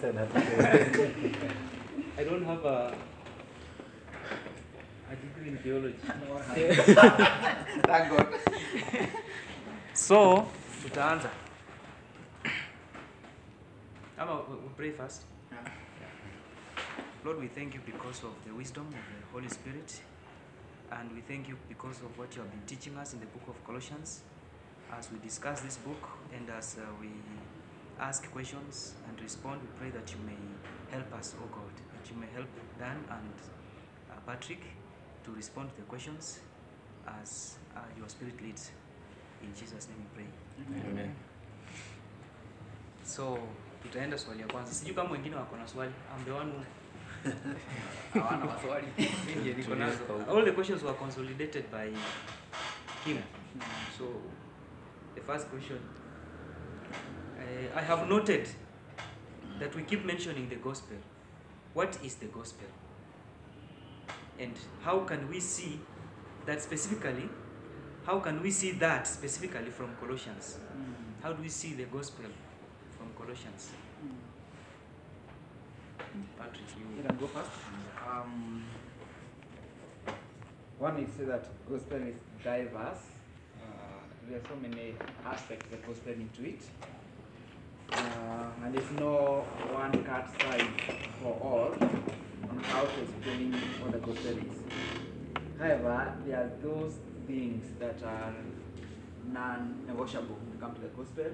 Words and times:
said 0.00 0.16
that. 0.16 0.28
I 2.18 2.24
don't 2.24 2.44
have 2.44 2.64
a, 2.64 2.94
a 5.10 5.16
degree 5.16 5.48
in 5.50 5.58
theology. 5.58 5.98
Thank 7.84 8.10
God. 8.10 8.26
So, 9.92 10.46
To 10.82 10.88
tutaanza. 10.88 11.30
Ama 14.18 14.40
we 14.48 14.56
we 14.56 14.68
pray 14.76 14.90
first. 14.90 15.22
Lord, 17.24 17.38
we 17.38 17.48
thank 17.48 17.74
you 17.74 17.80
because 17.84 18.24
of 18.24 18.32
the 18.46 18.54
wisdom 18.54 18.86
of 18.86 18.92
the 18.92 19.26
Holy 19.32 19.48
Spirit. 19.48 20.00
And 20.90 21.12
we 21.12 21.20
thank 21.20 21.48
you 21.48 21.56
because 21.68 22.00
of 22.00 22.18
what 22.18 22.34
you 22.34 22.40
have 22.42 22.50
been 22.50 22.66
teaching 22.66 22.96
us 22.96 23.12
in 23.12 23.20
the 23.20 23.26
book 23.26 23.46
of 23.48 23.62
Colossians. 23.66 24.22
As 24.98 25.12
we 25.12 25.18
discuss 25.18 25.60
this 25.60 25.76
book 25.76 26.08
and 26.34 26.48
as 26.48 26.76
uh, 26.78 26.86
we 27.00 27.08
ask 28.00 28.30
questions 28.32 28.94
and 29.08 29.20
respond, 29.20 29.60
we 29.60 29.68
pray 29.78 29.90
that 29.90 30.10
you 30.12 30.18
may 30.24 30.38
help 30.90 31.12
us, 31.14 31.34
oh 31.38 31.46
God, 31.52 31.74
that 31.92 32.10
you 32.10 32.16
may 32.20 32.26
help 32.34 32.48
Dan 32.78 32.96
and 33.10 33.32
uh, 34.10 34.14
Patrick 34.26 34.62
to 35.24 35.30
respond 35.32 35.68
to 35.70 35.76
the 35.76 35.82
questions 35.82 36.40
as 37.20 37.58
uh, 37.76 37.80
your 37.98 38.08
Spirit 38.08 38.40
leads. 38.42 38.70
In 39.42 39.52
Jesus' 39.54 39.88
name 39.88 39.98
we 40.00 40.22
pray. 40.22 40.90
Amen. 40.90 41.14
So 43.04 43.38
tutaenda 43.82 44.18
swali 44.18 44.40
ya 44.40 44.46
kwanza. 44.46 44.72
Sijui 44.72 44.94
kama 44.94 45.10
wengine 45.10 45.36
wako 45.36 45.56
na 45.56 45.68
swali. 45.68 45.92
I'm 46.16 46.24
the 46.24 46.32
one 46.32 46.50
who 46.52 46.60
Hawana 48.20 48.44
maswali. 48.44 48.86
mimi 49.26 49.54
niko 49.54 49.74
nazo. 49.74 50.04
All 50.28 50.44
the 50.44 50.52
questions 50.52 50.82
were 50.82 50.94
consolidated 50.94 51.70
by 51.70 51.86
him. 53.04 53.18
So 53.98 54.04
the 55.14 55.20
first 55.20 55.46
question 55.48 55.78
I 57.74 57.80
have 57.82 58.08
noted 58.08 58.48
that 59.58 59.74
we 59.74 59.82
keep 59.82 60.04
mentioning 60.04 60.48
the 60.48 60.56
gospel. 60.56 60.96
What 61.74 61.98
is 62.04 62.14
the 62.16 62.26
gospel? 62.26 62.66
And 64.38 64.54
how 64.82 65.00
can 65.00 65.28
we 65.28 65.40
see 65.40 65.80
that 66.46 66.62
specifically? 66.62 67.28
How 68.06 68.18
can 68.20 68.42
we 68.42 68.50
see 68.50 68.72
that 68.72 69.06
specifically 69.06 69.70
from 69.70 69.94
Colossians? 70.00 70.58
How 71.22 71.32
do 71.32 71.42
we 71.42 71.48
see 71.48 71.74
the 71.74 71.84
gospel 71.84 72.24
from 72.96 73.10
Colossians? 73.18 73.70
Patrick, 76.38 76.62
You 76.78 76.96
you. 76.96 77.02
can 77.06 77.16
go 77.18 77.26
first. 77.26 77.50
Um, 78.10 78.64
one 80.78 80.98
is 80.98 81.10
say 81.16 81.24
that 81.24 81.46
gospel 81.70 81.98
is 81.98 82.16
diverse. 82.42 83.02
Uh, 83.62 83.66
there 84.28 84.38
are 84.38 84.42
so 84.48 84.56
many 84.56 84.94
aspects 85.24 85.66
that 85.70 85.86
gospel 85.86 86.12
into 86.14 86.42
it. 86.48 86.62
Uh, 87.92 88.64
and 88.64 88.74
there's 88.74 88.90
no 88.92 89.44
one 89.72 90.04
cut 90.04 90.28
size 90.40 90.62
for 91.22 91.32
all 91.40 91.74
on 92.48 92.58
how 92.64 92.82
to 92.84 93.02
explain 93.02 93.52
what 93.80 93.92
the 93.92 93.98
gospel 93.98 94.38
is. 94.38 94.58
However, 95.58 96.14
there 96.26 96.36
are 96.38 96.50
those 96.62 96.94
things 97.26 97.66
that 97.78 98.02
are 98.02 98.34
non-negotiable 99.32 100.36
when 100.36 100.56
it 100.56 100.60
comes 100.60 100.76
to 100.76 100.82
the 100.82 100.88
gospel. 100.88 101.26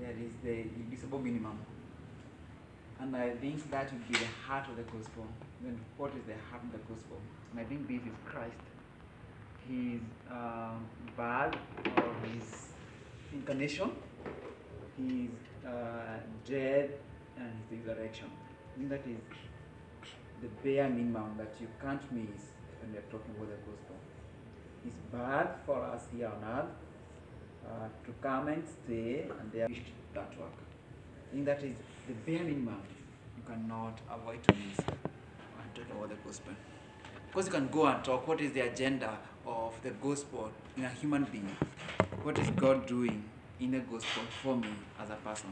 There 0.00 0.10
is 0.10 0.32
the 0.42 0.60
invisible 0.60 1.18
minimum. 1.18 1.58
And 3.00 3.14
I 3.16 3.30
think 3.30 3.70
that 3.70 3.92
would 3.92 4.08
be 4.08 4.14
the 4.14 4.26
heart 4.46 4.68
of 4.68 4.76
the 4.76 4.82
gospel. 4.82 5.26
Then 5.62 5.78
what 5.96 6.10
is 6.10 6.24
the 6.26 6.34
heart 6.50 6.62
of 6.64 6.72
the 6.72 6.78
gospel? 6.92 7.18
And 7.52 7.60
I 7.60 7.64
think 7.64 7.86
this 7.86 8.02
is 8.02 8.18
Christ. 8.24 8.54
His 9.68 10.00
um, 10.30 10.86
birth 11.16 11.54
or 11.96 12.14
his 12.26 12.68
incarnation, 13.32 13.90
his 14.96 15.30
uh, 15.68 16.18
death, 16.44 16.90
and 17.36 17.52
his 17.70 17.86
resurrection. 17.86 18.30
I 18.30 18.78
think 18.78 18.88
that 18.90 19.06
is 19.06 19.20
the 20.42 20.48
bare 20.62 20.88
minimum 20.88 21.34
that 21.36 21.54
you 21.60 21.68
can't 21.80 22.02
miss 22.12 22.42
when 22.80 22.92
you're 22.92 23.02
talking 23.10 23.34
about 23.36 23.48
the 23.50 23.56
gospel. 23.70 23.96
It's 24.86 24.96
bad 25.12 25.48
for 25.66 25.82
us 25.84 26.04
here 26.14 26.28
on 26.28 26.44
earth, 26.44 26.70
uh, 27.66 27.88
to 28.06 28.12
come 28.22 28.48
and 28.48 28.62
stay, 28.66 29.26
and 29.38 29.52
they 29.52 29.66
that 30.14 30.38
work. 30.38 30.52
I 31.30 31.34
think 31.34 31.44
that 31.46 31.62
is 31.62 31.76
the 32.06 32.14
bare 32.24 32.44
minimum 32.44 32.82
you 33.36 33.42
cannot 33.46 34.00
avoid 34.10 34.42
to 34.44 34.54
miss 34.54 34.78
when 34.86 35.68
talking 35.74 35.96
about 35.96 36.08
the 36.08 36.16
gospel. 36.24 36.54
Because 37.26 37.46
you 37.46 37.52
can 37.52 37.68
go 37.68 37.86
and 37.86 38.02
talk 38.02 38.26
what 38.26 38.40
is 38.40 38.52
the 38.52 38.60
agenda 38.60 39.18
of 39.46 39.74
the 39.82 39.90
gospel 39.90 40.50
in 40.76 40.84
a 40.84 40.88
human 40.88 41.24
being. 41.24 41.56
What 42.22 42.38
is 42.38 42.48
God 42.50 42.86
doing 42.86 43.24
in 43.60 43.72
the 43.72 43.80
gospel 43.80 44.22
for 44.42 44.56
me 44.56 44.70
as 44.98 45.10
a 45.10 45.16
person? 45.16 45.50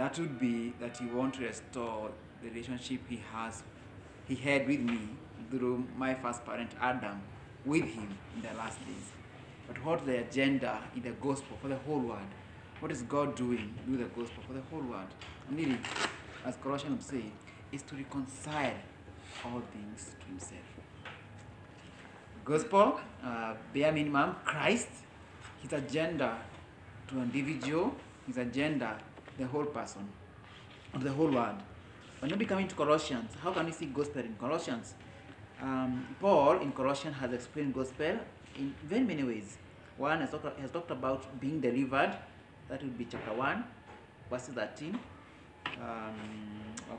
That 0.00 0.18
would 0.18 0.40
be 0.40 0.72
that 0.80 0.96
He 0.96 1.04
wants 1.04 1.36
to 1.36 1.44
restore 1.44 2.10
the 2.42 2.48
relationship 2.48 3.00
He 3.06 3.20
has, 3.34 3.62
He 4.26 4.34
had 4.34 4.66
with 4.66 4.80
me 4.80 5.00
through 5.50 5.84
my 5.94 6.14
first 6.14 6.42
parent 6.46 6.70
Adam, 6.80 7.20
with 7.66 7.84
Him 7.84 8.08
in 8.34 8.40
the 8.40 8.54
last 8.56 8.78
days. 8.86 9.12
But 9.68 9.84
what 9.84 10.06
the 10.06 10.20
agenda 10.20 10.78
in 10.96 11.02
the 11.02 11.10
gospel 11.10 11.58
for 11.60 11.68
the 11.68 11.76
whole 11.76 11.98
world? 11.98 12.30
What 12.78 12.90
is 12.92 13.02
God 13.02 13.36
doing 13.36 13.74
with 13.86 13.98
the 13.98 14.06
gospel 14.06 14.42
for 14.46 14.54
the 14.54 14.62
whole 14.70 14.80
world? 14.80 15.10
And 15.50 15.58
really, 15.58 15.76
as 16.46 16.56
Colossians 16.56 17.04
say, 17.04 17.24
is 17.70 17.82
to 17.82 17.94
reconcile 17.94 18.80
all 19.44 19.60
things 19.70 20.14
to 20.18 20.26
Himself. 20.28 20.64
Gospel, 22.42 23.00
uh, 23.22 23.52
bare 23.74 23.92
minimum, 23.92 24.36
Christ, 24.46 24.88
His 25.60 25.74
agenda 25.74 26.38
to 27.08 27.18
individual, 27.20 27.94
His 28.26 28.38
agenda, 28.38 28.96
the 29.40 29.46
whole 29.46 29.64
person, 29.64 30.06
of 30.94 31.02
the 31.02 31.10
whole 31.10 31.30
world. 31.30 31.56
When 32.20 32.38
we 32.38 32.44
come 32.44 32.58
into 32.58 32.74
Colossians, 32.74 33.32
how 33.42 33.52
can 33.52 33.66
you 33.66 33.72
see 33.72 33.86
gospel 33.86 34.22
in 34.22 34.34
Colossians? 34.36 34.94
Um, 35.62 36.06
Paul 36.20 36.58
in 36.60 36.72
Colossians 36.72 37.16
has 37.16 37.32
explained 37.32 37.72
gospel 37.74 38.18
in 38.56 38.74
very 38.84 39.02
many 39.02 39.24
ways. 39.24 39.56
One 39.96 40.20
has 40.20 40.30
talked, 40.30 40.58
has 40.60 40.70
talked 40.70 40.90
about 40.90 41.40
being 41.40 41.60
delivered, 41.60 42.14
that 42.68 42.82
would 42.82 42.98
be 42.98 43.06
chapter 43.06 43.32
1, 43.32 43.64
verse 44.30 44.48
13, 44.48 44.98
um, 45.80 46.14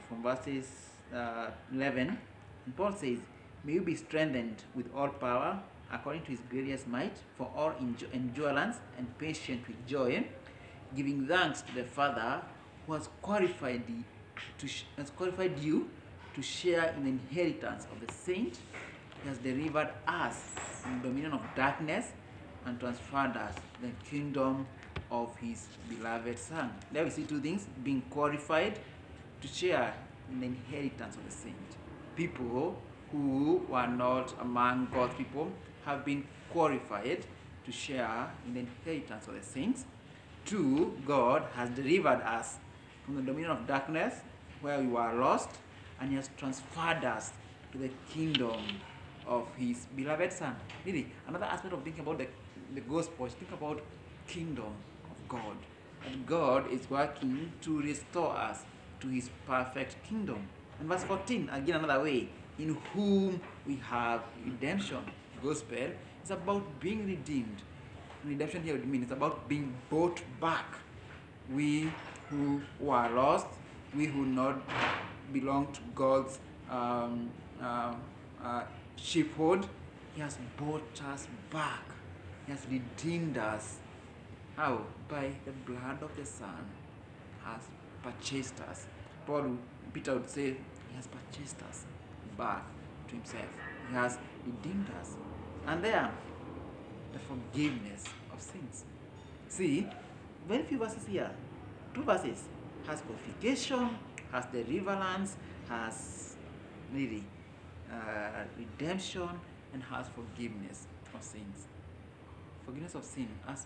from 0.07 0.23
verses 0.23 0.67
uh, 1.13 1.51
11. 1.71 2.17
And 2.65 2.75
Paul 2.75 2.93
says, 2.93 3.19
May 3.63 3.73
you 3.73 3.81
be 3.81 3.95
strengthened 3.95 4.63
with 4.73 4.87
all 4.95 5.09
power 5.09 5.61
according 5.91 6.23
to 6.23 6.31
his 6.31 6.39
glorious 6.49 6.87
might, 6.87 7.17
for 7.37 7.51
all 7.55 7.73
endurance 8.13 8.77
and 8.97 9.05
patience 9.17 9.67
with 9.67 9.85
joy, 9.85 10.25
giving 10.95 11.27
thanks 11.27 11.61
to 11.61 11.75
the 11.75 11.83
Father 11.83 12.41
who 12.85 12.93
has 12.93 13.09
qualified, 13.21 13.83
to 14.57 14.67
has 14.97 15.09
qualified 15.11 15.59
you 15.59 15.89
to 16.35 16.41
share 16.41 16.93
in 16.97 17.03
the 17.03 17.09
inheritance 17.09 17.87
of 17.91 18.05
the 18.05 18.11
saint. 18.13 18.59
He 19.21 19.29
has 19.29 19.37
delivered 19.37 19.89
us 20.07 20.39
from 20.81 21.01
the 21.01 21.09
dominion 21.09 21.33
of 21.33 21.41
darkness 21.55 22.07
and 22.65 22.79
transferred 22.79 23.37
us 23.37 23.55
to 23.55 23.87
the 23.87 23.91
kingdom 24.09 24.65
of 25.11 25.35
his 25.37 25.67
beloved 25.89 26.39
Son. 26.39 26.71
There 26.91 27.03
we 27.03 27.09
see 27.09 27.23
two 27.23 27.41
things 27.41 27.67
being 27.83 28.01
qualified 28.09 28.79
to 29.41 29.47
share 29.47 29.93
in 30.31 30.39
the 30.39 30.47
inheritance 30.47 31.15
of 31.15 31.25
the 31.25 31.31
saint. 31.31 31.55
People 32.15 32.81
who 33.11 33.65
were 33.67 33.87
not 33.87 34.33
among 34.39 34.87
God's 34.93 35.15
people 35.15 35.51
have 35.85 36.05
been 36.05 36.25
qualified 36.51 37.25
to 37.65 37.71
share 37.71 38.31
in 38.45 38.53
the 38.53 38.59
inheritance 38.61 39.27
of 39.27 39.33
the 39.33 39.43
saints. 39.43 39.85
Two, 40.45 40.97
God 41.05 41.43
has 41.55 41.69
delivered 41.69 42.21
us 42.21 42.57
from 43.05 43.15
the 43.15 43.21
dominion 43.21 43.51
of 43.51 43.67
darkness 43.67 44.15
where 44.61 44.79
we 44.79 44.87
were 44.87 45.13
lost 45.13 45.49
and 45.99 46.09
he 46.09 46.15
has 46.15 46.29
transferred 46.37 47.03
us 47.05 47.31
to 47.71 47.77
the 47.77 47.89
kingdom 48.13 48.59
of 49.27 49.47
his 49.55 49.85
beloved 49.95 50.33
son. 50.33 50.55
Really, 50.85 51.07
another 51.27 51.45
aspect 51.45 51.73
of 51.73 51.83
thinking 51.83 52.01
about 52.01 52.17
the, 52.17 52.27
the 52.73 52.81
gospel 52.81 53.25
is 53.25 53.33
think 53.33 53.51
about 53.51 53.81
kingdom 54.27 54.73
of 55.09 55.27
God. 55.27 55.55
And 56.05 56.25
God 56.25 56.71
is 56.71 56.89
working 56.89 57.51
to 57.61 57.81
restore 57.81 58.35
us 58.35 58.65
to 59.01 59.07
his 59.07 59.29
perfect 59.45 59.95
kingdom. 60.03 60.47
And 60.79 60.89
verse 60.89 61.03
14, 61.03 61.49
again 61.51 61.75
another 61.83 62.03
way, 62.03 62.29
in 62.57 62.75
whom 62.93 63.39
we 63.67 63.75
have 63.77 64.23
redemption. 64.43 64.99
Gospel 65.43 65.91
is 66.23 66.31
about 66.31 66.79
being 66.79 67.05
redeemed. 67.05 67.61
Redemption 68.23 68.63
here 68.63 68.73
would 68.73 68.87
mean 68.87 69.03
it's 69.03 69.11
about 69.11 69.49
being 69.49 69.73
bought 69.89 70.21
back. 70.39 70.65
We 71.51 71.91
who 72.29 72.61
were 72.79 73.09
lost, 73.09 73.47
we 73.95 74.05
who 74.05 74.25
not 74.25 74.61
belong 75.33 75.71
to 75.73 75.79
God's 75.95 76.39
um, 76.69 77.29
uh, 77.61 77.93
uh, 78.43 78.63
sheepfold, 78.95 79.67
He 80.15 80.21
has 80.21 80.37
bought 80.55 81.01
us 81.11 81.27
back. 81.49 81.83
He 82.45 82.51
has 82.51 82.65
redeemed 82.69 83.37
us. 83.37 83.77
How? 84.55 84.81
By 85.07 85.31
the 85.45 85.51
blood 85.51 86.03
of 86.03 86.15
the 86.15 86.25
Son 86.25 86.69
has 87.43 87.61
purchased 88.03 88.59
us. 88.61 88.85
Paul, 89.25 89.57
Peter 89.93 90.13
would 90.13 90.29
say, 90.29 90.55
He 90.89 90.95
has 90.95 91.07
purchased 91.07 91.61
us 91.63 91.85
back 92.37 92.63
to 93.07 93.15
Himself. 93.15 93.49
He 93.89 93.95
has 93.95 94.17
redeemed 94.45 94.87
us. 94.99 95.15
And 95.65 95.83
there, 95.83 96.11
the 97.13 97.19
forgiveness 97.19 98.05
of 98.33 98.41
sins. 98.41 98.85
See, 99.47 99.87
very 100.47 100.63
few 100.63 100.77
verses 100.77 101.05
here. 101.07 101.31
Two 101.93 102.03
verses 102.03 102.43
has 102.87 103.01
qualification 103.01 103.97
has 104.31 104.45
deliverance, 104.45 105.35
has 105.67 106.35
really 106.93 107.23
uh, 107.91 108.43
redemption, 108.57 109.29
and 109.73 109.83
has 109.83 110.07
forgiveness 110.09 110.87
of 111.13 111.21
sins. 111.21 111.67
Forgiveness 112.65 112.95
of 112.95 113.03
sin, 113.03 113.27
as 113.47 113.65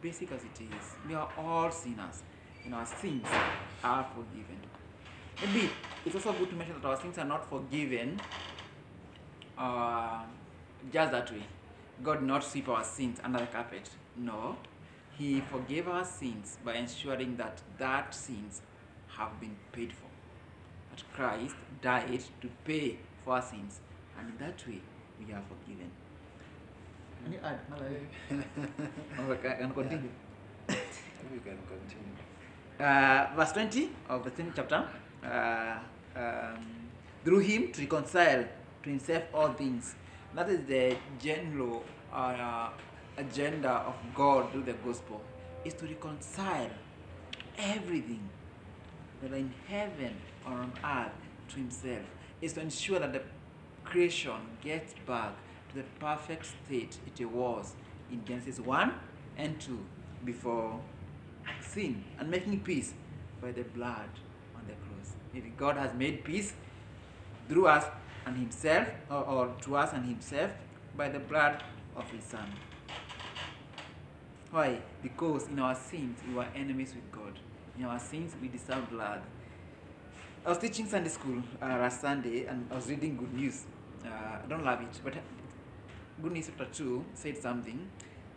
basic 0.00 0.30
as 0.32 0.42
it 0.42 0.60
is, 0.60 0.94
we 1.06 1.14
are 1.14 1.28
all 1.36 1.70
sinners, 1.70 2.22
and 2.64 2.74
our 2.74 2.86
sins 2.86 3.26
are 3.82 4.06
forgiven. 4.14 4.58
Maybe 5.44 5.70
it's 6.04 6.14
also 6.14 6.32
good 6.32 6.50
to 6.50 6.56
mention 6.56 6.80
that 6.80 6.88
our 6.88 7.00
sins 7.00 7.18
are 7.18 7.24
not 7.24 7.48
forgiven 7.48 8.20
uh, 9.56 10.22
just 10.92 11.12
that 11.12 11.30
way. 11.30 11.42
God 12.02 12.22
not 12.22 12.44
sweep 12.44 12.68
our 12.68 12.84
sins 12.84 13.18
under 13.24 13.40
the 13.40 13.46
carpet. 13.46 13.90
No, 14.16 14.56
He 15.16 15.40
forgave 15.40 15.88
our 15.88 16.04
sins 16.04 16.58
by 16.64 16.74
ensuring 16.74 17.36
that 17.36 17.60
that 17.78 18.14
sins 18.14 18.62
have 19.16 19.40
been 19.40 19.56
paid 19.72 19.92
for. 19.92 20.08
That 20.90 21.02
Christ 21.12 21.56
died 21.82 22.22
to 22.40 22.48
pay 22.64 22.98
for 23.24 23.34
our 23.34 23.42
sins, 23.42 23.80
and 24.18 24.28
in 24.30 24.36
that 24.38 24.66
way 24.66 24.80
we 25.18 25.32
are 25.32 25.42
forgiven. 25.48 25.90
Can 27.24 27.32
you 27.32 27.40
add? 27.42 27.58
Or 29.18 29.34
I 29.34 29.36
can 29.58 29.72
continue. 29.72 30.10
We 31.32 31.38
can 31.40 31.58
continue. 31.66 32.14
uh, 32.80 33.26
verse 33.36 33.52
20 33.52 33.90
of 34.08 34.24
the 34.24 34.30
same 34.36 34.52
chapter 34.54 34.84
uh, 35.24 35.78
um, 36.16 36.64
through 37.24 37.40
him 37.40 37.72
to 37.72 37.80
reconcile 37.82 38.44
to 38.82 38.88
himself 38.90 39.24
all 39.34 39.48
things 39.52 39.94
that 40.38 40.48
is 40.50 40.60
the 40.66 40.96
general 41.18 41.82
uh, 42.12 42.68
agenda 43.16 43.70
of 43.90 43.96
god 44.14 44.52
through 44.52 44.62
the 44.62 44.76
gospel 44.84 45.20
is 45.64 45.74
to 45.74 45.84
reconcile 45.84 46.70
everything 47.58 48.22
whether 49.20 49.34
in 49.34 49.52
heaven 49.66 50.14
or 50.46 50.52
on 50.52 50.72
earth 50.84 51.10
to 51.48 51.56
himself 51.56 52.04
is 52.40 52.52
to 52.52 52.60
ensure 52.60 53.00
that 53.00 53.12
the 53.12 53.20
creation 53.82 54.40
gets 54.62 54.94
back 55.04 55.32
to 55.70 55.74
the 55.78 55.84
perfect 55.98 56.46
state 56.46 56.96
it 57.04 57.24
was 57.24 57.74
in 58.12 58.24
genesis 58.24 58.60
1 58.60 58.94
and 59.38 59.60
2 59.60 59.76
before 60.24 60.78
sin 61.60 62.04
and 62.20 62.30
making 62.30 62.60
peace 62.60 62.94
by 63.42 63.50
the 63.50 63.62
blood 63.62 64.10
on 64.54 64.62
the 64.68 64.74
cross. 64.74 65.16
Maybe 65.32 65.52
God 65.56 65.76
has 65.76 65.94
made 65.94 66.22
peace 66.22 66.52
through 67.48 67.66
us 67.66 67.84
and 68.28 68.36
Himself, 68.36 68.88
or, 69.10 69.24
or 69.24 69.54
to 69.62 69.76
us 69.76 69.92
and 69.94 70.04
Himself, 70.04 70.50
by 70.96 71.08
the 71.08 71.18
blood 71.18 71.62
of 71.96 72.08
His 72.10 72.24
Son. 72.24 72.46
Why? 74.50 74.78
Because 75.02 75.48
in 75.48 75.58
our 75.58 75.74
sins 75.74 76.18
we 76.28 76.34
were 76.34 76.46
enemies 76.54 76.94
with 76.94 77.10
God. 77.10 77.38
In 77.78 77.84
our 77.84 77.98
sins 77.98 78.34
we 78.40 78.48
deserve 78.48 78.88
blood. 78.90 79.22
I 80.44 80.50
was 80.50 80.58
teaching 80.58 80.86
Sunday 80.86 81.08
school 81.08 81.42
uh, 81.60 81.66
last 81.66 82.00
Sunday 82.00 82.46
and 82.46 82.66
I 82.70 82.76
was 82.76 82.88
reading 82.88 83.16
Good 83.16 83.34
News. 83.34 83.64
Uh, 84.04 84.08
I 84.08 84.46
don't 84.48 84.64
love 84.64 84.80
it, 84.82 85.00
but 85.02 85.14
Good 86.22 86.32
News 86.32 86.46
chapter 86.46 86.72
2 86.72 87.04
said 87.14 87.36
something. 87.38 87.88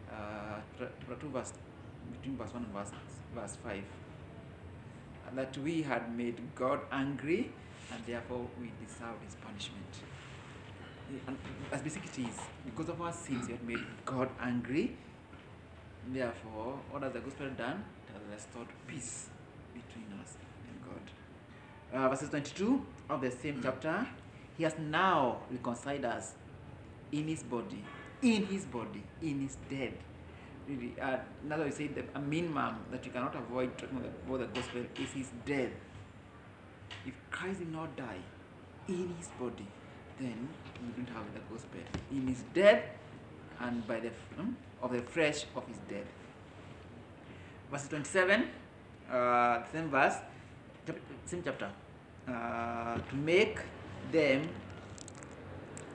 Uh, 0.09 0.59
chapter 0.79 1.15
2 1.19 1.29
verse 1.29 1.53
between 2.11 2.37
verse 2.37 2.53
1 2.53 2.63
and 2.63 2.73
verse, 2.73 2.91
verse 3.35 3.57
5 3.63 3.83
that 5.35 5.57
we 5.59 5.81
had 5.81 6.13
made 6.15 6.35
God 6.55 6.81
angry 6.91 7.51
and 7.91 8.05
therefore 8.05 8.47
we 8.59 8.71
deserve 8.85 9.15
his 9.25 9.35
punishment. 9.35 9.93
And 11.27 11.37
as 11.71 11.81
basic 11.81 12.05
it 12.05 12.19
is, 12.19 12.37
because 12.65 12.89
of 12.89 13.01
our 13.01 13.11
sins, 13.11 13.47
we 13.47 13.53
had 13.53 13.63
made 13.67 13.85
God 14.05 14.29
angry. 14.41 14.95
Therefore, 16.07 16.79
what 16.89 17.03
has 17.03 17.13
the 17.13 17.19
gospel 17.19 17.49
done? 17.49 17.83
It 18.07 18.13
has 18.13 18.21
restored 18.33 18.67
peace 18.87 19.29
between 19.73 20.07
us 20.21 20.37
and 20.67 20.81
God. 20.83 21.99
Uh, 22.05 22.09
verses 22.09 22.29
22 22.29 22.85
of 23.09 23.21
the 23.21 23.31
same 23.31 23.59
chapter, 23.61 24.07
he 24.57 24.63
has 24.63 24.75
now 24.79 25.39
reconciled 25.51 26.05
us 26.05 26.33
in 27.11 27.27
his 27.27 27.43
body, 27.43 27.83
in 28.21 28.45
his 28.45 28.65
body, 28.65 29.03
in 29.21 29.41
his 29.41 29.57
death 29.69 29.93
really, 30.67 30.93
uh, 31.01 31.17
another 31.45 31.65
way 31.65 31.71
say 31.71 31.87
the 31.87 32.03
a 32.15 32.19
minimum 32.19 32.75
that 32.91 33.05
you 33.05 33.11
cannot 33.11 33.35
avoid 33.35 33.77
talking 33.77 33.97
about 33.97 34.39
the 34.39 34.59
gospel 34.59 34.81
is 34.99 35.11
his 35.11 35.29
death. 35.45 35.71
If 37.05 37.13
Christ 37.29 37.59
did 37.59 37.71
not 37.71 37.95
die 37.95 38.21
in 38.87 39.13
his 39.17 39.27
body, 39.39 39.67
then 40.19 40.47
we 40.81 41.03
don't 41.03 41.13
have 41.13 41.25
the 41.33 41.39
gospel. 41.51 41.79
In 42.11 42.27
his 42.27 42.43
death 42.53 42.83
and 43.59 43.87
by 43.87 43.99
the 43.99 44.11
um, 44.39 44.55
of 44.81 44.91
the 44.91 45.01
flesh 45.01 45.45
of 45.55 45.67
his 45.67 45.77
death. 45.89 46.07
Verse 47.71 47.87
27, 47.87 48.47
uh, 49.11 49.63
same 49.71 49.89
verse, 49.89 50.15
same 51.25 51.41
chapter. 51.43 51.69
Uh, 52.27 52.97
to 52.97 53.15
make 53.15 53.59
them 54.11 54.47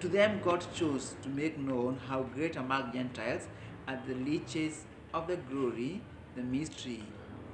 to 0.01 0.09
them 0.09 0.41
God 0.45 0.65
chose 0.75 1.15
to 1.23 1.29
make 1.29 1.59
known 1.59 1.99
how 2.07 2.23
great 2.23 2.57
among 2.57 2.93
Gentiles 2.93 3.49
are 3.89 3.99
the 4.07 4.15
riches 4.15 4.85
of 5.15 5.27
the 5.27 5.37
glory, 5.37 6.03
the 6.35 6.43
mystery 6.43 7.03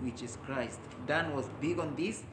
which 0.00 0.22
is 0.22 0.36
Christ. 0.44 0.80
Dan 1.06 1.34
was 1.34 1.46
big 1.60 1.78
on 1.78 1.94
this, 1.94 2.24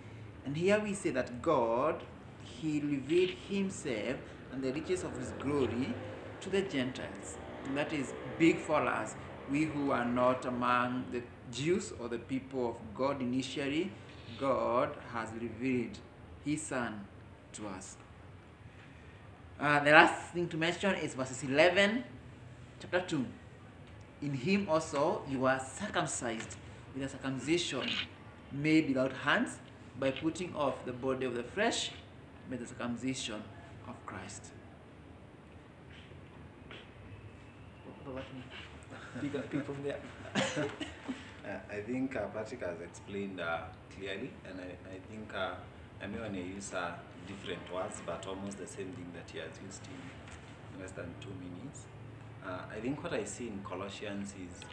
and 0.49 0.57
here 0.57 0.79
we 0.79 0.95
say 0.95 1.11
that 1.11 1.43
God, 1.43 2.01
He 2.43 2.79
revealed 2.79 3.35
Himself 3.47 4.15
and 4.51 4.63
the 4.63 4.73
riches 4.73 5.03
of 5.03 5.15
His 5.15 5.29
glory 5.37 5.93
to 6.41 6.49
the 6.49 6.63
Gentiles. 6.63 7.37
And 7.65 7.77
that 7.77 7.93
is 7.93 8.13
big 8.39 8.57
for 8.57 8.81
us, 8.81 9.13
we 9.51 9.65
who 9.65 9.91
are 9.91 10.05
not 10.05 10.45
among 10.45 11.05
the 11.11 11.21
Jews 11.51 11.93
or 11.99 12.07
the 12.07 12.17
people 12.17 12.69
of 12.69 12.77
God 12.95 13.21
initially. 13.21 13.91
God 14.39 14.89
has 15.13 15.29
revealed 15.39 15.99
His 16.43 16.63
Son 16.63 17.05
to 17.53 17.67
us. 17.67 17.97
Uh, 19.59 19.83
the 19.83 19.91
last 19.91 20.33
thing 20.33 20.47
to 20.47 20.57
mention 20.57 20.95
is 20.95 21.13
verses 21.13 21.43
11, 21.43 22.03
chapter 22.79 23.01
2. 23.01 23.23
In 24.23 24.33
him 24.33 24.67
also 24.67 25.21
you 25.29 25.45
are 25.45 25.59
circumcised 25.59 26.55
with 26.95 27.03
a 27.03 27.09
circumcision 27.09 27.87
made 28.51 28.87
without 28.87 29.13
hands 29.13 29.59
by 29.99 30.11
putting 30.11 30.55
off 30.55 30.85
the 30.85 30.93
body 30.93 31.25
of 31.25 31.35
the 31.35 31.43
flesh 31.43 31.91
by 32.49 32.57
the 32.57 32.65
circumcision 32.65 33.43
of 33.87 34.05
Christ. 34.05 34.45
Pick, 39.21 39.49
pick 39.51 39.65
from 39.65 39.83
there. 39.83 39.99
Uh, 41.49 41.57
I 41.71 41.81
think 41.81 42.15
uh, 42.15 42.27
Patrick 42.27 42.61
has 42.61 42.79
explained 42.81 43.39
uh, 43.39 43.61
clearly, 43.95 44.29
and 44.47 44.59
I, 44.59 44.93
I 44.93 44.99
think 45.09 45.33
uh, 45.33 45.55
I 45.99 46.05
may 46.05 46.19
only 46.19 46.43
use 46.43 46.73
uh, 46.73 46.91
different 47.27 47.73
words, 47.73 48.01
but 48.05 48.27
almost 48.27 48.59
the 48.59 48.67
same 48.67 48.91
thing 48.91 49.07
that 49.15 49.31
he 49.31 49.39
has 49.39 49.49
used 49.65 49.81
in 49.87 50.81
less 50.81 50.91
than 50.91 51.11
two 51.19 51.33
minutes. 51.39 51.85
Uh, 52.45 52.59
I 52.71 52.79
think 52.79 53.01
what 53.01 53.13
I 53.13 53.23
see 53.23 53.47
in 53.47 53.61
Colossians 53.63 54.33
is 54.33 54.63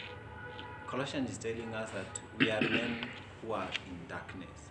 Colossians 0.87 1.31
is 1.31 1.39
telling 1.39 1.73
us 1.73 1.91
that 1.91 2.21
we 2.37 2.50
are 2.50 2.61
men 2.61 3.09
who 3.41 3.53
are 3.53 3.71
in 3.87 4.09
darkness. 4.09 4.66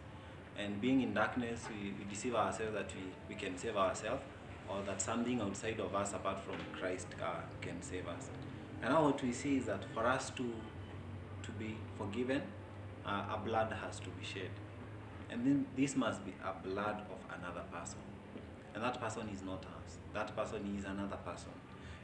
And 0.57 0.79
being 0.79 1.01
in 1.01 1.13
darkness, 1.13 1.65
we, 1.69 1.93
we 1.97 2.05
deceive 2.09 2.35
ourselves 2.35 2.74
that 2.74 2.89
we, 2.95 3.01
we 3.29 3.35
can 3.35 3.57
save 3.57 3.75
ourselves 3.75 4.21
or 4.69 4.81
that 4.83 5.01
something 5.01 5.41
outside 5.41 5.79
of 5.79 5.93
us 5.93 6.13
apart 6.13 6.39
from 6.39 6.55
Christ 6.77 7.07
uh, 7.21 7.41
can 7.62 7.81
save 7.81 8.07
us. 8.07 8.29
And 8.81 8.93
now 8.93 9.03
what 9.03 9.21
we 9.21 9.31
see 9.31 9.57
is 9.57 9.65
that 9.65 9.83
for 9.93 10.05
us 10.05 10.29
to, 10.31 10.53
to 11.43 11.51
be 11.59 11.77
forgiven, 11.97 12.41
uh, 13.05 13.24
a 13.33 13.39
blood 13.43 13.74
has 13.83 14.00
to 14.00 14.09
be 14.09 14.25
shed. 14.25 14.50
And 15.29 15.45
then 15.45 15.65
this 15.75 15.95
must 15.95 16.24
be 16.25 16.33
a 16.43 16.67
blood 16.67 17.01
of 17.12 17.38
another 17.39 17.63
person. 17.71 18.00
And 18.74 18.83
that 18.83 19.00
person 19.00 19.29
is 19.33 19.41
not 19.41 19.63
us. 19.63 19.97
That 20.13 20.35
person 20.35 20.75
is 20.77 20.85
another 20.85 21.17
person. 21.17 21.51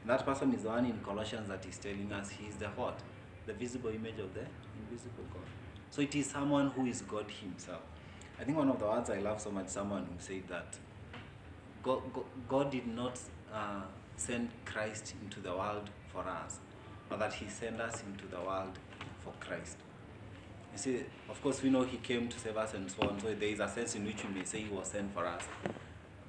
And 0.02 0.10
that 0.10 0.24
person 0.24 0.52
is 0.54 0.62
the 0.62 0.68
one 0.68 0.86
in 0.86 0.98
Colossians 1.00 1.48
that 1.48 1.64
is 1.66 1.78
telling 1.78 2.10
us 2.12 2.30
he 2.30 2.46
is 2.46 2.56
the 2.56 2.66
what? 2.68 2.98
The 3.46 3.52
visible 3.52 3.90
image 3.90 4.18
of 4.18 4.32
the 4.34 4.44
invisible 4.80 5.24
God. 5.32 5.42
So 5.90 6.02
it 6.02 6.14
is 6.14 6.26
someone 6.26 6.70
who 6.70 6.86
is 6.86 7.02
God 7.02 7.26
himself. 7.30 7.82
I 8.42 8.44
think 8.44 8.58
one 8.58 8.70
of 8.70 8.80
the 8.80 8.86
words 8.86 9.08
I 9.08 9.20
love 9.20 9.40
so 9.40 9.52
much, 9.52 9.68
someone 9.68 10.02
who 10.02 10.14
said 10.18 10.42
that 10.48 10.76
God, 11.80 12.02
God, 12.48 12.72
did 12.72 12.88
not 12.88 13.16
uh, 13.54 13.82
send 14.16 14.50
Christ 14.64 15.14
into 15.22 15.38
the 15.38 15.52
world 15.52 15.88
for 16.12 16.26
us, 16.26 16.58
but 17.08 17.20
that 17.20 17.34
he 17.34 17.48
sent 17.48 17.80
us 17.80 18.02
into 18.02 18.26
the 18.26 18.40
world 18.40 18.76
for 19.20 19.32
Christ. 19.38 19.76
You 20.72 20.78
see, 20.78 21.04
of 21.30 21.40
course, 21.40 21.62
we 21.62 21.70
know 21.70 21.84
he 21.84 21.98
came 21.98 22.26
to 22.26 22.36
save 22.36 22.56
us 22.56 22.74
and 22.74 22.90
so 22.90 23.08
on, 23.08 23.20
so 23.20 23.32
there 23.32 23.48
is 23.48 23.60
a 23.60 23.68
sense 23.68 23.94
in 23.94 24.04
which 24.04 24.24
we 24.24 24.34
may 24.34 24.44
say 24.44 24.62
he 24.62 24.74
was 24.74 24.88
sent 24.88 25.14
for 25.14 25.24
us. 25.24 25.44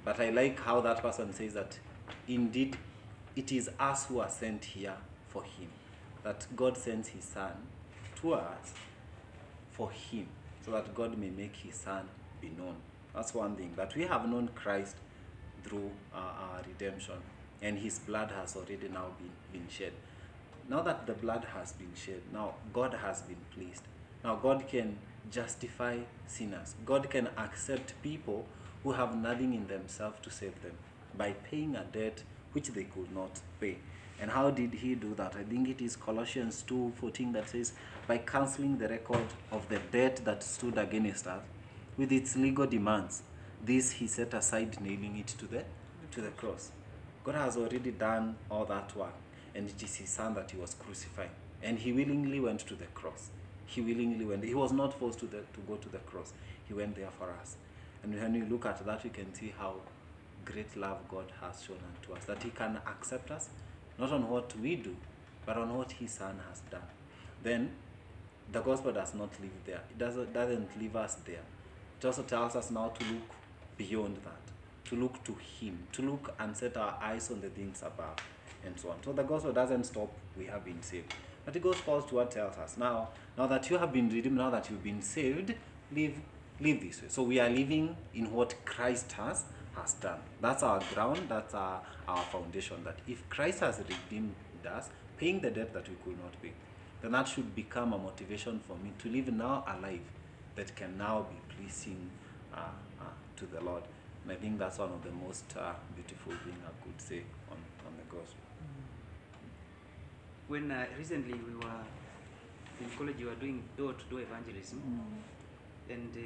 But 0.04 0.20
I 0.20 0.30
like 0.30 0.60
how 0.60 0.80
that 0.82 1.02
person 1.02 1.32
says 1.32 1.54
that 1.54 1.76
indeed 2.28 2.76
it 3.34 3.50
is 3.50 3.68
us 3.80 4.06
who 4.06 4.20
are 4.20 4.30
sent 4.30 4.64
here 4.66 4.94
for 5.26 5.42
him. 5.42 5.68
That 6.22 6.46
God 6.54 6.76
sends 6.78 7.08
his 7.08 7.24
son 7.24 7.54
to 8.20 8.34
us 8.34 8.74
for 9.72 9.90
him, 9.90 10.28
so 10.64 10.72
that 10.72 10.94
God 10.94 11.18
may 11.18 11.30
make 11.30 11.56
his 11.56 11.74
son 11.74 12.08
be 12.40 12.50
known. 12.56 12.76
That's 13.14 13.34
one 13.34 13.56
thing. 13.56 13.72
But 13.76 13.94
we 13.94 14.02
have 14.04 14.28
known 14.28 14.48
Christ 14.54 14.96
through 15.62 15.90
uh, 16.14 16.18
our 16.18 16.62
redemption, 16.66 17.14
and 17.62 17.78
his 17.78 17.98
blood 17.98 18.30
has 18.30 18.56
already 18.56 18.88
now 18.88 19.06
been, 19.18 19.30
been 19.52 19.68
shed. 19.68 19.92
Now 20.68 20.82
that 20.82 21.06
the 21.06 21.12
blood 21.12 21.46
has 21.54 21.72
been 21.72 21.92
shed, 21.94 22.22
now 22.32 22.54
God 22.72 22.94
has 22.94 23.22
been 23.22 23.44
pleased. 23.54 23.82
Now 24.22 24.36
God 24.36 24.66
can 24.66 24.96
justify 25.30 25.98
sinners. 26.26 26.74
God 26.84 27.10
can 27.10 27.28
accept 27.36 27.94
people 28.02 28.46
who 28.82 28.92
have 28.92 29.16
nothing 29.16 29.54
in 29.54 29.66
themselves 29.66 30.16
to 30.22 30.30
save 30.30 30.60
them 30.62 30.72
by 31.16 31.32
paying 31.50 31.76
a 31.76 31.84
debt 31.84 32.22
which 32.52 32.68
they 32.68 32.84
could 32.84 33.14
not 33.14 33.40
pay. 33.60 33.78
And 34.20 34.30
how 34.30 34.50
did 34.50 34.74
he 34.74 34.94
do 34.94 35.14
that? 35.16 35.34
I 35.36 35.42
think 35.42 35.68
it 35.68 35.82
is 35.82 35.96
Colossians 35.96 36.64
2:14 36.66 37.32
that 37.32 37.48
says, 37.48 37.72
by 38.06 38.18
canceling 38.18 38.78
the 38.78 38.88
record 38.88 39.26
of 39.50 39.68
the 39.68 39.78
debt 39.90 40.20
that 40.24 40.42
stood 40.42 40.76
against 40.78 41.26
us 41.26 41.42
with 41.96 42.12
its 42.12 42.36
legal 42.36 42.66
demands. 42.66 43.22
This 43.64 43.92
he 43.92 44.06
set 44.06 44.34
aside, 44.34 44.80
nailing 44.80 45.16
it 45.16 45.28
to 45.28 45.46
the 45.46 45.64
to 46.10 46.20
the 46.20 46.30
cross. 46.30 46.70
God 47.24 47.34
has 47.36 47.56
already 47.56 47.90
done 47.90 48.36
all 48.50 48.66
that 48.66 48.94
work, 48.94 49.14
and 49.54 49.68
it 49.68 49.82
is 49.82 49.96
his 49.96 50.10
son 50.10 50.34
that 50.34 50.50
he 50.50 50.58
was 50.58 50.74
crucifying. 50.74 51.30
And 51.62 51.78
he 51.78 51.92
willingly 51.92 52.40
went 52.40 52.60
to 52.60 52.74
the 52.74 52.84
cross. 52.86 53.30
He 53.64 53.80
willingly 53.80 54.26
went. 54.26 54.44
He 54.44 54.54
was 54.54 54.72
not 54.72 54.98
forced 54.98 55.20
to, 55.20 55.26
the, 55.26 55.38
to 55.38 55.60
go 55.66 55.76
to 55.76 55.88
the 55.88 55.98
cross. 55.98 56.34
He 56.68 56.74
went 56.74 56.96
there 56.96 57.08
for 57.18 57.30
us. 57.40 57.56
And 58.02 58.14
when 58.14 58.34
you 58.34 58.44
look 58.44 58.66
at 58.66 58.84
that, 58.84 59.02
you 59.02 59.10
can 59.10 59.34
see 59.34 59.54
how 59.58 59.76
great 60.44 60.76
love 60.76 60.98
God 61.08 61.32
has 61.40 61.62
shown 61.62 61.78
unto 61.96 62.12
us. 62.14 62.26
That 62.26 62.42
He 62.42 62.50
can 62.50 62.78
accept 62.86 63.30
us, 63.30 63.48
not 63.98 64.12
on 64.12 64.28
what 64.28 64.54
we 64.58 64.76
do, 64.76 64.94
but 65.46 65.56
on 65.56 65.74
what 65.74 65.92
His 65.92 66.12
Son 66.12 66.38
has 66.50 66.60
done. 66.70 66.82
Then 67.42 67.70
the 68.52 68.60
gospel 68.60 68.92
does 68.92 69.14
not 69.14 69.30
live 69.40 69.52
there. 69.64 69.80
It 69.90 69.98
doesn't, 69.98 70.32
doesn't 70.32 70.80
leave 70.80 70.96
us 70.96 71.16
there. 71.26 71.42
It 71.98 72.04
also 72.04 72.22
tells 72.22 72.56
us 72.56 72.70
now 72.70 72.88
to 72.88 73.04
look 73.06 73.22
beyond 73.76 74.16
that, 74.24 74.90
to 74.90 74.96
look 74.96 75.22
to 75.24 75.34
Him, 75.34 75.78
to 75.92 76.02
look 76.02 76.34
and 76.38 76.56
set 76.56 76.76
our 76.76 76.98
eyes 77.02 77.30
on 77.30 77.40
the 77.40 77.48
things 77.48 77.82
above, 77.82 78.16
and 78.64 78.78
so 78.78 78.90
on. 78.90 78.96
So 79.04 79.12
the 79.12 79.22
gospel 79.22 79.52
doesn't 79.52 79.84
stop, 79.84 80.12
we 80.36 80.46
have 80.46 80.64
been 80.64 80.82
saved. 80.82 81.14
But 81.44 81.56
it 81.56 81.62
goes 81.62 81.76
forward 81.76 82.08
to 82.08 82.14
what 82.16 82.30
tells 82.30 82.56
us 82.56 82.76
now, 82.76 83.08
now 83.36 83.46
that 83.46 83.68
you 83.68 83.78
have 83.78 83.92
been 83.92 84.08
redeemed, 84.08 84.36
now 84.36 84.50
that 84.50 84.70
you've 84.70 84.84
been 84.84 85.02
saved, 85.02 85.54
live 85.92 86.14
live 86.60 86.80
this 86.80 87.02
way. 87.02 87.08
So 87.08 87.22
we 87.22 87.40
are 87.40 87.50
living 87.50 87.96
in 88.14 88.32
what 88.32 88.64
Christ 88.64 89.12
has 89.12 89.44
has 89.74 89.94
done. 89.94 90.20
That's 90.40 90.62
our 90.62 90.80
ground, 90.94 91.26
that's 91.28 91.52
our, 91.54 91.82
our 92.06 92.22
foundation. 92.24 92.84
That 92.84 92.96
if 93.08 93.28
Christ 93.28 93.60
has 93.60 93.78
redeemed 93.78 94.34
us, 94.68 94.88
paying 95.16 95.40
the 95.40 95.50
debt 95.50 95.72
that 95.74 95.88
we 95.88 95.96
could 96.04 96.22
not 96.22 96.40
pay, 96.40 96.52
then 97.04 97.12
that 97.12 97.28
should 97.28 97.54
become 97.54 97.92
a 97.92 97.98
motivation 97.98 98.58
for 98.66 98.74
me 98.82 98.90
to 98.98 99.10
live 99.10 99.28
now 99.30 99.62
a 99.68 99.76
life 99.78 100.00
that 100.56 100.74
can 100.74 100.96
now 100.96 101.26
be 101.28 101.36
pleasing 101.54 102.08
uh, 102.54 102.60
uh, 102.98 103.04
to 103.36 103.44
the 103.44 103.60
Lord. 103.60 103.82
And 104.22 104.32
I 104.32 104.36
think 104.36 104.58
that's 104.58 104.78
one 104.78 104.90
of 104.90 105.04
the 105.04 105.10
most 105.10 105.44
uh, 105.54 105.74
beautiful 105.94 106.32
things 106.32 106.56
I 106.66 106.70
could 106.82 106.98
say 106.98 107.20
on, 107.50 107.58
on 107.86 107.92
the 107.98 108.04
gospel. 108.16 108.40
When 110.48 110.70
uh, 110.70 110.86
recently 110.96 111.34
we 111.34 111.54
were 111.56 111.82
in 112.80 112.88
college, 112.96 113.16
we 113.18 113.26
were 113.26 113.34
doing 113.34 113.62
door-to-door 113.76 114.20
evangelism, 114.20 114.80
and 115.90 116.10
uh, 116.16 116.20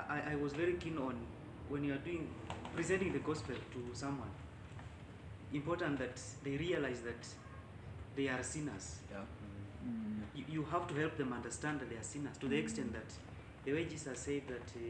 I, 0.00 0.16
I- 0.16 0.32
I 0.32 0.34
was 0.36 0.54
very 0.54 0.74
keen 0.74 0.96
on 0.96 1.16
when 1.68 1.84
you 1.84 1.92
are 1.92 1.98
doing 2.08 2.26
presenting 2.74 3.12
the 3.12 3.18
gospel 3.18 3.54
to 3.54 3.90
someone. 3.92 4.30
Important 5.52 5.98
that 5.98 6.18
they 6.42 6.56
realize 6.56 7.02
that 7.02 7.26
they 8.16 8.28
are 8.28 8.42
sinners. 8.42 8.96
Yeah. 9.10 9.20
You, 10.34 10.44
you 10.48 10.64
have 10.70 10.86
to 10.88 10.94
help 10.94 11.16
them 11.16 11.32
understand 11.32 11.80
that 11.80 11.90
they 11.90 11.96
are 11.96 12.02
sinners 12.02 12.36
to 12.38 12.48
the 12.48 12.56
extent 12.56 12.92
that 12.92 13.10
the 13.64 13.72
way 13.72 13.84
Jesus 13.84 14.18
said 14.18 14.42
that, 14.48 14.68
uh, 14.76 14.80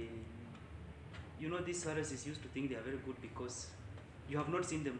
you 1.41 1.49
know, 1.49 1.59
these 1.61 1.83
Pharisees 1.85 2.27
used 2.27 2.43
to 2.43 2.49
think 2.49 2.71
they 2.71 2.77
are 2.77 2.83
very 2.83 2.99
good 3.05 3.21
because 3.21 3.67
you 4.29 4.37
have 4.39 4.49
not 4.49 4.65
seen 4.65 4.85
them 4.85 4.99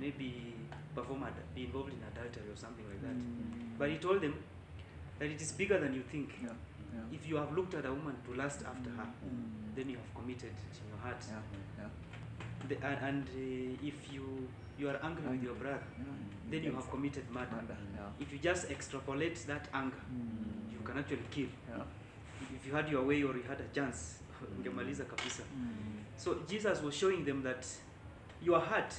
maybe 0.00 0.54
perform 0.94 1.22
ad- 1.24 1.54
be 1.54 1.64
involved 1.64 1.90
in 1.92 1.98
adultery 2.12 2.50
or 2.52 2.56
something 2.56 2.84
like 2.88 3.00
that. 3.02 3.78
But 3.78 3.90
he 3.90 3.96
told 3.98 4.20
them 4.20 4.34
that 5.18 5.28
it 5.30 5.40
is 5.40 5.52
bigger 5.52 5.78
than 5.78 5.94
you 5.94 6.02
think. 6.02 6.30
Yeah. 6.42 6.48
Yeah. 6.94 7.00
If 7.16 7.26
you 7.28 7.36
have 7.36 7.52
looked 7.56 7.74
at 7.74 7.86
a 7.86 7.92
woman 7.92 8.16
to 8.26 8.34
lust 8.34 8.60
after 8.68 8.90
her, 8.90 9.06
Mm. 9.24 9.74
then 9.76 9.88
you 9.90 9.96
have 9.96 10.14
committed 10.14 10.50
in 10.50 10.88
your 10.88 10.98
heart. 10.98 11.24
Yeah. 11.28 11.40
Yeah. 11.78 11.88
The, 12.68 12.74
and 12.86 12.98
and 13.08 13.28
uh, 13.28 13.86
if 13.86 14.12
you 14.12 14.48
you 14.78 14.88
are 14.88 14.98
angry 15.02 15.28
with 15.30 15.42
your 15.42 15.54
brother, 15.54 15.82
Yeah. 15.98 16.04
then 16.50 16.64
you 16.64 16.72
have 16.72 16.90
committed 16.90 17.30
murder. 17.30 17.60
If 18.20 18.32
you 18.32 18.38
just 18.38 18.70
extrapolate 18.70 19.36
that 19.46 19.68
anger, 19.72 19.96
Mm. 20.10 20.72
you 20.72 20.78
can 20.84 20.98
actually 20.98 21.24
kill. 21.30 21.48
Yeah. 21.68 21.84
If 22.56 22.66
you 22.66 22.72
had 22.74 22.88
your 22.90 23.02
way 23.06 23.22
or 23.22 23.36
you 23.36 23.42
had 23.42 23.60
a 23.60 23.68
chance, 23.74 24.18
ungemaliza 24.58 25.04
kabisa. 25.04 25.42
Mm. 25.42 26.04
So 26.16 26.34
Jesus 26.48 26.82
was 26.82 26.94
showing 26.94 27.24
them 27.24 27.42
that 27.42 27.66
your 28.42 28.60
heart 28.60 28.94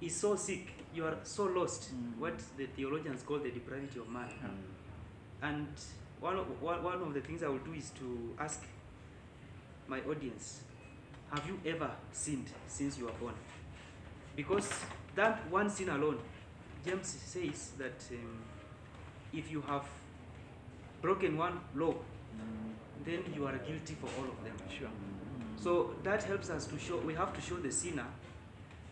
is 0.00 0.20
so 0.20 0.36
sick, 0.36 0.68
you 0.94 1.04
are 1.06 1.16
so 1.22 1.44
lost. 1.44 1.92
Mm. 1.94 2.18
What 2.20 2.38
the 2.56 2.66
theologians 2.66 3.22
call 3.22 3.38
the 3.38 3.50
depravity 3.50 3.98
of 4.00 4.08
man. 4.08 4.28
And 5.42 5.68
one 6.20 6.36
of, 6.38 6.62
one 6.62 6.82
one 6.82 7.02
of 7.02 7.14
the 7.14 7.20
things 7.20 7.42
I 7.42 7.48
will 7.48 7.58
do 7.64 7.72
is 7.74 7.90
to 7.90 8.34
ask 8.38 8.62
my 9.88 10.00
audience, 10.00 10.62
have 11.30 11.46
you 11.46 11.60
ever 11.72 11.90
sinned 12.12 12.48
since 12.66 12.98
you 12.98 13.04
were 13.06 13.12
born? 13.20 13.34
Because 14.36 14.68
that 15.14 15.50
one 15.50 15.70
sin 15.70 15.88
alone, 15.88 16.18
James 16.84 17.08
says 17.08 17.70
that 17.78 18.04
um, 18.12 18.42
if 19.32 19.50
you 19.50 19.62
have 19.62 19.84
broken 21.02 21.36
one 21.36 21.58
law, 21.74 21.94
then 23.04 23.20
you 23.34 23.46
are 23.46 23.56
guilty 23.58 23.94
for 23.94 24.08
all 24.18 24.28
of 24.28 24.44
them. 24.44 24.54
Sure. 24.78 24.88
So 25.56 25.94
that 26.02 26.22
helps 26.24 26.50
us 26.50 26.66
to 26.66 26.78
show, 26.78 26.98
we 26.98 27.14
have 27.14 27.32
to 27.32 27.40
show 27.40 27.56
the 27.56 27.72
sinner 27.72 28.06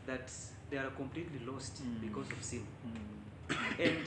that 0.06 0.30
they 0.70 0.78
are 0.78 0.90
completely 0.90 1.44
lost 1.46 1.82
Mm. 1.82 2.00
because 2.00 2.30
of 2.32 2.42
sin. 2.42 2.66
Mm. 2.86 3.80
And 3.80 4.06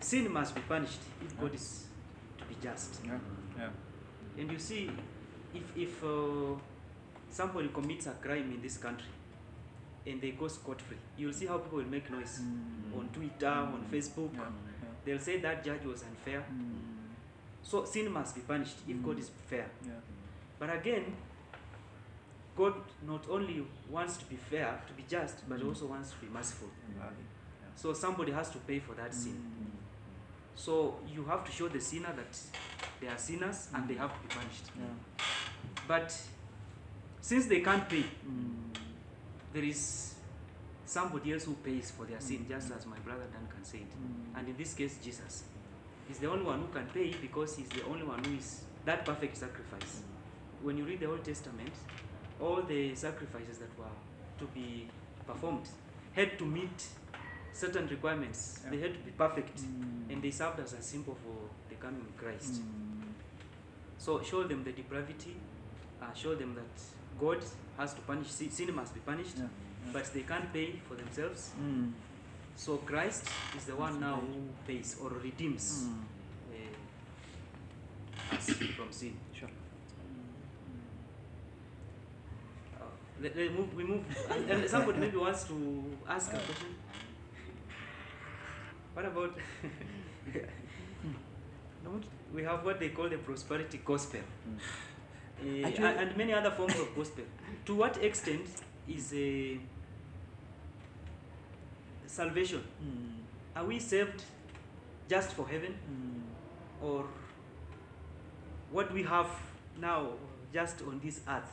sin 0.00 0.32
must 0.32 0.54
be 0.54 0.60
punished 0.60 1.00
if 1.24 1.38
God 1.40 1.54
is 1.54 1.86
to 2.38 2.44
be 2.44 2.54
just. 2.62 3.00
Yeah. 3.04 3.18
Yeah. 3.58 3.70
And 4.38 4.52
you 4.52 4.58
see, 4.58 4.90
if, 5.54 5.76
if 5.76 6.04
uh, 6.04 6.54
somebody 7.30 7.68
commits 7.68 8.06
a 8.06 8.12
crime 8.12 8.52
in 8.52 8.62
this 8.62 8.76
country 8.78 9.08
and 10.10 10.20
they 10.20 10.30
go 10.32 10.48
scot 10.48 10.80
free, 10.80 10.96
you'll 11.16 11.32
see 11.32 11.46
how 11.46 11.58
people 11.58 11.78
will 11.78 11.86
make 11.90 12.10
noise 12.10 12.40
Mm. 12.42 12.98
on 12.98 13.08
Twitter, 13.12 13.46
on 13.48 13.84
Mm. 13.84 13.90
Facebook. 13.90 14.34
Yeah. 14.34 14.50
They'll 15.04 15.18
say 15.18 15.40
that 15.40 15.64
judge 15.64 15.84
was 15.84 16.02
unfair. 16.02 16.44
Mm. 16.52 16.80
So 17.62 17.84
sin 17.84 18.10
must 18.12 18.34
be 18.34 18.40
punished 18.42 18.76
if 18.88 19.02
God 19.02 19.16
Mm. 19.16 19.20
is 19.20 19.30
fair. 19.46 19.70
Yeah. 19.86 19.92
But 20.58 20.70
again, 20.70 21.14
God 22.56 22.74
not 23.06 23.28
only 23.28 23.64
wants 23.90 24.16
to 24.18 24.24
be 24.26 24.36
fair, 24.36 24.80
to 24.86 24.92
be 24.94 25.04
just, 25.08 25.48
but 25.48 25.60
Mm. 25.60 25.68
also 25.68 25.86
wants 25.86 26.10
to 26.10 26.16
be 26.18 26.26
merciful. 26.28 26.68
Valley. 26.98 27.24
So 27.76 27.92
somebody 27.92 28.32
has 28.32 28.50
to 28.50 28.58
pay 28.58 28.80
for 28.80 28.94
that 28.96 29.14
sin. 29.14 29.34
Mm. 29.34 29.70
So 30.56 30.98
you 31.06 31.24
have 31.24 31.44
to 31.44 31.52
show 31.52 31.68
the 31.68 31.80
sinner 31.80 32.12
that 32.16 32.36
they 33.00 33.06
are 33.08 33.18
sinners 33.18 33.68
and 33.74 33.86
they 33.88 33.94
have 33.94 34.12
to 34.12 34.20
be 34.20 34.34
punished. 34.34 34.70
Yeah. 34.76 35.24
But 35.86 36.10
since 37.20 37.46
they 37.46 37.60
can't 37.60 37.88
pay, 37.88 38.02
Mm. 38.26 38.67
There 39.52 39.64
is 39.64 40.14
somebody 40.84 41.32
else 41.32 41.44
who 41.44 41.54
pays 41.54 41.90
for 41.90 42.04
their 42.06 42.20
sin, 42.20 42.46
just 42.48 42.72
as 42.72 42.86
my 42.86 42.98
brother 42.98 43.24
Dan 43.32 43.42
Duncan 43.44 43.64
said. 43.64 43.80
Mm. 43.80 44.38
And 44.38 44.48
in 44.48 44.56
this 44.56 44.74
case, 44.74 44.98
Jesus 45.02 45.44
is 46.10 46.18
the 46.18 46.30
only 46.30 46.44
one 46.44 46.60
who 46.60 46.68
can 46.68 46.86
pay 46.86 47.14
because 47.20 47.56
he's 47.56 47.68
the 47.68 47.84
only 47.84 48.04
one 48.04 48.22
who 48.24 48.36
is 48.36 48.62
that 48.84 49.04
perfect 49.04 49.36
sacrifice. 49.36 50.02
When 50.62 50.76
you 50.78 50.84
read 50.84 51.00
the 51.00 51.06
Old 51.10 51.24
Testament, 51.24 51.72
all 52.40 52.62
the 52.62 52.94
sacrifices 52.94 53.58
that 53.58 53.78
were 53.78 53.84
to 54.38 54.44
be 54.54 54.88
performed 55.26 55.68
had 56.12 56.38
to 56.38 56.44
meet 56.44 56.86
certain 57.52 57.86
requirements. 57.88 58.60
They 58.70 58.78
had 58.78 58.94
to 58.94 59.00
be 59.00 59.10
perfect, 59.10 59.58
Mm. 59.60 60.12
and 60.12 60.22
they 60.22 60.30
served 60.30 60.60
as 60.60 60.72
a 60.72 60.82
symbol 60.82 61.16
for 61.24 61.36
the 61.68 61.74
coming 61.76 62.06
Christ. 62.16 62.62
Mm. 62.62 63.12
So 63.98 64.22
show 64.22 64.44
them 64.44 64.62
the 64.64 64.72
depravity, 64.72 65.36
uh, 66.00 66.12
show 66.14 66.34
them 66.36 66.54
that 66.54 66.80
God 67.20 67.38
has 67.76 67.94
to 67.94 68.00
punish 68.02 68.28
sin, 68.28 68.50
sin 68.50 68.74
must 68.74 68.94
be 68.94 69.00
punished, 69.00 69.36
Yeah. 69.38 69.46
but 69.92 70.04
they 70.14 70.22
can't 70.22 70.52
pay 70.52 70.72
for 70.88 70.94
themselves. 70.94 71.50
Mm. 71.60 71.92
So 72.56 72.76
Christ 72.78 73.28
is 73.56 73.64
the 73.64 73.76
one 73.76 74.00
now 74.00 74.16
who 74.16 74.48
pays 74.66 74.96
or 75.02 75.10
redeems 75.10 75.84
Mm. 75.88 76.02
uh, 78.32 78.36
us 78.36 78.50
from 78.76 78.92
sin. 78.92 79.16
Sure. 79.32 79.48
Uh, 82.80 82.84
let, 83.22 83.36
let 83.36 83.52
move, 83.54 83.74
we 83.74 83.84
move. 83.84 84.04
and, 84.50 84.68
somebody 84.68 84.98
maybe 84.98 85.16
wants 85.16 85.44
to 85.44 85.84
ask 86.08 86.32
a 86.32 86.36
question. 86.38 86.74
What 88.94 89.04
about? 89.06 89.38
we 92.34 92.42
have 92.42 92.64
what 92.64 92.78
they 92.80 92.88
call 92.90 93.08
the 93.08 93.16
prosperity 93.18 93.80
gospel. 93.84 94.20
Uh, 94.20 94.58
Actually- 95.40 95.86
and, 95.86 95.98
and 96.08 96.16
many 96.16 96.32
other 96.32 96.50
forms 96.50 96.74
of 96.78 96.94
gospel. 96.96 97.24
To 97.66 97.74
what 97.74 97.96
extent 98.02 98.46
is 98.88 99.12
a 99.14 99.58
salvation? 102.06 102.62
Mm. 102.82 103.56
Are 103.56 103.64
we 103.64 103.78
saved 103.78 104.22
just 105.08 105.32
for 105.32 105.46
heaven, 105.48 105.74
Mm. 105.90 106.84
or 106.86 107.04
what 108.70 108.92
we 108.92 109.02
have 109.04 109.28
now 109.80 110.10
just 110.52 110.82
on 110.82 111.00
this 111.00 111.20
earth? 111.28 111.52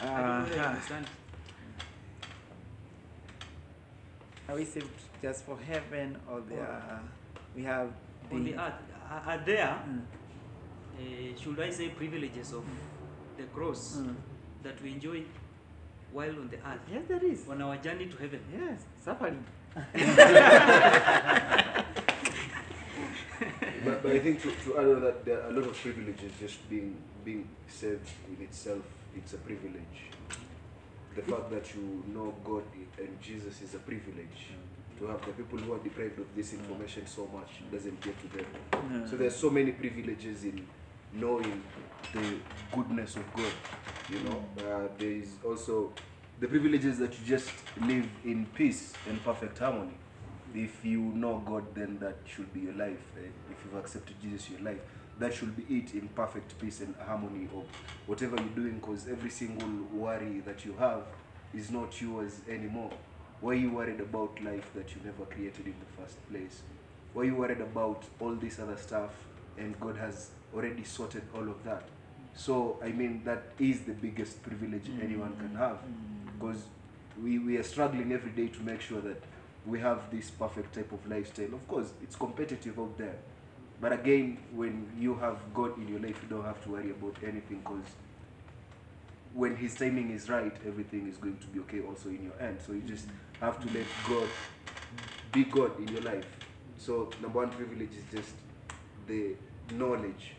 I 0.00 0.04
don't 0.06 0.16
know 0.16 0.38
whether 0.40 0.54
you 0.54 0.60
Uh-huh. 0.60 0.70
understand. 0.70 1.06
Are 4.48 4.54
we 4.56 4.64
saved 4.64 5.00
just 5.22 5.44
for 5.44 5.56
heaven 5.58 6.18
or 6.28 6.40
there 6.40 7.00
we 7.54 7.62
have 7.64 7.92
on 8.30 8.44
the 8.44 8.54
earth 8.54 8.74
are, 9.10 9.22
are 9.26 9.38
there 9.44 9.78
Mm. 9.88 10.02
Uh, 11.02 11.40
should 11.40 11.60
I 11.60 11.70
say 11.70 11.88
privileges 11.88 12.52
of 12.52 12.64
the 13.36 13.44
cross 13.54 13.96
Mm. 13.98 14.14
that 14.62 14.80
we 14.82 14.92
enjoy 14.92 15.22
while 16.12 16.30
on 16.42 16.48
the 16.50 16.56
earth 16.58 16.80
Yes, 16.92 17.02
there 17.08 17.24
is. 17.24 17.48
on 17.48 17.60
our 17.62 17.76
journey 17.78 18.06
to 18.06 18.16
heaven 18.16 18.40
Yes, 18.52 18.84
suffering. 19.04 19.44
but, 23.84 24.02
but 24.02 24.12
I 24.12 24.18
think 24.20 24.42
to, 24.42 24.50
to 24.64 24.78
add 24.78 24.86
on 24.86 25.00
that, 25.00 25.24
there 25.24 25.42
are 25.42 25.48
a 25.48 25.52
lot 25.52 25.64
of 25.64 25.74
privileges 25.74 26.32
just 26.38 26.68
being 26.68 26.96
being 27.24 27.48
saved 27.68 28.08
in 28.28 28.44
itself. 28.44 28.82
It's 29.16 29.32
a 29.34 29.38
privilege. 29.38 30.10
The 31.14 31.22
fact 31.22 31.50
that 31.50 31.74
you 31.74 32.02
know 32.14 32.34
God 32.44 32.64
and 32.98 33.20
Jesus 33.20 33.60
is 33.62 33.74
a 33.74 33.78
privilege. 33.78 34.48
To 34.98 35.06
have 35.08 35.24
the 35.26 35.32
people 35.32 35.58
who 35.58 35.72
are 35.72 35.78
deprived 35.78 36.18
of 36.20 36.26
this 36.36 36.52
information 36.52 37.06
so 37.06 37.26
much 37.32 37.50
doesn't 37.72 38.00
get 38.00 38.14
to 38.22 38.28
them. 38.36 38.46
Mm. 38.72 39.10
So 39.10 39.16
there's 39.16 39.34
so 39.34 39.50
many 39.50 39.72
privileges 39.72 40.44
in 40.44 40.66
knowing 41.12 41.62
the 42.12 42.36
goodness 42.74 43.16
of 43.16 43.34
God. 43.34 43.52
You 44.10 44.20
know, 44.20 44.44
uh, 44.58 44.88
there 44.98 45.10
is 45.10 45.34
also 45.44 45.92
the 46.40 46.48
privileges 46.48 46.98
that 46.98 47.12
you 47.18 47.26
just 47.26 47.50
live 47.80 48.06
in 48.24 48.46
peace 48.54 48.92
and 49.08 49.22
perfect 49.24 49.58
harmony. 49.58 49.94
If 50.54 50.84
you 50.84 51.00
know 51.00 51.42
God, 51.46 51.74
then 51.74 51.98
that 52.00 52.16
should 52.26 52.52
be 52.52 52.60
your 52.60 52.74
life. 52.74 52.98
If 53.16 53.64
you've 53.64 53.76
accepted 53.76 54.16
Jesus, 54.20 54.50
your 54.50 54.60
life, 54.60 54.80
that 55.18 55.32
should 55.32 55.56
be 55.56 55.62
it 55.76 55.94
in 55.94 56.08
perfect 56.08 56.58
peace 56.58 56.80
and 56.80 56.94
harmony 57.06 57.48
of 57.54 57.64
whatever 58.06 58.36
you're 58.36 58.64
doing. 58.64 58.74
Because 58.74 59.08
every 59.08 59.30
single 59.30 59.68
worry 59.92 60.40
that 60.40 60.64
you 60.64 60.74
have 60.78 61.04
is 61.54 61.70
not 61.70 62.00
yours 62.00 62.40
anymore. 62.48 62.90
Why 63.40 63.52
are 63.52 63.54
you 63.54 63.70
worried 63.72 64.00
about 64.00 64.42
life 64.42 64.70
that 64.74 64.90
you 64.94 65.00
never 65.04 65.24
created 65.24 65.66
in 65.66 65.74
the 65.80 66.02
first 66.02 66.16
place? 66.30 66.62
Why 67.12 67.22
are 67.22 67.26
you 67.26 67.34
worried 67.34 67.60
about 67.60 68.04
all 68.20 68.34
this 68.34 68.58
other 68.58 68.76
stuff 68.76 69.10
and 69.58 69.78
God 69.80 69.96
has 69.96 70.30
already 70.54 70.84
sorted 70.84 71.22
all 71.34 71.48
of 71.48 71.62
that? 71.64 71.84
So, 72.34 72.78
I 72.82 72.88
mean, 72.88 73.22
that 73.24 73.42
is 73.58 73.80
the 73.80 73.92
biggest 73.92 74.42
privilege 74.42 74.84
mm. 74.84 75.04
anyone 75.04 75.36
can 75.36 75.54
have 75.54 75.76
mm. 75.76 76.32
because 76.38 76.62
we, 77.22 77.38
we 77.38 77.56
are 77.56 77.62
struggling 77.62 78.12
every 78.12 78.30
day 78.30 78.48
to 78.48 78.60
make 78.62 78.80
sure 78.80 79.00
that 79.02 79.22
we 79.66 79.78
have 79.80 80.10
this 80.10 80.30
perfect 80.30 80.74
type 80.74 80.90
of 80.92 81.06
lifestyle. 81.08 81.54
Of 81.54 81.66
course, 81.68 81.92
it's 82.02 82.16
competitive 82.16 82.78
out 82.78 82.96
there. 82.98 83.16
But 83.80 83.92
again, 83.92 84.38
when 84.54 84.90
you 84.98 85.14
have 85.16 85.38
God 85.52 85.76
in 85.76 85.88
your 85.88 86.00
life, 86.00 86.18
you 86.22 86.28
don't 86.36 86.44
have 86.44 86.62
to 86.64 86.70
worry 86.70 86.90
about 86.90 87.16
anything 87.22 87.60
because 87.64 87.84
when 89.34 89.56
His 89.56 89.74
timing 89.74 90.10
is 90.10 90.28
right, 90.28 90.54
everything 90.66 91.08
is 91.08 91.16
going 91.16 91.36
to 91.38 91.46
be 91.48 91.60
okay 91.60 91.80
also 91.80 92.08
in 92.08 92.22
your 92.24 92.40
end. 92.40 92.58
So 92.66 92.72
you 92.72 92.80
just 92.80 93.08
mm. 93.08 93.12
have 93.40 93.60
to 93.60 93.78
let 93.78 93.86
God 94.08 94.28
be 95.32 95.44
God 95.44 95.78
in 95.80 95.88
your 95.88 96.02
life. 96.02 96.26
So 96.78 97.10
number 97.20 97.38
one 97.38 97.50
privilege 97.50 97.90
is 97.90 98.04
just 98.12 98.34
the 99.06 99.34
knowledge 99.74 100.32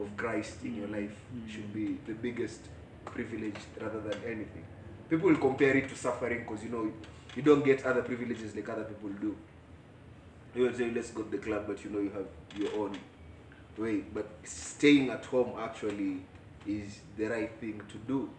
of 0.00 0.16
Christ 0.16 0.62
in 0.64 0.76
your 0.76 0.88
life 0.88 1.16
should 1.48 1.72
be 1.72 1.98
the 2.06 2.14
biggest 2.14 2.60
privilege 3.04 3.56
rather 3.80 4.00
than 4.00 4.18
anything. 4.24 4.64
People 5.10 5.30
will 5.30 5.38
compare 5.38 5.76
it 5.76 5.88
to 5.88 5.96
suffering 5.96 6.40
because 6.46 6.62
you 6.62 6.70
know 6.70 6.90
you 7.34 7.42
don't 7.42 7.64
get 7.64 7.84
other 7.84 8.02
privileges 8.02 8.54
like 8.54 8.68
other 8.68 8.84
people 8.84 9.10
do. 9.20 9.36
You 10.54 10.62
will 10.64 10.74
say 10.74 10.90
let's 10.90 11.10
go 11.10 11.22
to 11.22 11.30
the 11.30 11.38
club, 11.38 11.64
but 11.66 11.82
you 11.84 11.90
know 11.90 12.00
you 12.00 12.10
have 12.10 12.26
your 12.56 12.74
own 12.82 12.98
way. 13.76 14.04
But 14.12 14.28
staying 14.44 15.10
at 15.10 15.24
home 15.24 15.52
actually 15.58 16.22
is 16.66 17.00
the 17.16 17.26
right 17.26 17.52
thing 17.60 17.80
to 17.88 17.98
do. 17.98 18.30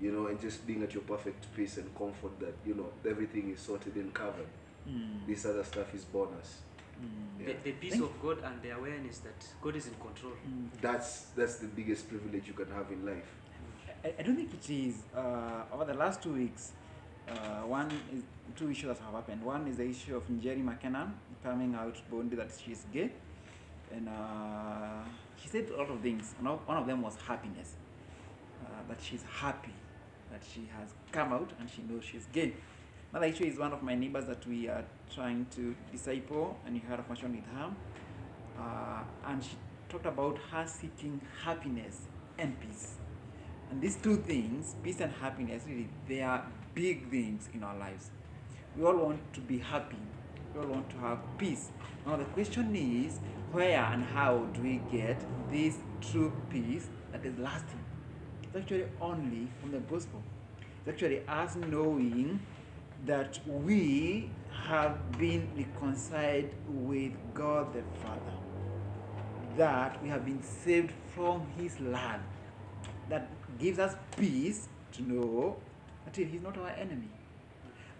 You 0.00 0.10
know, 0.10 0.26
and 0.26 0.40
just 0.40 0.66
being 0.66 0.82
at 0.82 0.92
your 0.94 1.04
perfect 1.04 1.54
peace 1.54 1.76
and 1.76 1.96
comfort 1.96 2.38
that 2.40 2.54
you 2.66 2.74
know 2.74 2.88
everything 3.08 3.52
is 3.52 3.60
sorted 3.60 3.94
and 3.94 4.12
covered. 4.12 4.48
Mm. 4.88 5.26
This 5.26 5.44
other 5.46 5.64
stuff 5.64 5.94
is 5.94 6.04
bonus. 6.04 6.58
Mm. 7.02 7.40
Yeah. 7.40 7.46
the, 7.46 7.52
the 7.64 7.72
peace 7.72 7.92
Thank- 7.92 8.04
of 8.04 8.22
God 8.22 8.38
and 8.44 8.62
the 8.62 8.70
awareness 8.70 9.18
that 9.18 9.40
God 9.60 9.76
is 9.76 9.86
in 9.86 9.94
control 9.94 10.32
Mm. 10.48 10.68
That's 10.80 11.26
that's 11.36 11.56
the 11.56 11.66
biggest 11.66 12.08
privilege 12.08 12.46
you 12.46 12.54
can 12.54 12.70
have 12.72 12.90
in 12.90 13.04
life. 13.04 13.28
I, 14.04 14.12
I 14.18 14.22
don't 14.22 14.36
think 14.36 14.52
it 14.54 14.70
is. 14.70 14.94
Uh, 15.16 15.62
over 15.72 15.84
the 15.84 15.94
last 15.94 16.22
two 16.22 16.32
weeks, 16.34 16.72
uh, 17.28 17.34
one 17.66 17.90
is 18.14 18.22
two 18.56 18.70
issues 18.70 18.88
that 18.88 18.98
have 18.98 19.14
happened. 19.14 19.42
One 19.44 19.66
is 19.68 19.76
the 19.76 19.88
issue 19.88 20.16
of 20.16 20.26
Njeri 20.28 20.62
Makena 20.64 21.10
coming 21.42 21.74
out 21.74 21.96
boldly 22.10 22.36
that 22.36 22.50
she 22.64 22.72
is 22.72 22.84
gay, 22.92 23.10
and 23.92 24.08
uh, 24.08 25.04
she 25.40 25.48
said 25.48 25.68
a 25.74 25.76
lot 25.76 25.90
of 25.90 26.00
things. 26.00 26.34
And 26.38 26.46
one 26.48 26.76
of 26.76 26.86
them 26.86 27.02
was 27.02 27.16
happiness. 27.26 27.74
Uh, 28.64 28.68
that 28.88 29.00
she's 29.02 29.24
happy 29.24 29.74
that 30.30 30.40
she 30.54 30.68
has 30.78 30.88
come 31.10 31.32
out 31.32 31.50
and 31.58 31.68
she 31.68 31.82
knows 31.82 32.04
she's 32.04 32.26
gay. 32.32 32.54
Another 33.12 33.26
issue 33.26 33.44
is 33.44 33.58
one 33.58 33.74
of 33.74 33.82
my 33.82 33.94
neighbors 33.94 34.24
that 34.24 34.46
we 34.46 34.68
are 34.68 34.84
trying 35.14 35.44
to 35.54 35.76
disciple, 35.90 36.56
and 36.64 36.74
you 36.74 36.80
had 36.88 36.98
a 36.98 37.02
function 37.02 37.36
with 37.36 37.44
her, 37.54 37.70
uh, 38.58 39.02
and 39.26 39.44
she 39.44 39.54
talked 39.90 40.06
about 40.06 40.38
her 40.50 40.66
seeking 40.66 41.20
happiness 41.44 42.06
and 42.38 42.58
peace. 42.58 42.94
And 43.70 43.82
these 43.82 43.96
two 43.96 44.16
things, 44.16 44.76
peace 44.82 45.00
and 45.00 45.12
happiness, 45.12 45.64
really, 45.68 45.90
they 46.08 46.22
are 46.22 46.46
big 46.74 47.10
things 47.10 47.50
in 47.52 47.62
our 47.62 47.76
lives. 47.76 48.10
We 48.78 48.84
all 48.86 48.96
want 48.96 49.34
to 49.34 49.40
be 49.42 49.58
happy. 49.58 49.98
We 50.54 50.62
all 50.62 50.68
want 50.68 50.88
to 50.88 50.96
have 50.96 51.18
peace. 51.36 51.68
Now 52.06 52.16
the 52.16 52.24
question 52.24 52.74
is, 52.74 53.18
where 53.50 53.78
and 53.78 54.04
how 54.04 54.46
do 54.54 54.62
we 54.62 54.80
get 54.90 55.22
this 55.50 55.76
true 56.00 56.32
peace 56.48 56.88
that 57.12 57.26
is 57.26 57.38
lasting? 57.38 57.84
It's 58.42 58.56
actually 58.56 58.86
only 59.02 59.48
from 59.60 59.72
the 59.72 59.80
gospel. 59.80 60.22
It's 60.80 60.88
actually 60.88 61.28
us 61.28 61.56
knowing 61.56 62.40
that 63.06 63.38
we 63.46 64.30
have 64.66 65.18
been 65.18 65.48
reconciled 65.56 66.50
with 66.68 67.12
God 67.34 67.72
the 67.74 67.82
Father. 68.00 68.36
That 69.56 70.02
we 70.02 70.08
have 70.08 70.24
been 70.24 70.42
saved 70.42 70.92
from 71.14 71.46
his 71.58 71.78
land 71.80 72.22
that 73.08 73.28
gives 73.58 73.78
us 73.78 73.96
peace 74.16 74.68
to 74.92 75.02
know 75.02 75.56
that 76.04 76.16
he's 76.16 76.42
not 76.42 76.56
our 76.56 76.70
enemy. 76.70 77.08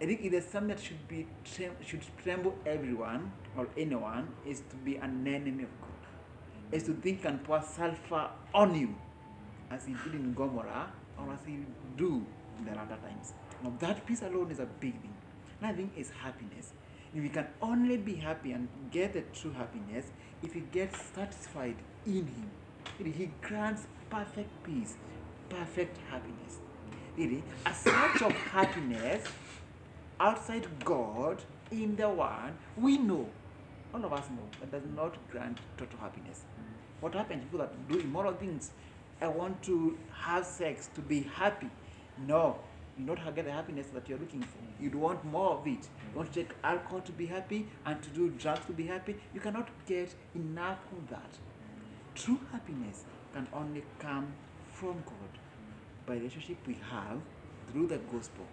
I 0.00 0.06
think 0.06 0.24
it 0.24 0.34
is 0.34 0.44
something 0.44 0.68
that 0.68 0.80
should 0.80 1.06
be 1.08 1.26
should 1.44 2.02
tremble 2.22 2.56
everyone 2.66 3.32
or 3.56 3.68
anyone 3.76 4.28
is 4.46 4.62
to 4.70 4.76
be 4.76 4.96
an 4.96 5.26
enemy 5.26 5.64
of 5.64 5.80
god. 5.80 6.72
Is 6.72 6.82
to 6.84 6.94
think 6.94 7.24
and 7.24 7.42
pour 7.44 7.62
sulfur 7.62 8.30
on 8.54 8.74
you 8.74 8.94
as 9.70 9.84
he 9.84 9.94
did 10.04 10.14
in 10.14 10.34
gomorrah 10.34 10.90
or 11.18 11.32
as 11.32 11.40
he 11.46 11.58
do 11.96 12.24
in 12.58 12.64
the 12.64 12.72
latter 12.72 12.96
times 13.02 13.34
now 13.62 13.72
that 13.78 14.04
peace 14.06 14.22
alone 14.22 14.50
is 14.50 14.60
a 14.60 14.66
big 14.80 15.00
thing 15.00 15.14
another 15.60 15.76
thing 15.76 15.90
is 15.96 16.10
happiness 16.10 16.72
we 17.14 17.28
can 17.28 17.46
only 17.60 17.98
be 17.98 18.14
happy 18.14 18.52
and 18.52 18.68
get 18.90 19.12
the 19.12 19.20
true 19.38 19.52
happiness 19.52 20.12
if 20.42 20.54
we 20.54 20.62
get 20.72 20.94
satisfied 21.14 21.76
in 22.06 22.26
Him. 22.26 22.50
He 22.98 23.30
grants 23.42 23.86
perfect 24.08 24.50
peace, 24.64 24.96
perfect 25.50 25.98
happiness. 26.10 26.58
Really, 27.16 27.42
a 27.66 27.74
search 27.74 28.22
of 28.22 28.32
happiness 28.32 29.26
outside 30.18 30.66
God 30.84 31.42
in 31.70 31.96
the 31.96 32.08
one 32.08 32.56
we 32.78 32.96
know, 32.96 33.28
all 33.92 34.04
of 34.04 34.12
us 34.14 34.30
know, 34.30 34.48
that 34.60 34.72
does 34.72 34.88
not 34.96 35.16
grant 35.30 35.58
total 35.76 35.98
happiness. 35.98 36.44
What 37.00 37.14
happens? 37.14 37.44
People 37.44 37.58
that 37.58 37.88
do 37.88 37.98
immoral 37.98 38.32
things. 38.32 38.70
I 39.20 39.28
want 39.28 39.62
to 39.64 39.98
have 40.14 40.46
sex 40.46 40.88
to 40.94 41.00
be 41.02 41.22
happy. 41.34 41.68
No, 42.26 42.58
don't 42.98 43.34
get 43.34 43.44
the 43.44 43.52
happiness 43.52 43.86
that 43.94 44.08
you're 44.08 44.18
looking 44.18 44.42
for. 44.42 44.58
You'd 44.80 44.94
want 44.94 45.24
more 45.24 45.52
of 45.52 45.66
it. 45.66 45.88
You 46.12 46.16
want 46.16 46.32
to 46.32 46.42
take 46.42 46.54
alcohol 46.62 47.00
to 47.00 47.12
be 47.12 47.26
happy 47.26 47.66
and 47.86 48.02
to 48.02 48.10
do 48.10 48.30
drugs 48.30 48.66
to 48.66 48.72
be 48.72 48.86
happy. 48.86 49.16
You 49.34 49.40
cannot 49.40 49.68
get 49.86 50.14
enough 50.34 50.78
of 50.92 51.08
that. 51.08 51.38
True 52.14 52.38
happiness 52.50 53.04
can 53.32 53.48
only 53.54 53.82
come 53.98 54.32
from 54.70 55.02
God 55.06 55.38
by 56.06 56.14
the 56.14 56.20
relationship 56.20 56.58
we 56.66 56.76
have 56.90 57.18
through 57.70 57.86
the 57.86 57.98
gospel, 57.98 58.44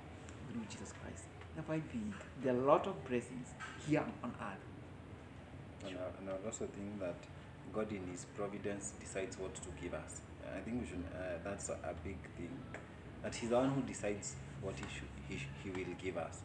through 0.51 0.63
Jesus 0.69 0.93
Christ. 1.01 1.25
I 1.57 1.79
think 1.91 2.15
there 2.41 2.53
are 2.53 2.57
a 2.57 2.65
lot 2.65 2.87
of 2.87 3.03
blessings 3.05 3.49
here 3.85 4.03
on 4.23 4.33
earth. 4.39 5.87
And 5.87 5.97
I, 5.97 6.19
and 6.19 6.29
I 6.29 6.45
also 6.45 6.67
think 6.67 6.99
that 7.01 7.15
God 7.73 7.91
in 7.91 8.07
His 8.11 8.25
providence 8.35 8.93
decides 8.99 9.37
what 9.37 9.55
to 9.55 9.67
give 9.81 9.93
us. 9.93 10.21
I 10.55 10.59
think 10.61 10.81
we 10.81 10.87
should. 10.87 11.03
Uh, 11.13 11.37
that's 11.43 11.69
a 11.69 11.93
big 12.03 12.17
thing. 12.37 12.49
That 13.23 13.35
He's 13.35 13.49
the 13.49 13.57
one 13.57 13.69
who 13.71 13.81
decides 13.81 14.35
what 14.61 14.75
He 14.75 14.85
should 14.93 15.07
He, 15.27 15.39
he 15.63 15.69
will 15.69 15.93
give 16.01 16.17
us. 16.17 16.39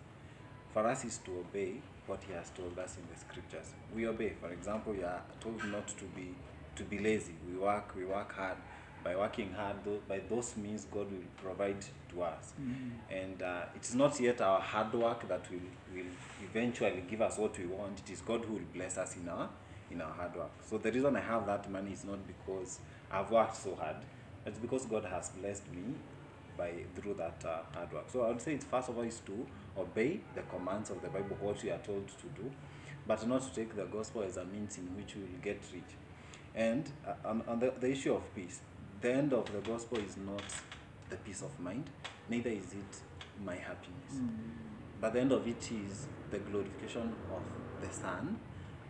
For 0.73 0.87
us 0.87 1.05
is 1.05 1.19
to 1.19 1.31
obey 1.39 1.81
what 2.07 2.23
He 2.27 2.33
has 2.33 2.51
told 2.51 2.79
us 2.79 2.97
in 2.97 3.03
the 3.13 3.19
Scriptures. 3.19 3.73
We 3.95 4.07
obey. 4.07 4.33
For 4.41 4.51
example, 4.51 4.93
we 4.93 5.03
are 5.03 5.23
told 5.41 5.65
not 5.71 5.89
to 5.89 6.05
be 6.17 6.35
to 6.77 6.83
be 6.85 6.99
lazy. 6.99 7.35
We 7.49 7.57
work. 7.59 7.95
We 7.97 8.05
work 8.05 8.33
hard. 8.35 8.57
By 9.05 9.15
working 9.17 9.53
hard, 9.53 9.77
tho- 9.85 10.01
by 10.09 10.21
those 10.31 10.57
means, 10.57 10.87
God 10.91 11.11
will 11.13 11.29
provide 11.37 11.85
to 12.11 12.23
us. 12.23 12.55
And 13.11 13.43
uh, 13.43 13.65
it's 13.77 13.93
not 13.95 14.19
yet 14.19 14.41
our 14.41 14.59
hard 14.61 14.95
work 14.95 15.29
that 15.29 15.43
will, 15.51 15.61
will 15.95 16.11
eventually 16.43 17.05
give 17.07 17.21
us 17.21 17.37
what 17.37 17.57
we 17.59 17.67
want. 17.67 18.01
It 18.01 18.11
is 18.13 18.23
God 18.23 18.45
who 18.47 18.55
will 18.55 18.69
bless 18.73 18.97
us 18.97 19.17
in 19.17 19.29
our 19.29 19.49
in 19.91 20.01
our 20.01 20.11
hard 20.11 20.35
work. 20.35 20.51
So 20.69 20.79
the 20.79 20.91
reason 20.91 21.15
I 21.17 21.21
have 21.21 21.45
that 21.47 21.71
money 21.71 21.93
is 21.93 22.05
not 22.05 22.19
because 22.27 22.79
I've 23.13 23.31
worked 23.31 23.57
so 23.57 23.75
hard. 23.77 23.97
It's 24.47 24.59
because 24.59 24.87
God 24.87 25.05
has 25.05 25.29
blessed 25.29 25.71
me 25.71 25.83
by 26.57 26.73
through 26.95 27.15
that 27.15 27.43
uh, 27.47 27.59
hard 27.75 27.93
work. 27.93 28.05
So 28.09 28.23
I 28.23 28.29
would 28.29 28.41
say 28.41 28.55
it's 28.55 28.65
first 28.65 28.89
of 28.89 28.97
all 28.97 29.05
is 29.05 29.21
to 29.27 29.47
obey 29.79 30.21
the 30.35 30.43
commands 30.43 30.91
of 30.91 31.01
the 31.03 31.09
Bible, 31.09 31.37
what 31.41 31.63
we 31.63 31.71
are 31.71 31.79
told 31.79 32.09
to 32.09 32.43
do. 32.43 32.51
but 33.07 33.27
not 33.29 33.43
to 33.43 33.55
take 33.55 33.75
the 33.77 33.85
gospel 33.85 34.23
as 34.23 34.37
a 34.37 34.45
means 34.47 34.79
in 34.79 34.85
which 34.97 35.15
we 35.15 35.23
will 35.23 35.41
get 35.43 35.61
rich. 35.73 35.83
And 36.55 36.91
uh, 37.07 37.29
on, 37.29 37.43
on 37.47 37.59
the, 37.61 37.73
the 37.79 37.91
issue 37.91 38.15
of 38.15 38.35
peace, 38.35 38.61
the 39.01 39.13
end 39.13 39.33
of 39.33 39.51
the 39.53 39.59
gospel 39.71 39.99
is 39.99 40.17
not 40.17 40.43
the 41.11 41.17
peace 41.17 41.43
of 41.43 41.59
mind, 41.61 41.91
neither 42.29 42.49
is 42.51 42.73
it 42.73 43.01
my 43.45 43.57
happiness. 43.57 44.15
But 45.01 45.13
the 45.13 45.21
end 45.21 45.33
of 45.33 45.47
it 45.47 45.71
is 45.71 46.07
the 46.31 46.39
glorification 46.39 47.13
of 47.31 47.43
the 47.87 47.93
Son 47.95 48.39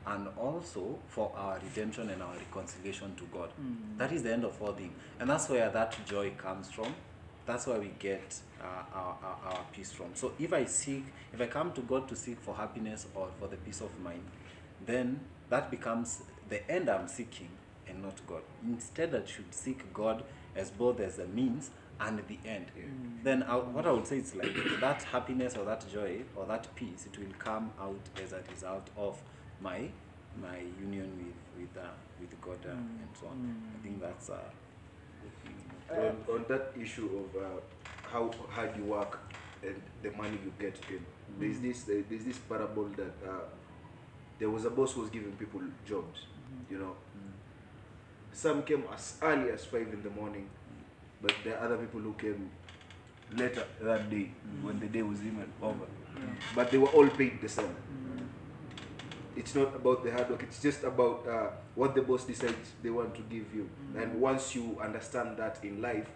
and 0.06 0.28
also 0.38 0.98
for 1.08 1.32
our 1.34 1.58
redemption 1.58 2.10
and 2.10 2.22
our 2.22 2.34
reconciliation 2.36 3.16
to 3.16 3.24
God. 3.32 3.50
That 3.98 4.12
is 4.12 4.22
the 4.22 4.32
end 4.32 4.44
of 4.44 4.60
all 4.62 4.72
things. 4.74 4.92
And 5.18 5.28
that's 5.28 5.48
where 5.48 5.68
that 5.70 5.96
joy 6.06 6.30
comes 6.36 6.70
from. 6.70 6.94
That's 7.46 7.66
where 7.66 7.78
we 7.78 7.90
get 7.98 8.40
uh, 8.60 8.96
our, 8.96 9.16
our, 9.22 9.38
our 9.52 9.64
peace 9.72 9.92
from. 9.92 10.06
So 10.14 10.32
if 10.38 10.52
I 10.52 10.64
seek, 10.64 11.04
if 11.32 11.40
I 11.40 11.46
come 11.46 11.72
to 11.72 11.82
God 11.82 12.08
to 12.08 12.16
seek 12.16 12.40
for 12.40 12.54
happiness 12.54 13.06
or 13.14 13.28
for 13.38 13.48
the 13.48 13.56
peace 13.56 13.80
of 13.80 13.90
mind, 14.00 14.22
then 14.86 15.20
that 15.50 15.70
becomes 15.70 16.22
the 16.48 16.68
end 16.70 16.88
I'm 16.88 17.08
seeking 17.08 17.50
and 17.88 18.02
not 18.02 18.26
God. 18.26 18.42
Instead, 18.64 19.14
I 19.14 19.26
should 19.26 19.52
seek 19.52 19.92
God 19.92 20.24
as 20.56 20.70
both 20.70 21.00
as 21.00 21.18
a 21.18 21.26
means 21.26 21.70
and 22.00 22.22
the 22.26 22.38
end. 22.48 22.66
Then 23.22 23.42
I, 23.42 23.56
what 23.56 23.86
I 23.86 23.92
would 23.92 24.06
say 24.06 24.18
is 24.18 24.34
like 24.34 24.54
that 24.80 25.02
happiness 25.04 25.56
or 25.56 25.64
that 25.64 25.84
joy 25.92 26.22
or 26.34 26.46
that 26.46 26.74
peace, 26.74 27.06
it 27.06 27.18
will 27.18 27.34
come 27.38 27.70
out 27.80 28.00
as 28.22 28.32
a 28.32 28.40
result 28.50 28.88
of 28.96 29.20
my 29.60 29.88
my 30.40 30.58
union 30.80 31.10
with 31.16 31.66
with 31.68 31.82
uh, 31.82 31.88
with 32.20 32.40
God 32.40 32.58
uh, 32.66 32.72
and 32.72 33.08
so 33.18 33.28
on. 33.28 33.62
I 33.78 33.82
think 33.82 34.00
that's 34.00 34.30
uh, 34.30 34.38
on, 35.90 35.98
uh, 35.98 36.32
on 36.32 36.44
that 36.48 36.72
issue 36.80 37.08
of 37.20 37.42
uh, 37.42 37.60
how 38.10 38.30
hard 38.48 38.76
you 38.76 38.84
work 38.84 39.18
and 39.62 39.80
the 40.02 40.10
money 40.12 40.38
you 40.44 40.52
get 40.58 40.78
in, 40.90 41.04
there's 41.38 41.56
mm. 41.56 41.62
this 41.62 41.82
there's 41.82 42.24
this 42.24 42.38
parable 42.38 42.88
that 42.96 43.14
uh, 43.28 43.44
there 44.38 44.50
was 44.50 44.64
a 44.64 44.70
boss 44.70 44.92
who 44.92 45.00
was 45.02 45.10
giving 45.10 45.32
people 45.32 45.60
jobs. 45.86 46.20
Mm. 46.20 46.72
You 46.72 46.78
know, 46.78 46.94
mm. 47.16 47.32
some 48.32 48.62
came 48.62 48.84
as 48.92 49.16
early 49.22 49.50
as 49.50 49.64
five 49.64 49.88
in 49.92 50.02
the 50.02 50.10
morning, 50.10 50.48
but 51.22 51.34
there 51.44 51.58
are 51.58 51.64
other 51.66 51.78
people 51.78 52.00
who 52.00 52.12
came 52.14 52.50
later 53.36 53.64
that 53.80 54.10
day 54.10 54.30
when 54.62 54.78
the 54.80 54.86
day 54.86 55.02
was 55.02 55.20
even 55.20 55.46
over. 55.62 55.86
But 56.54 56.70
they 56.70 56.78
were 56.78 56.88
all 56.88 57.08
paid 57.08 57.40
the 57.40 57.48
same. 57.48 57.74
It's 59.36 59.54
not 59.54 59.74
about 59.74 60.04
the 60.04 60.12
hard 60.12 60.30
work. 60.30 60.42
It's 60.44 60.62
just 60.62 60.84
about 60.84 61.26
uh, 61.28 61.48
what 61.74 61.94
the 61.94 62.02
boss 62.02 62.24
decides 62.24 62.72
they 62.82 62.90
want 62.90 63.14
to 63.16 63.22
give 63.22 63.52
you. 63.54 63.68
And 63.96 64.20
once 64.20 64.54
you 64.54 64.78
understand 64.80 65.36
that 65.38 65.58
in 65.62 65.82
life, 65.82 66.06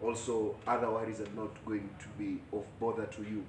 also 0.00 0.56
other 0.66 0.90
worries 0.90 1.20
are 1.20 1.28
not 1.34 1.64
going 1.64 1.88
to 1.98 2.08
be 2.18 2.40
of 2.52 2.64
bother 2.78 3.06
to 3.06 3.22
you, 3.22 3.44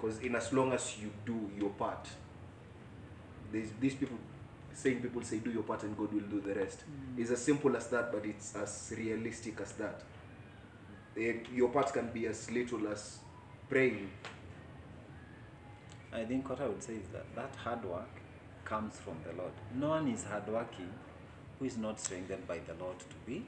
because 0.00 0.20
in 0.20 0.34
as 0.34 0.52
long 0.52 0.72
as 0.72 0.96
you 0.98 1.10
do 1.26 1.50
your 1.58 1.70
part, 1.70 2.08
there's 3.52 3.68
these 3.80 3.94
people 3.94 4.16
saying 4.72 5.00
people 5.02 5.22
say 5.22 5.38
do 5.38 5.50
your 5.50 5.64
part 5.64 5.82
and 5.82 5.96
God 5.96 6.12
will 6.12 6.20
do 6.20 6.40
the 6.40 6.54
rest. 6.54 6.84
It's 7.16 7.30
as 7.30 7.42
simple 7.42 7.76
as 7.76 7.88
that, 7.88 8.12
but 8.12 8.24
it's 8.24 8.54
as 8.54 8.94
realistic 8.96 9.60
as 9.60 9.72
that. 9.72 10.02
Eh, 11.16 11.32
Your 11.52 11.68
part 11.70 11.92
can 11.92 12.08
be 12.12 12.26
as 12.26 12.48
little 12.50 12.86
as 12.88 13.18
praying. 13.68 14.08
I 16.12 16.24
think 16.24 16.48
what 16.48 16.60
I 16.60 16.68
would 16.68 16.82
say 16.82 16.94
is 16.94 17.08
that 17.12 17.26
that 17.34 17.54
hard 17.56 17.84
work 17.84 18.17
comes 18.68 18.96
from 18.96 19.16
the 19.26 19.32
Lord. 19.40 19.52
No 19.74 19.88
one 19.90 20.08
is 20.08 20.24
hardworking 20.24 20.90
who 21.58 21.64
is 21.64 21.76
not 21.76 21.98
strengthened 21.98 22.46
by 22.46 22.58
the 22.58 22.74
Lord 22.82 22.98
to 22.98 23.16
be 23.26 23.46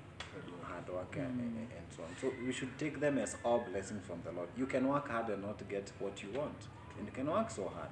hard 0.71 0.89
worker 0.89 1.21
and, 1.21 1.41
and 1.41 1.87
so 1.95 2.03
on. 2.03 2.09
So 2.21 2.33
we 2.45 2.53
should 2.53 2.79
take 2.79 3.01
them 3.01 3.19
as 3.19 3.37
all 3.45 3.65
blessings 3.71 4.05
from 4.07 4.21
the 4.25 4.33
Lord. 4.33 4.49
You 4.57 4.67
can 4.67 4.89
work 4.89 5.09
hard 5.09 5.29
and 5.29 5.43
not 5.43 5.69
get 5.69 5.93
what 5.99 6.23
you 6.23 6.31
want, 6.33 6.69
and 6.99 7.07
you 7.07 7.13
can 7.13 7.31
work 7.31 7.51
so 7.51 7.69
hard. 7.69 7.91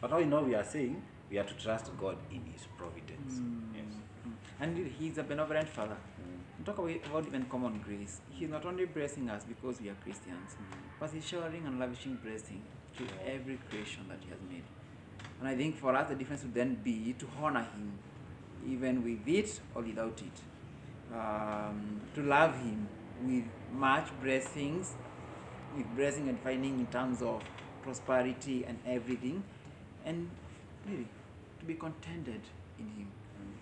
But 0.00 0.12
all 0.12 0.20
in 0.20 0.32
all, 0.32 0.44
we 0.44 0.54
are 0.54 0.64
saying 0.64 1.02
we 1.30 1.38
are 1.38 1.44
to 1.44 1.54
trust 1.54 1.90
God 1.98 2.16
in 2.30 2.42
His 2.52 2.66
providence. 2.76 3.34
Mm. 3.34 3.60
Yes. 3.74 3.94
Mm. 4.26 4.32
And 4.60 4.92
He's 4.98 5.18
a 5.18 5.22
benevolent 5.22 5.68
Father. 5.68 5.96
Mm. 5.96 6.64
Talk 6.64 6.78
about, 6.78 7.06
about 7.06 7.26
even 7.26 7.44
common 7.44 7.80
grace. 7.80 8.20
He's 8.30 8.48
not 8.48 8.64
only 8.64 8.84
blessing 8.84 9.28
us 9.30 9.44
because 9.44 9.80
we 9.80 9.88
are 9.88 9.96
Christians, 10.02 10.56
but 11.00 11.10
He's 11.10 11.26
showering 11.26 11.66
and 11.66 11.78
lavishing 11.80 12.18
blessing 12.22 12.62
to 12.96 13.04
every 13.26 13.58
creation 13.70 14.04
that 14.08 14.18
He 14.22 14.30
has 14.30 14.38
made. 14.50 14.64
And 15.40 15.48
I 15.48 15.56
think 15.56 15.78
for 15.78 15.94
us, 15.94 16.08
the 16.08 16.14
difference 16.14 16.42
would 16.42 16.54
then 16.54 16.74
be 16.82 17.14
to 17.18 17.26
honor 17.40 17.60
Him, 17.60 17.92
even 18.66 19.04
with 19.04 19.26
it 19.28 19.60
or 19.74 19.82
without 19.82 20.20
it. 20.20 21.14
Um, 21.14 22.00
to 22.14 22.22
love 22.22 22.54
Him 22.56 22.88
with 23.24 23.44
much 23.72 24.08
blessings, 24.22 24.94
with 25.76 25.86
blessing 25.96 26.28
and 26.28 26.40
finding 26.40 26.80
in 26.80 26.86
terms 26.86 27.22
of 27.22 27.42
prosperity 27.82 28.64
and 28.66 28.78
everything, 28.86 29.42
and 30.04 30.28
really 30.86 31.06
to 31.60 31.64
be 31.64 31.74
contented 31.74 32.40
in 32.78 32.86
Him. 32.88 33.08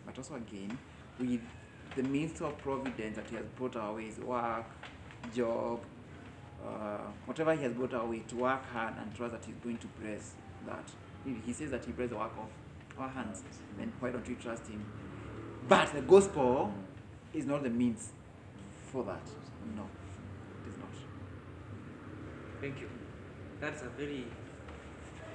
But 0.06 0.16
also, 0.18 0.36
again, 0.36 0.78
with 1.18 1.40
the 1.94 2.02
means 2.02 2.40
of 2.40 2.56
providence 2.58 3.16
that 3.16 3.28
He 3.28 3.36
has 3.36 3.44
brought 3.56 3.76
our 3.76 3.94
ways 3.94 4.18
work, 4.18 4.64
job, 5.34 5.80
uh, 6.66 6.98
whatever 7.26 7.54
He 7.54 7.62
has 7.64 7.72
brought 7.72 7.94
our 7.94 8.06
way 8.06 8.22
to 8.28 8.36
work 8.36 8.64
hard 8.72 8.94
and 9.00 9.14
trust 9.14 9.32
that 9.32 9.44
He's 9.44 9.56
going 9.62 9.78
to 9.78 9.86
bless 10.00 10.32
that. 10.66 10.90
He 11.44 11.52
says 11.52 11.70
that 11.70 11.84
He 11.84 11.92
blesses 11.92 12.10
the 12.10 12.16
work 12.18 12.32
of 12.38 13.00
our 13.02 13.08
hands. 13.08 13.42
Then 13.76 13.92
why 14.00 14.10
don't 14.10 14.26
we 14.28 14.34
trust 14.36 14.66
Him? 14.66 14.84
But 15.68 15.92
the 15.92 16.02
gospel 16.02 16.72
is 17.34 17.44
not 17.46 17.62
the 17.62 17.70
means 17.70 18.10
for 18.92 19.04
that. 19.04 19.26
No, 19.76 19.82
it 20.64 20.70
is 20.70 20.78
not. 20.78 20.88
Thank 22.60 22.80
you. 22.80 22.88
That's 23.60 23.82
a 23.82 23.88
very 23.88 24.24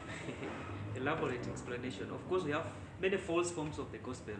elaborate 0.96 1.48
explanation. 1.48 2.10
Of 2.12 2.28
course, 2.30 2.44
we 2.44 2.52
have 2.52 2.66
many 3.02 3.18
false 3.18 3.52
forms 3.52 3.78
of 3.80 3.92
the 3.92 3.98
gospel, 3.98 4.36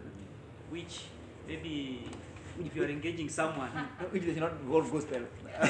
which 0.70 1.00
maybe 1.46 2.04
if 2.60 2.76
you 2.76 2.82
are 2.84 2.88
engaging 2.88 3.28
someone, 3.28 3.70
Which 4.10 4.26
does 4.26 4.36
not 4.36 4.52
involve 4.52 4.92
gospel. 4.92 5.20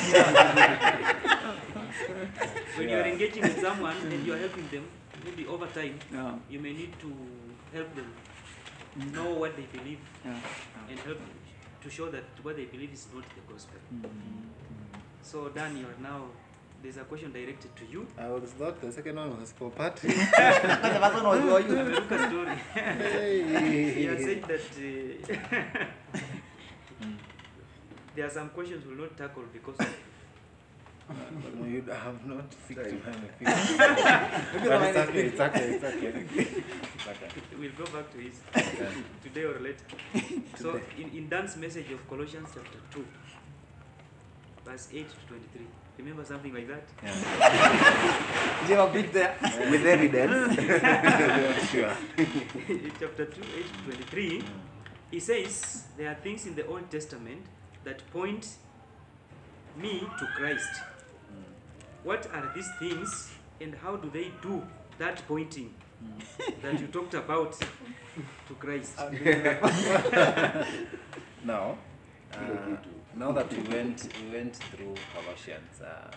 when 2.77 2.89
you 2.89 2.97
are 2.97 3.07
engaging 3.07 3.43
with 3.43 3.61
someone 3.61 3.97
and 3.97 4.27
you 4.27 4.35
are 4.35 4.39
helping 4.39 4.69
them, 4.69 4.85
maybe 5.25 5.47
over 5.47 5.67
time, 5.67 5.99
Yeah. 6.13 6.35
you 6.51 6.59
may 6.61 6.73
need 6.73 6.93
to 7.01 7.11
help 7.73 7.95
them 7.95 8.13
know 9.13 9.31
what 9.35 9.57
they 9.57 9.67
believe 9.77 10.01
Yeah. 10.25 10.39
and 10.89 10.99
help 11.01 11.19
them 11.19 11.31
to 11.83 11.91
show 11.91 12.11
that 12.11 12.25
what 12.43 12.57
they 12.57 12.67
believe 12.67 12.93
is 12.93 13.07
not 13.15 13.25
the 13.35 13.53
gospel. 13.53 13.79
Mm. 13.93 14.03
So, 15.23 15.49
Dan, 15.49 15.77
you 15.77 15.87
are 15.87 16.01
now, 16.03 16.27
there's 16.83 16.97
a 16.97 17.05
question 17.05 17.33
directed 17.33 17.75
to 17.77 17.85
you. 17.91 18.07
I 18.19 18.29
was 18.29 18.55
not. 18.59 18.81
The 18.81 18.93
second 18.93 19.17
one 19.17 19.41
was 19.41 19.53
for 19.53 19.71
Patrick. 19.71 20.15
the 20.17 20.23
first 21.03 21.15
one 21.15 21.25
was 21.25 21.41
for 21.41 21.61
you. 21.61 21.75
The 21.75 21.85
Lucas 21.85 22.23
story. 22.29 22.57
He 23.95 24.05
has 24.05 24.23
said 24.25 24.43
that 24.45 24.61
uh, 25.41 25.87
there 28.15 28.27
are 28.27 28.31
some 28.31 28.49
questions 28.51 28.85
we'll 28.87 28.97
not 28.97 29.17
tackle 29.17 29.45
because 29.53 29.79
of 29.81 29.89
no, 31.09 31.67
you 31.67 31.83
have 31.83 32.27
not 32.27 32.51
picked 32.69 32.81
Sorry. 32.81 32.93
my 32.93 33.13
feet. 33.13 33.79
but 33.79 34.83
it's 34.83 34.99
okay, 34.99 35.21
it's 35.21 35.41
okay, 35.41 35.65
it's 35.75 35.85
okay. 35.85 36.13
It's 36.25 37.09
okay. 37.09 37.29
we'll 37.59 37.73
go 37.73 37.85
back 37.93 38.11
to 38.13 38.19
his 38.19 38.41
uh, 38.55 38.61
today 39.23 39.43
or 39.45 39.59
later. 39.61 39.85
So 40.57 40.81
in, 40.99 41.11
in 41.17 41.29
Dan's 41.29 41.57
message 41.57 41.91
of 41.91 42.09
Colossians 42.09 42.49
chapter 42.55 42.79
2, 42.93 43.05
verse 44.65 44.89
8 44.93 45.09
to 45.09 45.17
23. 45.29 45.67
Remember 45.99 46.25
something 46.25 46.55
like 46.55 46.69
that? 46.69 46.85
Yeah. 47.03 48.61
Did 48.63 48.69
you 48.71 48.77
have 48.77 48.89
a 48.89 48.93
bit 48.93 49.13
there? 49.13 49.37
With 49.71 49.87
evidence. 49.87 50.55
sure. 51.71 51.93
in 52.69 52.93
chapter 52.99 53.27
2, 53.27 53.41
8 53.59 53.65
to 53.67 53.83
23, 53.85 54.43
he 55.11 55.21
says 55.21 55.85
there 55.97 56.11
are 56.11 56.15
things 56.15 56.47
in 56.47 56.55
the 56.55 56.67
Old 56.67 56.91
Testament 56.91 57.45
that 57.85 58.09
point 58.11 58.57
me 59.77 60.01
to 60.19 60.27
Christ. 60.37 60.83
What 62.05 62.27
are 62.33 62.51
these 62.55 62.69
things 62.79 63.31
and 63.61 63.75
how 63.77 63.97
do 63.97 64.11
they 64.11 64.33
do 64.43 64.63
that 64.99 65.23
pointing 65.29 65.73
that 66.63 66.81
you 66.81 66.89
talked 66.89 67.15
about 67.15 67.53
to 68.49 68.55
Christ? 68.59 68.99
Now, 71.45 71.77
uh, 72.35 72.77
now 73.17 73.33
that 73.33 73.53
we 73.53 73.63
went 73.69 74.09
we 74.23 74.31
went 74.39 74.55
through 74.57 74.95
Colossians, 75.13 75.81
uh, 75.81 76.09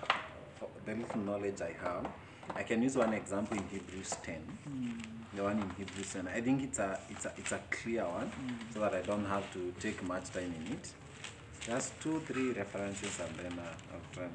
for 0.60 0.69
the 0.86 0.93
little 0.93 1.21
knowledge 1.21 1.62
I 1.62 1.74
have, 1.84 2.08
I 2.56 2.62
can 2.62 2.84
use 2.84 2.95
one 2.95 3.12
example 3.13 3.58
in 3.58 3.63
Hebrews 3.69 4.15
10. 4.21 5.00
The 5.36 5.41
one 5.43 5.60
in 5.60 5.69
Hebrews 5.78 6.13
10. 6.13 6.28
I 6.28 6.41
think 6.41 6.62
it's 6.62 6.78
a 6.78 7.00
it's 7.10 7.26
a 7.26 7.32
it's 7.38 7.52
a 7.54 7.60
clear 7.71 8.06
one, 8.06 8.32
so 8.71 8.82
that 8.82 8.93
I 8.93 9.02
don't 9.02 9.26
have 9.26 9.52
to 9.54 9.74
take 9.80 10.04
much 10.04 10.30
time 10.32 10.54
in 10.60 10.74
it. 10.74 10.93
Just 11.60 12.00
two, 12.00 12.19
three 12.28 12.52
references, 12.52 13.19
and 13.19 13.36
then 13.38 13.58
uh, 13.60 13.93
I'll 13.93 14.13
try. 14.13 14.28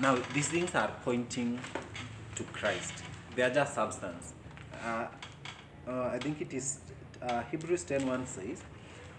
Now, 0.00 0.18
these 0.32 0.48
things 0.48 0.74
are 0.74 0.90
pointing 1.04 1.60
to 2.34 2.42
Christ. 2.44 3.04
They 3.36 3.42
are 3.42 3.50
just 3.50 3.74
substance. 3.74 4.32
Uh, 4.84 5.06
uh, 5.86 6.10
I 6.12 6.18
think 6.18 6.40
it 6.40 6.52
is 6.52 6.80
uh, 7.22 7.42
Hebrews 7.50 7.84
10.1 7.84 8.26
says, 8.26 8.62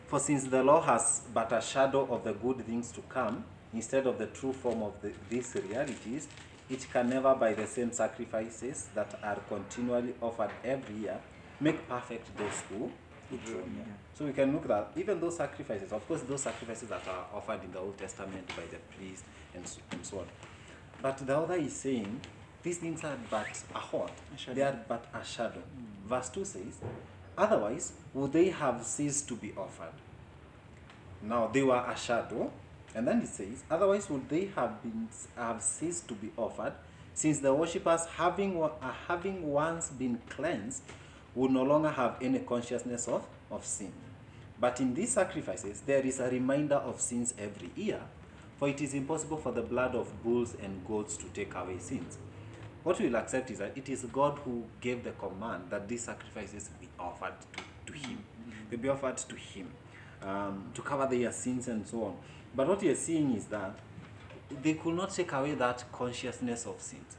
For 0.07 0.19
since 0.19 0.43
the 0.43 0.61
law 0.61 0.81
has 0.81 1.21
but 1.33 1.53
a 1.53 1.61
shadow 1.61 2.05
of 2.13 2.25
the 2.25 2.33
good 2.33 2.65
things 2.65 2.91
to 2.91 3.01
come, 3.01 3.45
instead 3.73 4.05
of 4.05 4.17
the 4.17 4.27
true 4.27 4.51
form 4.51 4.83
of 4.83 5.01
the, 5.01 5.13
these 5.29 5.55
realities, 5.55 6.27
it 6.69 6.85
can 6.91 7.09
never 7.09 7.33
by 7.35 7.53
the 7.53 7.67
same 7.67 7.93
sacrifices 7.93 8.89
that 8.95 9.17
are 9.23 9.37
continually 9.47 10.13
offered 10.21 10.51
every 10.63 10.95
year 10.95 11.19
make 11.61 11.87
perfect 11.87 12.35
those 12.37 12.63
who. 12.69 12.91
So 14.13 14.25
we 14.25 14.33
can 14.33 14.53
look 14.53 14.69
at 14.69 14.91
even 14.95 15.19
those 15.19 15.37
sacrifices, 15.37 15.91
of 15.91 16.05
course, 16.07 16.21
those 16.21 16.41
sacrifices 16.41 16.89
that 16.89 17.07
are 17.07 17.25
offered 17.33 17.63
in 17.63 17.71
the 17.71 17.79
Old 17.79 17.97
Testament 17.97 18.47
by 18.49 18.63
the 18.69 18.77
priest 18.95 19.23
and 19.55 19.67
so, 19.67 19.79
and 19.91 20.05
so 20.05 20.19
on. 20.19 20.25
But 21.05 21.19
the 21.19 21.37
other 21.37 21.53
is 21.53 21.75
saying 21.75 22.19
these 22.63 22.79
things 22.79 23.03
are 23.03 23.15
but 23.29 23.63
a 23.75 23.79
what? 23.79 24.11
They 24.51 24.63
are 24.63 24.79
but 24.87 25.05
a 25.13 25.23
shadow. 25.23 25.61
Verse 26.03 26.29
2 26.29 26.43
says, 26.45 26.79
Otherwise, 27.37 27.91
would 28.11 28.33
they 28.33 28.49
have 28.49 28.83
ceased 28.83 29.27
to 29.27 29.35
be 29.35 29.53
offered? 29.55 29.93
Now 31.21 31.45
they 31.45 31.61
were 31.61 31.75
a 31.87 31.95
shadow, 31.95 32.51
and 32.95 33.07
then 33.07 33.21
it 33.21 33.27
says, 33.27 33.63
Otherwise, 33.69 34.09
would 34.09 34.27
they 34.29 34.45
have 34.55 34.81
been 34.81 35.07
have 35.35 35.61
ceased 35.61 36.07
to 36.07 36.15
be 36.15 36.31
offered, 36.35 36.73
since 37.13 37.37
the 37.37 37.53
worshippers, 37.53 38.07
having 38.07 38.59
uh, 38.63 38.69
having 39.07 39.47
once 39.47 39.91
been 39.91 40.17
cleansed, 40.27 40.81
would 41.35 41.51
no 41.51 41.61
longer 41.61 41.91
have 41.91 42.15
any 42.19 42.39
consciousness 42.39 43.07
of, 43.07 43.27
of 43.51 43.63
sin. 43.63 43.93
But 44.59 44.79
in 44.79 44.95
these 44.95 45.11
sacrifices, 45.11 45.81
there 45.81 46.01
is 46.01 46.19
a 46.19 46.31
reminder 46.31 46.77
of 46.77 46.99
sins 46.99 47.35
every 47.37 47.69
year, 47.75 48.01
for 48.57 48.69
it 48.69 48.81
is 48.81 48.93
impossible 48.93 49.37
for 49.37 49.51
the 49.51 49.61
blood 49.61 49.95
of 49.95 50.23
bulls 50.23 50.55
and 50.61 50.85
goats 50.87 51.17
to 51.17 51.25
take 51.25 51.53
away 51.55 51.77
sins. 51.79 52.17
What 52.83 52.99
we'll 52.99 53.15
accept 53.15 53.49
is 53.49 53.59
that 53.59 53.75
it 53.75 53.89
is 53.89 54.05
God 54.13 54.39
who 54.45 54.63
gave 54.79 55.03
the 55.03 55.11
command 55.11 55.63
that 55.69 55.87
these 55.87 56.03
sacrifices 56.03 56.69
be 56.79 56.87
offered 56.99 57.33
to, 57.57 57.91
to 57.91 57.97
Him. 57.97 58.23
They 58.69 58.77
be 58.77 58.89
offered 58.89 59.17
to 59.17 59.35
Him 59.35 59.71
um, 60.21 60.69
to 60.73 60.81
cover 60.81 61.07
their 61.07 61.31
sins 61.31 61.67
and 61.67 61.85
so 61.85 62.03
on. 62.03 62.17
But 62.55 62.67
what 62.67 62.83
you're 62.83 62.95
seeing 62.95 63.35
is 63.35 63.45
that 63.45 63.75
they 64.61 64.75
could 64.75 64.95
not 64.95 65.09
take 65.11 65.31
away 65.33 65.55
that 65.55 65.83
consciousness 65.91 66.65
of 66.65 66.79
sins. 66.79 67.17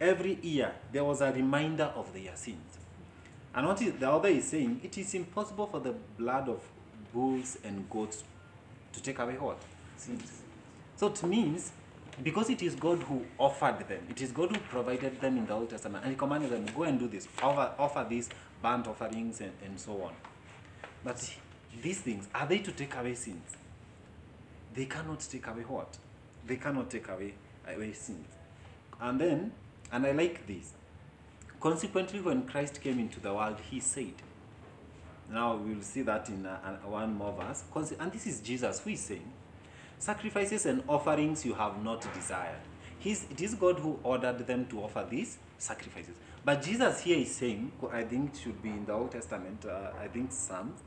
Every 0.00 0.38
year, 0.42 0.72
there 0.92 1.04
was 1.04 1.20
a 1.20 1.32
reminder 1.32 1.92
of 1.96 2.12
their 2.12 2.36
sins. 2.36 2.78
And 3.54 3.66
what 3.66 3.82
is, 3.82 3.94
the 3.94 4.10
other 4.10 4.28
is 4.28 4.48
saying, 4.48 4.80
it 4.84 4.96
is 4.96 5.14
impossible 5.14 5.66
for 5.66 5.80
the 5.80 5.94
blood 6.18 6.48
of 6.48 6.60
bulls 7.12 7.58
and 7.64 7.88
goats 7.90 8.22
to 8.92 9.02
take 9.02 9.18
away 9.18 9.34
what? 9.34 9.58
Sins. 9.96 10.39
So 11.00 11.06
it 11.06 11.22
means, 11.22 11.72
because 12.22 12.50
it 12.50 12.60
is 12.60 12.74
God 12.74 13.02
who 13.04 13.24
offered 13.38 13.88
them, 13.88 14.02
it 14.10 14.20
is 14.20 14.32
God 14.32 14.54
who 14.54 14.60
provided 14.60 15.18
them 15.18 15.38
in 15.38 15.46
the 15.46 15.54
Old 15.54 15.70
Testament, 15.70 16.04
and 16.04 16.12
He 16.12 16.18
commanded 16.18 16.50
them, 16.50 16.66
go 16.76 16.82
and 16.82 16.98
do 16.98 17.08
this, 17.08 17.26
offer, 17.42 17.72
offer 17.78 18.06
these 18.06 18.28
burnt 18.60 18.86
offerings 18.86 19.40
and, 19.40 19.52
and 19.64 19.80
so 19.80 20.02
on. 20.02 20.12
But 21.02 21.36
these 21.80 22.00
things, 22.00 22.28
are 22.34 22.46
they 22.46 22.58
to 22.58 22.72
take 22.72 22.94
away 22.96 23.14
sins? 23.14 23.56
They 24.74 24.84
cannot 24.84 25.20
take 25.20 25.46
away 25.46 25.62
what? 25.62 25.96
They 26.46 26.56
cannot 26.56 26.90
take 26.90 27.08
away, 27.08 27.32
away 27.66 27.94
sins. 27.94 28.28
And 29.00 29.18
then, 29.18 29.52
and 29.90 30.04
I 30.04 30.12
like 30.12 30.46
this. 30.46 30.74
Consequently, 31.60 32.20
when 32.20 32.42
Christ 32.42 32.82
came 32.82 32.98
into 32.98 33.20
the 33.20 33.32
world, 33.32 33.56
he 33.70 33.80
said, 33.80 34.12
now 35.32 35.56
we 35.56 35.76
will 35.76 35.82
see 35.82 36.02
that 36.02 36.28
in 36.28 36.44
uh, 36.44 36.58
uh, 36.62 36.90
one 36.90 37.14
more 37.14 37.32
verse. 37.32 37.64
And 37.98 38.12
this 38.12 38.26
is 38.26 38.40
Jesus 38.40 38.80
who 38.80 38.90
is 38.90 39.00
saying, 39.00 39.32
Sacrifices 40.00 40.66
and 40.66 40.82
offerings 40.88 41.44
you 41.44 41.54
have 41.54 41.80
not 41.84 42.00
desired. 42.12 42.58
He's, 42.98 43.26
it 43.30 43.40
is 43.40 43.54
God 43.54 43.78
who 43.78 44.00
ordered 44.02 44.46
them 44.46 44.66
to 44.66 44.80
offer 44.80 45.06
these 45.08 45.38
sacrifices. 45.58 46.16
But 46.44 46.62
Jesus 46.62 47.02
here 47.02 47.18
is 47.18 47.32
saying, 47.32 47.70
I 47.92 48.02
think 48.02 48.34
it 48.34 48.40
should 48.40 48.60
be 48.60 48.70
in 48.70 48.84
the 48.84 48.94
Old 48.94 49.12
Testament, 49.12 49.64
uh, 49.64 49.90
I 50.02 50.08
think 50.08 50.32
Psalms, 50.32 50.80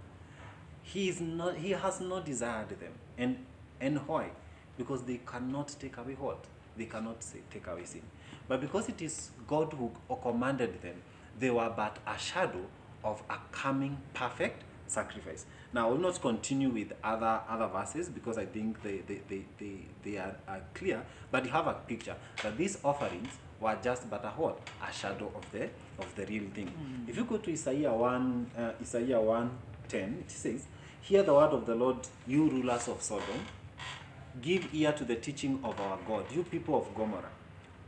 he 0.81 1.07
is 1.07 1.21
not 1.21 1.55
he 1.55 1.71
has 1.71 2.01
not 2.01 2.25
desired 2.25 2.69
them. 2.69 2.91
And 3.17 3.37
and 3.79 3.99
why? 4.07 4.31
Because 4.77 5.03
they 5.03 5.21
cannot 5.25 5.73
take 5.79 5.95
away 5.97 6.15
what? 6.19 6.43
They 6.75 6.85
cannot 6.85 7.23
say, 7.23 7.39
take 7.49 7.67
away 7.67 7.85
sin. 7.85 8.01
But 8.47 8.59
because 8.59 8.89
it 8.89 9.01
is 9.01 9.29
god 9.47 9.71
who 9.73 9.91
commanded 10.21 10.81
them 10.81 10.95
they 11.39 11.49
were 11.49 11.71
but 11.75 11.97
a 12.05 12.17
shadow 12.17 12.65
of 13.03 13.21
a 13.29 13.37
coming 13.51 13.97
perfect 14.13 14.63
sacrifice 14.87 15.45
now 15.73 15.87
i 15.87 15.91
will 15.91 15.97
not 15.97 16.21
continue 16.21 16.69
with 16.69 16.93
other 17.03 17.41
other 17.49 17.67
verses 17.67 18.09
because 18.09 18.37
i 18.37 18.45
think 18.45 18.81
they 18.83 18.97
they, 19.07 19.21
they, 19.27 19.45
they, 19.59 19.75
they 20.03 20.17
are, 20.17 20.35
are 20.47 20.61
clear 20.73 21.03
but 21.31 21.43
you 21.45 21.51
have 21.51 21.67
a 21.67 21.73
picture 21.73 22.15
that 22.41 22.57
these 22.57 22.77
offerings 22.83 23.29
were 23.63 23.77
just 23.81 24.09
but 24.09 24.23
a 24.25 24.29
what? 24.29 24.59
A 24.87 24.91
shadow 24.91 25.31
of 25.35 25.51
the 25.51 25.69
of 25.97 26.13
the 26.15 26.25
real 26.25 26.43
thing. 26.53 26.69
If 27.07 27.15
you 27.17 27.23
go 27.23 27.37
to 27.37 27.51
isaiah 27.51 27.93
1 27.93 28.51
uh, 28.57 28.71
isaiah 28.81 29.21
1 29.21 29.51
10 29.87 30.17
it 30.25 30.31
says 30.31 30.65
hear 31.01 31.23
the 31.23 31.33
word 31.33 31.51
of 31.51 31.65
the 31.65 31.75
lord 31.75 31.97
you 32.27 32.49
rulers 32.49 32.87
of 32.87 33.01
sodom. 33.01 33.45
Give 34.41 34.67
ear 34.73 34.91
to 34.93 35.05
the 35.05 35.15
teaching 35.15 35.59
of 35.63 35.79
our 35.79 35.97
god 36.07 36.25
you 36.31 36.43
people 36.43 36.75
of 36.75 36.93
gomorrah. 36.95 37.31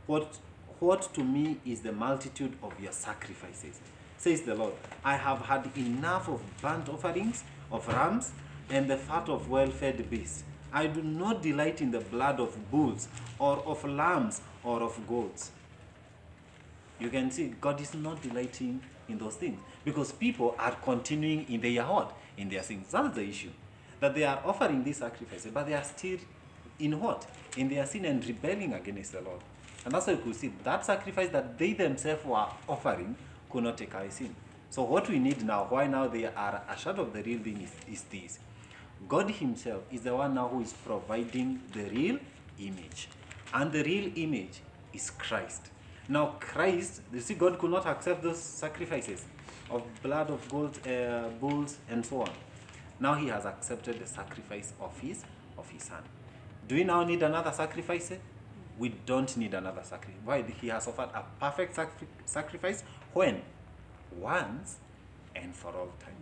What 0.06 0.38
what 0.80 1.02
to 1.14 1.22
me 1.24 1.58
is 1.64 1.80
the 1.80 1.92
multitude 1.92 2.54
of 2.62 2.78
your 2.80 2.92
sacrifices 2.92 3.80
says 4.18 4.42
the 4.42 4.54
lord. 4.54 4.74
I 5.04 5.16
have 5.16 5.40
had 5.40 5.70
enough 5.76 6.28
of 6.28 6.40
burnt 6.62 6.88
offerings 6.88 7.44
of 7.70 7.86
rams 7.88 8.32
and 8.70 8.88
the 8.88 8.96
fat 8.96 9.28
of 9.28 9.48
well-fed 9.48 10.08
beasts 10.10 10.44
i 10.72 10.86
do 10.86 11.02
not 11.02 11.42
delight 11.42 11.80
in 11.80 11.90
the 11.90 12.00
blood 12.00 12.40
of 12.40 12.70
bulls 12.70 13.08
or 13.38 13.58
of 13.66 13.84
lambs 13.84 14.40
or 14.64 14.82
of 14.82 15.06
goats 15.06 15.50
you 16.98 17.10
can 17.10 17.30
see 17.30 17.54
God 17.60 17.80
is 17.80 17.94
not 17.94 18.22
delighting 18.22 18.80
in 19.08 19.18
those 19.18 19.36
things 19.36 19.60
because 19.84 20.12
people 20.12 20.54
are 20.58 20.72
continuing 20.72 21.46
in 21.48 21.60
their 21.60 21.84
what? 21.84 22.16
In 22.36 22.48
their 22.48 22.62
sins. 22.62 22.88
That's 22.90 23.14
the 23.14 23.22
issue. 23.22 23.50
That 24.00 24.14
they 24.14 24.24
are 24.24 24.40
offering 24.44 24.82
these 24.82 24.98
sacrifices, 24.98 25.50
but 25.52 25.66
they 25.66 25.74
are 25.74 25.84
still 25.84 26.18
in 26.78 26.98
what? 27.00 27.26
In 27.56 27.68
their 27.68 27.86
sin 27.86 28.04
and 28.06 28.24
rebelling 28.26 28.72
against 28.72 29.12
the 29.12 29.20
Lord. 29.20 29.40
And 29.84 29.94
that's 29.94 30.06
why 30.06 30.14
you 30.14 30.18
could 30.18 30.36
see 30.36 30.52
that 30.64 30.84
sacrifice 30.84 31.28
that 31.30 31.58
they 31.58 31.72
themselves 31.72 32.24
were 32.24 32.46
offering 32.68 33.14
could 33.50 33.64
not 33.64 33.78
take 33.78 33.94
away 33.94 34.10
sin. 34.10 34.34
So 34.76 34.82
what 34.82 35.08
we 35.08 35.18
need 35.18 35.42
now, 35.42 35.64
why 35.70 35.86
now 35.86 36.06
they 36.06 36.26
are 36.26 36.62
a 36.68 36.76
shadow 36.76 37.00
of 37.00 37.14
the 37.14 37.22
real 37.22 37.38
thing 37.38 37.62
is, 37.62 37.72
is 37.90 38.02
this. 38.10 38.38
God 39.08 39.30
Himself 39.30 39.84
is 39.90 40.02
the 40.02 40.14
one 40.14 40.34
now 40.34 40.48
who 40.48 40.60
is 40.60 40.74
providing 40.74 41.62
the 41.72 41.84
real 41.84 42.18
image. 42.58 43.08
And 43.54 43.72
the 43.72 43.82
real 43.82 44.12
image 44.16 44.60
is 44.92 45.08
Christ. 45.08 45.70
Now, 46.10 46.34
Christ, 46.40 47.00
you 47.10 47.20
see, 47.20 47.32
God 47.32 47.58
could 47.58 47.70
not 47.70 47.86
accept 47.86 48.22
those 48.22 48.36
sacrifices 48.38 49.24
of 49.70 49.82
blood 50.02 50.28
of 50.28 50.46
gold, 50.50 50.78
uh, 50.86 51.28
bulls, 51.40 51.78
and 51.88 52.04
so 52.04 52.20
on. 52.20 52.32
Now 53.00 53.14
He 53.14 53.28
has 53.28 53.46
accepted 53.46 53.98
the 53.98 54.06
sacrifice 54.06 54.74
of 54.78 55.00
His 55.00 55.24
of 55.56 55.70
His 55.70 55.84
Son. 55.84 56.02
Do 56.68 56.74
we 56.74 56.84
now 56.84 57.02
need 57.02 57.22
another 57.22 57.52
sacrifice? 57.52 58.12
We 58.78 58.90
don't 59.06 59.34
need 59.38 59.54
another 59.54 59.84
sacrifice. 59.84 60.20
Why? 60.22 60.42
He 60.42 60.68
has 60.68 60.86
offered 60.86 61.08
a 61.14 61.24
perfect 61.40 61.76
sacri- 61.76 62.08
sacrifice 62.26 62.84
when? 63.14 63.40
Once 64.20 64.76
and 65.34 65.54
for 65.54 65.68
all 65.68 65.92
time. 66.00 66.14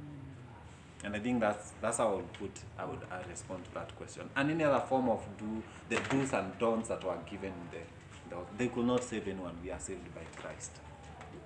And 1.05 1.15
I 1.15 1.19
think 1.19 1.41
that's 1.41 1.73
that's 1.83 1.99
how 1.99 2.13
I 2.13 2.15
would 2.17 2.33
put 2.33 2.51
I 2.79 2.85
would 2.85 3.01
uh, 3.11 3.19
respond 3.29 3.65
to 3.67 3.75
that 3.75 3.95
question. 3.97 4.29
And 4.37 4.51
any 4.51 4.65
other 4.65 4.85
form 4.87 5.09
of 5.11 5.23
do 5.39 5.63
the 5.89 6.01
do's 6.09 6.33
and 6.33 6.59
don'ts 6.59 6.89
that 6.89 7.05
were 7.05 7.19
given 7.31 7.53
there, 7.71 7.83
the, 8.31 8.37
the 8.37 8.43
they 8.57 8.69
could 8.69 8.87
not 8.87 9.05
save 9.05 9.29
anyone. 9.29 9.55
We 9.63 9.71
are 9.71 9.79
saved 9.79 10.15
by 10.15 10.23
Christ. 10.41 10.73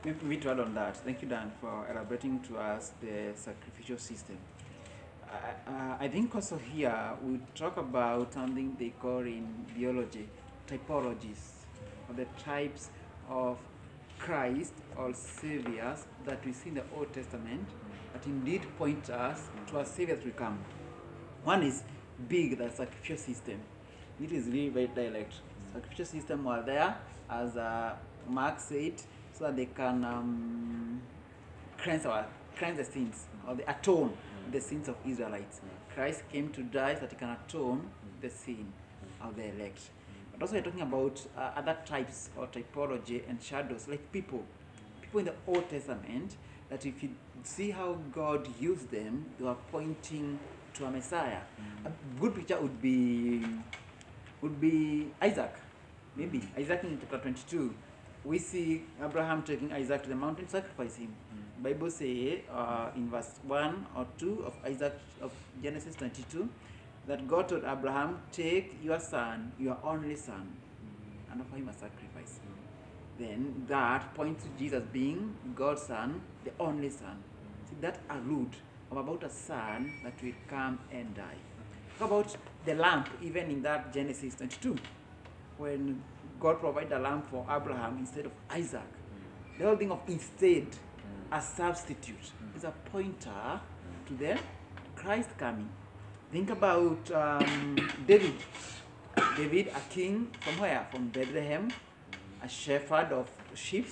Maybe 0.05 0.27
we 0.27 0.37
add 0.49 0.61
on 0.61 0.75
that. 0.75 0.97
Thank 0.99 1.23
you, 1.23 1.29
Dan, 1.29 1.51
for 1.61 1.85
elaborating 1.91 2.39
to 2.41 2.59
us 2.59 2.93
the 3.01 3.33
sacrificial 3.35 3.99
system. 3.99 4.39
I, 5.29 5.71
uh, 5.71 5.97
I 6.01 6.09
think 6.09 6.35
also 6.35 6.57
here 6.57 7.11
we 7.25 7.41
talk 7.57 7.77
about 7.77 8.33
something 8.33 8.77
they 8.79 8.91
call 8.91 9.21
in 9.21 9.67
theology 9.75 10.29
typologies, 10.69 11.65
or 12.09 12.15
the 12.15 12.27
types 12.45 12.91
of 13.29 13.59
Christ 14.18 14.72
or 14.96 15.12
saviors 15.14 16.07
that 16.24 16.44
we 16.44 16.52
see 16.52 16.70
in 16.70 16.74
the 16.76 16.85
Old 16.96 17.12
Testament 17.12 17.68
that 18.12 18.26
indeed 18.26 18.62
point 18.76 19.11
us 19.11 19.48
to 19.68 19.78
a 19.78 19.87
savior 19.87 20.16
to 20.16 20.31
come. 20.31 20.59
One 21.44 21.62
is 21.62 21.83
big, 22.28 22.59
the 22.59 22.70
sacrificial 22.70 23.16
system. 23.16 23.61
It 24.22 24.33
is 24.33 24.46
really 24.46 24.68
very 24.70 24.88
direct. 24.88 25.35
Sacrificial 25.72 26.07
system 26.07 26.44
were 26.44 26.62
there, 26.62 26.96
as 27.31 27.57
uh, 27.57 27.94
Mark 28.28 28.61
said, 28.61 28.94
so 29.33 29.44
that 29.44 29.57
they 29.57 29.66
can 29.66 30.04
um, 30.04 31.00
cleanse 31.78 32.07
our 32.07 32.26
cleanse 32.57 32.78
the 32.78 32.85
sins 32.85 33.26
or 33.46 33.54
the 33.54 33.70
atone 33.70 34.12
the 34.50 34.61
sins 34.61 34.88
of 34.88 34.96
Israelites. 35.07 35.61
Christ 35.94 36.22
came 36.33 36.48
to 36.50 36.62
die 36.62 36.94
so 36.94 37.02
that 37.02 37.11
he 37.11 37.16
can 37.16 37.31
atone 37.31 37.88
the 38.20 38.31
sin 38.31 38.72
of 39.20 39.37
the 39.37 39.44
elect. 39.54 39.81
But 40.38 40.44
also 40.44 40.57
we're 40.57 40.62
talking 40.62 40.83
about 40.83 41.20
uh, 41.37 41.51
other 41.57 41.77
types 41.85 42.31
or 42.37 42.46
typology 42.46 43.29
and 43.29 43.42
shadows 43.42 43.88
like 43.88 44.12
people. 44.12 44.44
People 45.03 45.20
in 45.20 45.27
the 45.27 45.35
Old 45.46 45.68
Testament 45.68 46.37
that 46.70 46.87
if 46.87 47.03
you 47.03 47.11
see 47.42 47.70
how 47.70 47.98
God 48.14 48.46
used 48.61 48.90
them, 48.90 49.27
they 49.38 49.44
were 49.44 49.57
pointing 49.72 50.38
to 50.74 50.85
a 50.85 50.90
Messiah. 50.90 51.40
A 51.85 51.90
good 52.20 52.37
picture 52.37 52.61
would 52.61 52.81
be 52.81 53.44
would 54.40 54.61
be 54.61 55.11
Isaac. 55.20 55.55
Maybe 56.14 56.42
Isaac 56.57 56.85
in 56.85 56.98
chapter 57.01 57.18
22. 57.18 57.74
We 58.24 58.38
see 58.38 58.85
Abraham 59.03 59.42
taking 59.42 59.72
Isaac 59.72 60.03
to 60.05 60.09
the 60.09 60.14
mountain 60.14 60.48
sacrifice 60.48 60.96
him. 60.96 61.14
Bible 61.62 61.90
say 61.90 62.42
uh, 62.53 62.90
in 62.94 63.11
verse 63.11 63.40
1 63.42 63.87
or 63.96 64.07
2 64.18 64.44
of 64.46 64.55
Isaac 64.64 64.94
of 65.20 65.33
Genesis 65.62 65.96
22 65.96 66.48
that 67.09 67.27
God 67.27 67.49
told 67.49 67.64
Abraham, 67.64 68.21
take 68.31 68.79
your 68.83 69.01
son, 69.01 69.53
your 69.59 69.79
only 69.83 70.14
son, 70.14 70.53
and 71.33 71.40
offer 71.40 71.57
him 71.57 71.68
a 71.68 71.73
sacrifice. 71.73 72.38
Then 73.18 73.64
that 73.66 74.14
points 74.14 74.44
to 74.44 74.51
Jesus 74.59 74.83
being 74.92 75.35
God's 75.57 75.83
son, 75.83 76.21
the 76.44 76.53
only 76.61 76.90
son. 76.90 77.25
See, 77.68 77.77
that 77.81 77.99
allude 78.11 78.55
about 78.92 79.25
a 79.25 79.31
son 79.31 79.92
that 80.05 80.23
will 80.23 80.35
come 80.49 80.79
and 80.92 81.14
die. 81.14 81.38
How 81.99 82.07
about 82.07 82.37
the 82.64 82.75
lamp, 82.75 83.09
even 83.23 83.51
in 83.51 83.62
that 83.62 83.92
Genesis 83.92 84.35
22, 84.37 84.77
when 85.57 86.03
God 86.38 86.61
provided 86.61 86.92
a 86.92 86.99
lamp 86.99 87.29
for 87.31 87.44
Abraham 87.51 87.97
instead 87.99 88.27
of 88.27 88.33
Isaac? 88.51 88.83
The 89.59 89.64
whole 89.64 89.77
thing 89.77 89.90
of 89.90 90.01
instead, 90.07 90.66
a 91.33 91.40
substitute, 91.40 92.33
is 92.55 92.64
a 92.64 92.73
pointer 92.92 93.61
to 94.07 94.14
the 94.14 94.38
Christ 94.94 95.31
coming. 95.38 95.68
Think 96.31 96.51
about 96.51 97.11
um, 97.11 97.77
David. 98.07 98.35
David, 99.35 99.69
a 99.69 99.81
king 99.93 100.31
from 100.41 100.59
where? 100.59 100.87
From 100.91 101.09
Bethlehem, 101.09 101.71
a 102.43 102.49
shepherd 102.49 103.12
of 103.12 103.31
sheep, 103.55 103.88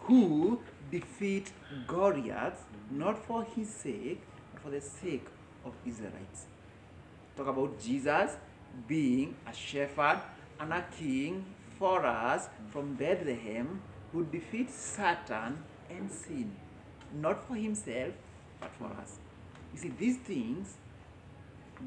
who 0.00 0.58
defeat 0.90 1.52
Goliath 1.86 2.64
not 2.90 3.24
for 3.24 3.44
his 3.44 3.68
sake, 3.68 4.20
but 4.52 4.62
for 4.62 4.70
the 4.70 4.80
sake 4.80 5.26
of 5.64 5.72
Israelites. 5.86 6.46
Talk 7.36 7.46
about 7.46 7.80
Jesus 7.80 8.36
being 8.88 9.36
a 9.46 9.54
shepherd 9.54 10.20
and 10.58 10.72
a 10.72 10.84
king 10.98 11.44
for 11.78 12.04
us 12.04 12.48
from 12.70 12.94
Bethlehem 12.94 13.80
who 14.12 14.24
defeats 14.24 14.74
Satan 14.74 15.62
and 15.88 16.10
sin, 16.10 16.50
not 17.12 17.46
for 17.46 17.54
himself, 17.54 18.12
but 18.60 18.70
for 18.74 18.86
us. 19.00 19.18
You 19.72 19.78
see, 19.78 19.92
these 19.98 20.16
things, 20.18 20.74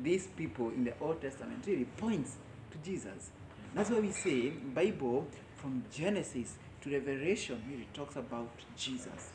these 0.04 0.28
people 0.28 0.70
in 0.70 0.84
the 0.84 0.94
Old 1.00 1.22
Testament 1.22 1.64
really 1.66 1.86
points 1.86 2.36
to 2.72 2.78
Jesus. 2.80 3.32
That's 3.74 3.90
why 3.90 4.00
we 4.00 4.12
say 4.12 4.50
Bible 4.50 5.28
from 5.56 5.84
Genesis 5.92 6.56
to 6.82 6.92
Revelation 6.92 7.62
really 7.70 7.88
talks 7.94 8.16
about 8.16 8.50
Jesus. 8.76 9.32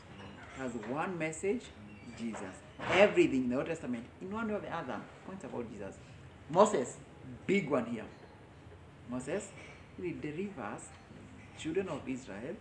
It 0.57 0.61
has 0.61 0.73
one 0.89 1.19
message, 1.19 1.63
Jesus. 2.19 2.55
Everything 2.91 3.45
in 3.45 3.51
the 3.51 3.57
Old 3.57 3.67
Testament, 3.67 4.05
in 4.21 4.31
one 4.31 4.49
way 4.49 4.55
or 4.55 4.61
the 4.61 4.75
other, 4.75 5.01
points 5.27 5.45
about 5.45 5.71
Jesus. 5.71 5.97
Moses, 6.51 6.97
big 7.47 7.71
one 7.71 7.87
here. 7.87 8.05
Moses 9.11 9.49
really 9.99 10.17
delivers 10.21 10.83
children 11.59 11.89
of 11.89 12.01
Israel 12.09 12.57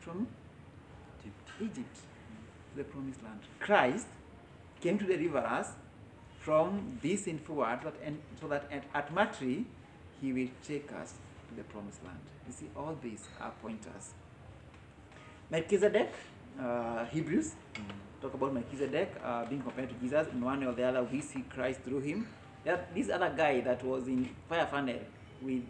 from 0.00 0.26
Egypt 1.60 1.96
to 2.70 2.76
the 2.76 2.84
promised 2.84 3.22
land. 3.22 3.40
Christ 3.58 4.06
came 4.80 4.98
to 4.98 5.04
deliver 5.04 5.38
us 5.38 5.72
from 6.40 6.98
this 7.02 7.26
world 7.48 7.78
that, 7.82 7.94
and 8.04 8.18
so 8.40 8.46
that 8.48 8.70
at, 8.70 8.84
at 8.94 9.12
Matri 9.12 9.66
he 10.20 10.32
will 10.32 10.48
take 10.66 10.92
us 10.92 11.14
to 11.48 11.54
the 11.54 11.64
promised 11.64 12.04
land. 12.04 12.20
You 12.46 12.52
see, 12.52 12.66
all 12.76 12.96
these 13.02 13.26
are 13.40 13.52
pointers. 13.60 14.14
Melchizedek, 15.50 16.12
uh, 16.60 17.04
Hebrews, 17.06 17.54
talk 18.20 18.34
about 18.34 18.54
Melchizedek 18.54 19.14
uh, 19.24 19.44
being 19.46 19.62
compared 19.62 19.88
to 19.88 19.94
Jesus. 19.96 20.28
In 20.32 20.44
one 20.44 20.60
way 20.60 20.66
or 20.66 20.72
the 20.72 20.84
other, 20.84 21.02
we 21.02 21.20
see 21.20 21.44
Christ 21.48 21.80
through 21.82 22.00
him. 22.00 22.28
There, 22.64 22.84
this 22.94 23.10
other 23.10 23.32
guy 23.36 23.60
that 23.60 23.82
was 23.84 24.08
in 24.08 24.28
fire 24.48 24.66
funnel 24.66 24.98
with 25.42 25.62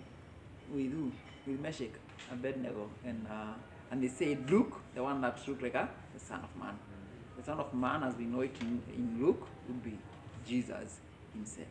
with 0.72 0.92
who? 0.92 1.12
With 1.46 1.60
Meshach, 1.60 1.92
Abednego, 2.32 2.90
and 3.04 3.26
uh, 3.30 3.54
and 3.90 4.02
they 4.02 4.08
said 4.08 4.50
Luke, 4.50 4.80
the 4.94 5.02
one 5.02 5.20
that 5.20 5.38
looked 5.46 5.62
like 5.62 5.74
a, 5.74 5.88
the 6.12 6.20
Son 6.20 6.40
of 6.40 6.54
Man. 6.60 6.74
The 7.46 7.52
Son 7.52 7.60
of 7.60 7.72
Man, 7.74 8.02
as 8.02 8.16
we 8.16 8.24
know 8.24 8.40
it 8.40 8.56
in, 8.60 8.82
in 8.92 9.24
Luke, 9.24 9.46
would 9.68 9.84
be 9.84 9.96
Jesus 10.44 10.98
himself. 11.32 11.68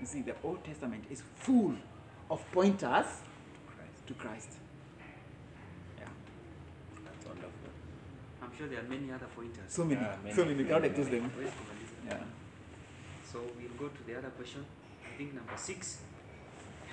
You 0.00 0.04
see, 0.04 0.22
the 0.22 0.34
Old 0.42 0.64
Testament 0.64 1.04
is 1.08 1.22
full 1.36 1.76
of 2.28 2.42
pointers 2.50 3.06
to 4.08 4.14
Christ. 4.14 4.48
Yeah. 5.96 6.06
That's 7.04 7.24
wonderful. 7.24 7.70
I'm 8.42 8.50
sure 8.58 8.66
there 8.66 8.80
are 8.80 8.88
many 8.88 9.12
other 9.12 9.26
pointers. 9.32 9.62
So 9.68 9.84
many, 9.84 10.00
Yeah, 10.00 10.16
many. 10.24 10.34
so 10.34 10.44
many, 10.44 10.56
we 10.56 10.64
cannot 10.64 10.84
exhaust 10.86 11.10
them. 11.12 11.22
Wait 11.38 11.50
for 11.50 11.64
Melissa. 11.72 11.94
Yeah. 12.08 12.24
So 13.32 13.38
we'll 13.56 13.78
go 13.78 13.94
to 13.94 14.02
the 14.04 14.18
other 14.18 14.30
question. 14.30 14.66
I 15.06 15.16
think 15.16 15.34
number 15.34 15.52
six. 15.56 15.98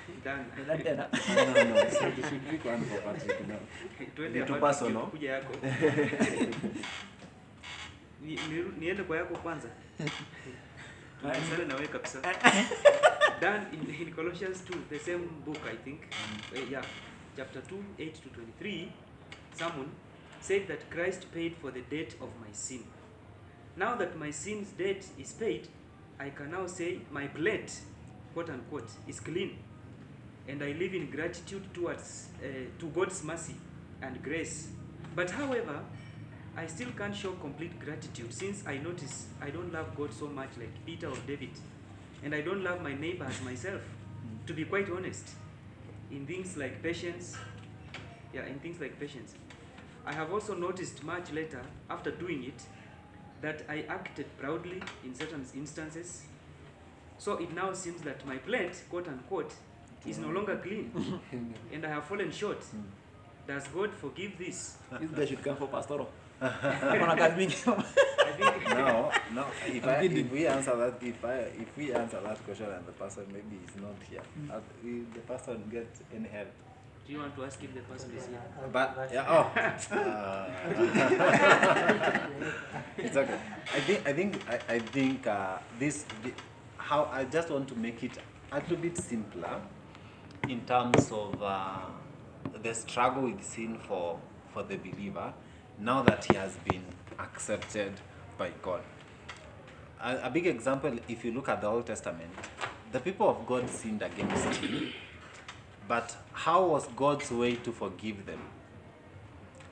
Done. 0.24 0.46
That- 0.68 0.84
that- 0.86 1.14
no, 1.36 1.46
no, 1.46 1.74
no. 1.74 1.90
So 1.90 2.06
you 2.06 2.24
should 2.24 2.64
one 2.64 2.82
for 2.86 3.02
Patrick 3.02 3.48
now. 3.48 3.56
Twende 4.16 4.40
Ni 4.40 4.46
too 4.46 4.54
hapa 4.54 4.68
personal. 4.68 5.10
yako. 5.20 5.54
Niende 8.80 9.04
kwa 9.04 9.18
yako 9.18 9.36
kwanza. 9.38 9.68
Tuanzane 11.22 11.66
na 11.66 11.76
wewe 11.76 11.88
kabisa. 11.88 12.20
Dun 13.42 13.62
in, 13.74 14.08
in 14.08 14.14
Colossians 14.14 14.64
2, 14.66 14.74
the 14.90 15.00
same 15.00 15.28
book 15.46 15.58
I 15.66 15.76
think. 15.76 16.02
Uh, 16.54 16.72
yeah, 16.72 16.84
chapter 17.36 17.62
2, 17.62 17.76
8 18.00 18.14
to 18.24 18.30
23. 18.30 18.92
Someone 19.56 19.90
said 20.42 20.68
that 20.68 20.90
Christ 20.90 21.32
paid 21.34 21.56
for 21.62 21.72
the 21.72 21.82
debt 21.82 22.16
of 22.22 22.30
my 22.40 22.52
sin. 22.54 22.84
Now 23.78 23.96
that 23.96 24.18
my 24.18 24.32
sin's 24.32 24.72
debt 24.72 25.06
is 25.18 25.32
paid, 25.34 25.68
I 26.20 26.30
can 26.30 26.52
now 26.52 26.68
say 26.68 27.00
my 27.12 27.28
plate, 27.28 27.72
quote 28.34 28.50
unquote, 28.50 28.92
is 29.08 29.20
clean. 29.20 29.58
And 30.48 30.64
I 30.64 30.72
live 30.74 30.94
in 30.94 31.10
gratitude 31.12 31.74
towards 31.74 32.28
uh, 32.44 32.48
to 32.80 32.86
God's 32.88 33.24
mercy 33.24 33.56
and 34.02 34.22
grace. 34.24 34.70
But 35.16 35.32
however, 35.32 35.82
I 36.60 36.68
still 36.68 36.90
can't 36.98 37.16
show 37.16 37.32
complete 37.36 37.80
gratitude 37.80 38.34
since 38.34 38.68
I 38.68 38.80
notice 38.80 39.28
I 39.42 39.50
don't 39.50 39.72
love 39.72 39.96
God 39.96 40.14
so 40.14 40.28
much 40.28 40.50
like 40.58 40.86
Peter 40.86 41.08
or 41.08 41.16
David. 41.26 41.52
And 42.22 42.36
I 42.36 42.42
don't 42.42 42.66
love 42.66 42.82
my 42.82 42.94
neighbor 42.94 43.24
as 43.24 43.42
myself. 43.44 43.80
To 44.46 44.54
be 44.54 44.66
quite 44.66 44.90
honest, 44.92 45.30
in 46.12 46.26
things 46.26 46.58
like 46.58 46.84
patience, 46.84 47.38
yeah, 48.34 48.46
in 48.46 48.60
things 48.60 48.82
like 48.82 49.00
patience. 49.00 49.36
I 50.06 50.12
have 50.12 50.34
also 50.34 50.54
noticed 50.54 51.02
much 51.02 51.32
later, 51.32 51.62
after 51.90 52.12
doing 52.12 52.44
it, 52.44 52.62
that 53.40 53.64
I 53.70 53.86
acted 53.88 54.26
proudly 54.38 54.84
in 55.06 55.16
certain 55.16 55.46
instances. 55.56 56.24
So 57.20 57.38
it 57.38 57.54
now 57.56 57.72
seems 57.72 58.02
that 58.02 58.26
my 58.28 58.36
plate, 58.36 58.84
quote 58.90 59.08
unquote, 59.08 59.54
is 60.06 60.18
no 60.18 60.28
longer 60.28 60.58
clean, 60.58 60.92
and 61.72 61.86
I 61.86 61.90
have 61.90 62.04
fallen 62.04 62.32
short. 62.32 62.62
Hmm. 62.64 62.82
Does 63.48 63.66
God 63.70 63.92
forgive 63.94 64.38
this? 64.38 64.76
This 65.00 65.12
guy 65.12 65.26
should 65.26 65.42
come 65.42 65.56
for 65.56 65.68
pastoral. 65.68 66.10
Kuna 66.40 67.16
kazi 67.16 67.36
mingi. 67.36 67.56
I 68.40 68.76
no, 68.76 69.12
no. 69.34 69.46
If, 69.68 69.86
I, 69.86 70.02
if 70.04 70.32
we 70.32 70.48
answer 70.48 70.76
that, 70.76 70.96
if 71.02 71.26
I, 71.26 71.34
if 71.60 71.78
we 71.78 71.94
answer 71.94 72.22
that 72.22 72.44
question 72.46 72.68
and 72.72 72.86
the 72.86 72.94
person 72.94 73.26
maybe 73.28 73.60
is 73.68 73.76
not 73.82 73.96
here, 74.10 74.22
will 74.84 75.06
the 75.14 75.20
person 75.22 75.64
gets 75.70 76.02
any 76.16 76.30
help? 76.30 76.48
Do 77.06 77.14
you 77.14 77.20
want 77.20 77.36
to 77.36 77.44
ask 77.44 77.62
if 77.64 77.74
the 77.74 77.82
person 77.82 78.12
is 78.16 78.28
here? 78.28 78.40
But 78.72 79.10
yeah, 79.12 79.26
oh, 79.28 79.52
uh, 79.92 80.50
it's 82.98 83.18
okay. 83.18 83.40
I 83.74 83.80
think 83.80 84.08
I 84.08 84.14
think 84.14 84.40
I, 84.48 84.60
I 84.76 84.80
think 84.80 85.28
uh, 85.28 85.58
this 85.80 86.06
the, 86.24 86.32
how 86.78 87.10
I 87.12 87.26
just 87.26 87.50
want 87.50 87.68
to 87.70 87.76
make 87.76 88.04
it 88.04 88.18
a 88.52 88.60
little 88.60 88.78
bit 88.78 88.98
simpler 88.98 89.60
in 90.48 90.62
terms 90.66 91.12
of 91.12 91.42
uh, 91.42 91.80
the 92.62 92.74
struggle 92.74 93.24
with 93.24 93.44
sin 93.44 93.80
for 93.88 94.20
for 94.54 94.64
the 94.64 94.78
believer 94.78 95.34
now 95.80 96.02
that 96.04 96.26
he 96.26 96.36
has 96.36 96.56
been 96.58 96.84
accepted 97.18 97.94
by 98.38 98.52
God. 98.62 98.82
A, 100.02 100.28
a 100.28 100.30
big 100.30 100.48
example, 100.48 100.98
if 101.08 101.24
you 101.24 101.32
look 101.32 101.50
at 101.50 101.62
the 101.62 101.68
Old 101.68 101.86
Testament, 101.86 102.32
the 102.92 103.00
people 103.00 103.30
of 103.30 103.46
God 103.46 103.70
sinned 103.70 104.02
against 104.02 104.46
him. 104.56 104.94
But 105.88 106.16
how 106.34 106.66
was 106.68 106.88
God's 106.96 107.32
way 107.32 107.56
to 107.56 107.72
forgive 107.72 108.26
them? 108.26 108.40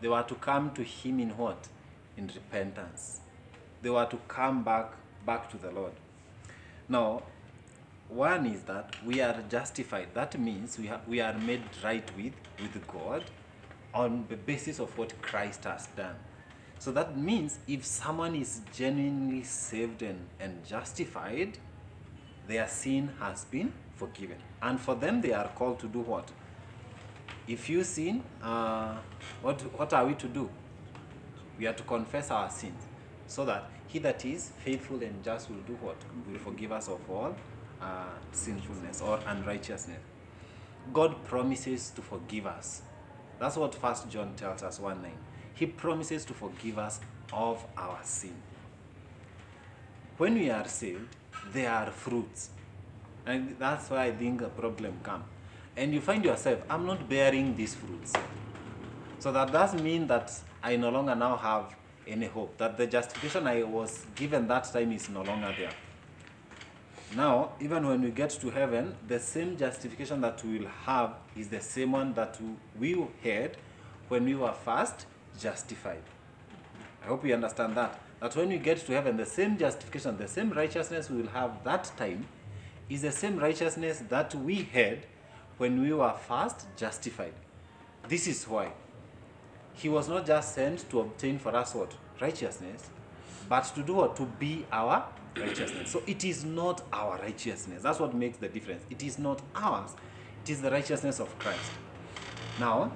They 0.02 0.08
were 0.08 0.24
to 0.24 0.36
come 0.36 0.72
to 0.72 0.84
Him 0.84 1.20
in 1.20 1.30
what? 1.38 1.68
In 2.18 2.28
repentance. 2.28 3.22
They 3.82 3.90
were 3.90 4.06
to 4.06 4.18
come 4.28 4.64
back 4.64 4.94
back 5.26 5.50
to 5.52 5.58
the 5.58 5.72
Lord. 5.72 5.94
Now, 6.88 7.24
one 8.10 8.46
is 8.46 8.62
that 8.64 8.96
we 9.06 9.20
are 9.22 9.44
justified. 9.50 10.08
That 10.14 10.40
means 10.40 10.80
we, 10.80 10.88
ha- 10.88 11.02
we 11.06 11.20
are 11.20 11.34
made 11.34 11.64
right 11.84 12.10
with, 12.16 12.34
with 12.60 12.88
God 12.88 13.26
on 13.98 14.26
the 14.30 14.38
basis 14.38 14.80
of 14.80 14.96
what 14.98 15.20
Christ 15.22 15.64
has 15.64 15.88
done. 15.96 16.16
So 16.78 16.92
that 16.92 17.18
means 17.18 17.58
if 17.68 17.84
someone 17.84 18.36
is 18.36 18.62
genuinely 18.72 19.44
saved 19.44 20.04
and, 20.04 20.20
and 20.40 20.64
justified, 20.64 21.58
their 22.48 22.68
sin 22.68 23.10
has 23.20 23.46
been 23.46 23.74
forgiven. 23.96 24.38
And 24.62 24.80
for 24.80 24.94
them, 24.94 25.22
they 25.22 25.34
are 25.34 25.48
called 25.48 25.80
to 25.80 25.88
do 25.88 26.02
what? 26.02 26.32
If 27.48 27.70
you 27.70 27.84
sin, 27.84 28.24
uh, 28.44 28.98
what, 29.42 29.62
what 29.78 29.92
are 29.94 30.06
we 30.06 30.14
to 30.14 30.28
do? 30.28 30.50
We 31.58 31.66
are 31.66 31.74
to 31.74 31.84
confess 31.84 32.30
our 32.30 32.52
sins, 32.52 32.84
so 33.26 33.44
that 33.46 33.72
he 33.88 33.98
that 34.00 34.24
is 34.24 34.52
faithful 34.64 35.02
and 35.02 35.24
just 35.24 35.50
will 35.50 35.64
do 35.66 35.74
what? 35.82 35.98
Will 36.30 36.38
forgive 36.38 36.72
us 36.72 36.88
of 36.88 37.00
all 37.10 37.36
uh, 37.82 38.10
sinfulness 38.32 39.02
or 39.02 39.20
unrighteousness. 39.26 40.00
God 40.94 41.24
promises 41.26 41.90
to 41.96 42.02
forgive 42.02 42.46
us. 42.46 42.84
That's 43.40 43.56
what 43.56 43.76
First 43.76 44.10
John 44.10 44.34
tells 44.36 44.64
us 44.64 44.80
1 44.80 45.02
9. 45.02 45.12
He 45.54 45.66
promises 45.66 46.26
to 46.26 46.34
forgive 46.34 46.78
us 46.80 47.00
of 47.34 47.64
our 47.78 48.00
sin. 48.04 48.36
When 50.18 50.36
we 50.36 50.50
are 50.50 50.68
saved, 50.68 51.16
there 51.52 51.72
are 51.72 51.92
fruits. 51.92 52.50
And 53.26 53.56
that's 53.60 53.90
why 53.90 54.06
I 54.06 54.12
think 54.12 54.42
a 54.42 54.50
problem 54.50 55.00
comes. 55.04 55.26
and 55.78 55.94
you 55.94 56.02
find 56.02 56.26
yourself, 56.26 56.60
I'm 56.70 56.86
not 56.86 57.08
bearing 57.08 57.56
these 57.56 57.76
fruits. 57.76 58.14
So 59.20 59.32
that 59.32 59.52
does 59.52 59.76
mean 59.76 60.08
that 60.08 60.34
I 60.64 60.76
no 60.76 60.90
longer 60.90 61.14
now 61.16 61.38
have 61.38 61.76
any 62.08 62.26
hope, 62.26 62.58
that 62.58 62.78
the 62.78 62.88
justification 62.88 63.48
I 63.48 63.64
was 63.64 64.06
given 64.16 64.48
that 64.48 64.64
time 64.74 64.92
is 64.92 65.08
no 65.10 65.22
longer 65.22 65.54
there. 65.58 65.72
Now, 67.16 67.52
even 67.62 67.88
when 67.88 68.02
we 68.02 68.12
get 68.12 68.32
to 68.32 68.50
heaven, 68.50 68.96
the 69.08 69.20
same 69.20 69.56
justification 69.58 70.20
that 70.22 70.44
we 70.44 70.60
will 70.60 70.68
have 70.86 71.14
is 71.38 71.48
the 71.48 71.62
same 71.62 71.94
one 71.94 72.14
that 72.16 72.38
we 72.78 73.08
had 73.24 73.58
when 74.10 74.26
we 74.26 74.36
were 74.36 74.52
first 74.52 75.06
justified. 75.40 76.04
I 77.04 77.08
hope 77.08 77.26
you 77.26 77.34
understand 77.34 77.76
that. 77.78 78.00
That 78.20 78.36
when 78.36 78.50
we 78.50 78.58
get 78.58 78.80
to 78.86 78.92
heaven, 78.92 79.16
the 79.16 79.26
same 79.26 79.58
justification, 79.58 80.18
the 80.18 80.28
same 80.28 80.52
righteousness 80.52 81.10
we 81.10 81.22
will 81.22 81.30
have 81.30 81.64
that 81.64 81.92
time 81.96 82.28
is 82.90 83.04
the 83.04 83.12
same 83.12 83.38
righteousness 83.38 84.04
that 84.10 84.34
we 84.36 84.64
had 84.64 85.06
when 85.58 85.82
we 85.82 85.94
were 85.94 86.14
first 86.28 86.68
justified. 86.76 87.34
This 88.08 88.28
is 88.28 88.46
why. 88.48 88.72
He 89.74 89.88
was 89.88 90.10
not 90.10 90.26
just 90.26 90.56
sent 90.56 90.90
to 90.90 91.02
obtain 91.02 91.40
for 91.40 91.56
us 91.56 91.74
what? 91.76 91.94
Righteousness, 92.20 92.90
but 93.48 93.64
to 93.76 93.84
do 93.84 93.94
what? 93.94 94.16
To 94.18 94.26
be 94.26 94.66
our 94.72 95.06
righteousness. 95.40 95.92
So 95.92 96.04
it 96.08 96.24
is 96.24 96.44
not 96.44 96.84
our 96.92 97.18
righteousness. 97.18 97.84
That's 97.84 98.00
what 98.00 98.14
makes 98.14 98.38
the 98.38 98.48
difference. 98.48 98.84
It 98.90 99.04
is 99.04 99.20
not 99.20 99.42
ours, 99.56 99.92
it 100.44 100.50
is 100.50 100.62
the 100.62 100.72
righteousness 100.72 101.20
of 101.20 101.38
Christ. 101.40 101.72
Now, 102.60 102.92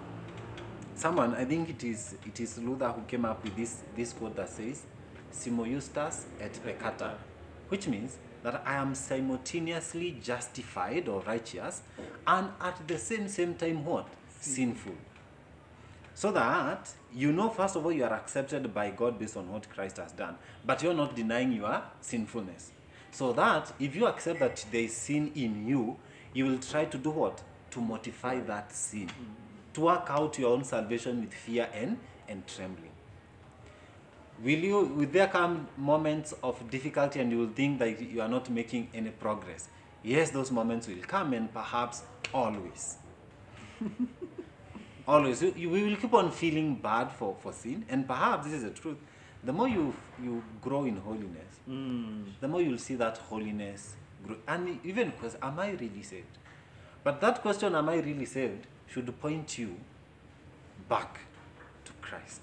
someone, 0.95 1.35
I 1.35 1.45
think 1.45 1.69
it 1.69 1.83
is 1.83 2.15
it 2.25 2.39
is 2.39 2.57
Luther 2.57 2.89
who 2.89 3.01
came 3.03 3.25
up 3.25 3.43
with 3.43 3.55
this, 3.55 3.81
this 3.95 4.13
quote 4.13 4.35
that 4.35 4.49
says, 4.49 4.83
Simul 5.31 5.65
justus 5.65 6.25
et 6.39 6.53
peccator, 6.65 7.13
which 7.69 7.87
means 7.87 8.17
that 8.43 8.63
I 8.65 8.75
am 8.75 8.95
simultaneously 8.95 10.17
justified 10.21 11.07
or 11.07 11.21
righteous 11.21 11.81
and 12.25 12.49
at 12.59 12.87
the 12.87 12.97
same 12.97 13.27
same 13.27 13.55
time 13.55 13.85
what? 13.85 14.07
Sinful. 14.39 14.93
So 16.15 16.31
that 16.31 16.89
you 17.13 17.31
know, 17.31 17.49
first 17.49 17.75
of 17.75 17.85
all, 17.85 17.91
you 17.91 18.03
are 18.03 18.13
accepted 18.13 18.73
by 18.73 18.89
God 18.91 19.19
based 19.19 19.37
on 19.37 19.51
what 19.51 19.69
Christ 19.69 19.97
has 19.97 20.11
done, 20.11 20.35
but 20.65 20.81
you're 20.81 20.93
not 20.93 21.15
denying 21.15 21.51
your 21.51 21.83
sinfulness. 21.99 22.71
So 23.11 23.33
that 23.33 23.73
if 23.79 23.95
you 23.95 24.07
accept 24.07 24.39
that 24.39 24.65
there 24.71 24.81
is 24.81 24.95
sin 24.95 25.31
in 25.35 25.67
you, 25.67 25.97
you 26.33 26.45
will 26.45 26.59
try 26.59 26.85
to 26.85 26.97
do 26.97 27.09
what? 27.11 27.41
To 27.71 27.81
mortify 27.81 28.39
that 28.41 28.71
sin, 28.71 29.09
to 29.73 29.81
work 29.81 30.07
out 30.09 30.37
your 30.39 30.53
own 30.53 30.63
salvation 30.63 31.21
with 31.21 31.33
fear 31.33 31.67
and, 31.73 31.97
and 32.27 32.45
trembling. 32.47 32.91
Will 34.43 34.59
you 34.59 34.79
will 34.85 35.07
there 35.07 35.27
come 35.27 35.67
moments 35.77 36.33
of 36.43 36.69
difficulty 36.71 37.19
and 37.19 37.31
you 37.31 37.37
will 37.37 37.49
think 37.53 37.79
that 37.79 38.01
you 38.01 38.21
are 38.21 38.27
not 38.27 38.49
making 38.49 38.89
any 38.93 39.11
progress? 39.11 39.67
Yes, 40.03 40.31
those 40.31 40.51
moments 40.51 40.87
will 40.87 41.01
come 41.01 41.33
and 41.33 41.53
perhaps 41.53 42.03
always. 42.33 42.97
always 45.11 45.41
you, 45.43 45.53
you 45.57 45.69
we 45.69 45.83
will 45.83 45.97
keep 45.97 46.13
on 46.13 46.31
feeling 46.31 46.75
bad 46.75 47.11
for, 47.11 47.35
for 47.41 47.51
sin 47.51 47.85
and 47.89 48.07
perhaps 48.07 48.45
this 48.45 48.55
is 48.55 48.63
the 48.63 48.69
truth. 48.69 48.97
The 49.43 49.53
more 49.53 49.67
you 49.67 49.93
you 50.23 50.43
grow 50.61 50.85
in 50.85 50.97
holiness 50.97 51.53
hmm. 51.65 52.23
the 52.39 52.47
more 52.47 52.61
you'll 52.61 52.77
see 52.77 52.95
that 52.95 53.17
holiness 53.17 53.95
grow. 54.25 54.37
And 54.47 54.79
even 54.83 55.09
because 55.09 55.35
am 55.41 55.59
i 55.59 55.71
really 55.71 56.03
saved? 56.03 56.37
But 57.03 57.19
that 57.21 57.41
question 57.41 57.75
am 57.75 57.89
i 57.89 57.97
really 57.97 58.25
saved 58.25 58.67
should 58.87 59.09
point 59.19 59.57
you 59.57 59.75
back 60.87 61.19
to 61.85 61.91
christ. 62.01 62.41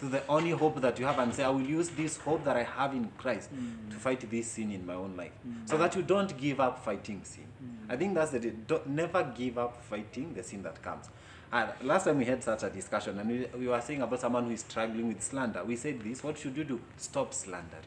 To 0.00 0.06
the 0.06 0.26
only 0.26 0.50
hope 0.50 0.80
that 0.82 0.98
you 0.98 1.06
have 1.06 1.18
and 1.18 1.34
say 1.34 1.44
i 1.44 1.48
will 1.48 1.68
use 1.78 1.90
this 1.90 2.16
hope 2.16 2.44
that 2.44 2.56
i 2.56 2.62
have 2.62 2.94
in 2.94 3.10
christ 3.18 3.50
hmm. 3.50 3.90
to 3.90 3.96
fight 3.96 4.30
this 4.30 4.46
sin 4.52 4.70
in 4.70 4.86
my 4.86 4.94
own 4.94 5.16
life. 5.16 5.36
Hmm. 5.42 5.66
So 5.66 5.76
that 5.76 5.94
you 5.96 6.02
don't 6.02 6.36
give 6.38 6.60
up 6.60 6.82
fighting 6.84 7.20
sin. 7.24 7.44
I 7.88 7.96
think 7.96 8.14
that's 8.14 8.30
the 8.32 8.40
don't, 8.40 8.86
never 8.88 9.22
give 9.36 9.58
up 9.58 9.82
fighting 9.84 10.34
the 10.34 10.42
sin 10.42 10.62
that 10.62 10.82
comes 10.82 11.08
and 11.52 11.70
last 11.82 12.04
time 12.04 12.18
we 12.18 12.24
had 12.24 12.42
such 12.42 12.62
a 12.64 12.70
discussion 12.70 13.18
and 13.18 13.28
we, 13.28 13.46
we 13.58 13.68
were 13.68 13.80
saying 13.80 14.02
about 14.02 14.20
someone 14.20 14.46
who 14.46 14.50
is 14.50 14.60
struggling 14.60 15.08
with 15.08 15.22
slander. 15.22 15.64
We 15.64 15.76
said 15.76 16.00
this 16.00 16.22
what 16.22 16.38
should 16.38 16.56
you 16.56 16.64
do? 16.64 16.80
Stop 16.96 17.32
slandering. 17.32 17.84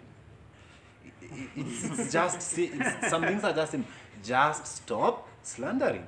It's, 1.22 2.00
it's 2.00 2.12
just 2.12 2.58
it's, 2.58 3.10
some 3.10 3.24
things 3.24 3.44
are 3.44 3.54
just 3.54 3.76
just 4.24 4.66
stop 4.66 5.28
slandering. 5.44 6.06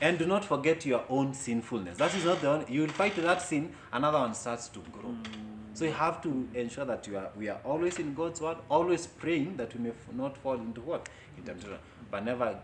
And 0.00 0.16
do 0.16 0.26
not 0.26 0.44
forget 0.44 0.86
your 0.86 1.04
own 1.08 1.34
sinfulness. 1.34 1.98
That 1.98 2.14
is 2.14 2.24
not 2.24 2.40
the 2.40 2.48
only 2.48 2.72
you 2.72 2.82
will 2.82 2.88
fight 2.88 3.16
that 3.16 3.42
sin 3.42 3.74
another 3.92 4.18
one 4.18 4.34
starts 4.34 4.68
to 4.68 4.80
grow. 4.92 5.14
So 5.74 5.84
you 5.84 5.92
have 5.92 6.22
to 6.22 6.48
ensure 6.54 6.84
that 6.84 7.06
you 7.08 7.18
are 7.18 7.30
we 7.36 7.48
are 7.48 7.60
always 7.64 7.98
in 7.98 8.14
god's 8.14 8.40
word 8.40 8.58
always 8.70 9.06
praying 9.06 9.56
that 9.56 9.74
we 9.74 9.80
may 9.80 9.90
f- 9.90 10.14
not 10.14 10.36
fall 10.36 10.54
into 10.54 10.80
what? 10.80 11.08
In 11.36 11.42
temptation. 11.42 11.78
But 12.10 12.24
never 12.24 12.56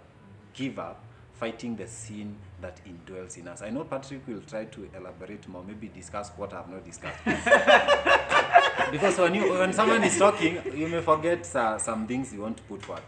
give 0.53 0.79
up 0.79 1.03
fighting 1.35 1.77
the 1.77 1.87
sin 1.87 2.37
that 2.61 2.81
indwells 2.87 3.37
in 3.37 3.49
us. 3.49 3.63
I 3.63 3.71
know 3.71 3.85
patrick 3.85 4.27
will 4.27 4.41
try 4.43 4.65
to 4.65 4.89
elaborate 4.97 5.47
more 5.49 5.65
maybe 5.65 5.89
discuss 5.89 6.31
what 6.37 6.53
i 6.53 6.57
have 6.57 6.69
not 6.71 6.85
discussed. 6.85 7.21
Because 8.91 9.19
when 9.19 9.35
you 9.35 9.53
when 9.53 9.73
someone 9.73 10.05
is 10.05 10.19
talking 10.19 10.61
you 10.75 10.89
may 10.89 11.01
forget 11.01 11.45
uh, 11.57 11.79
some 11.79 12.07
things 12.07 12.33
you 12.33 12.43
want 12.43 12.57
to 12.59 12.63
put 12.65 12.83
forward. 12.83 13.03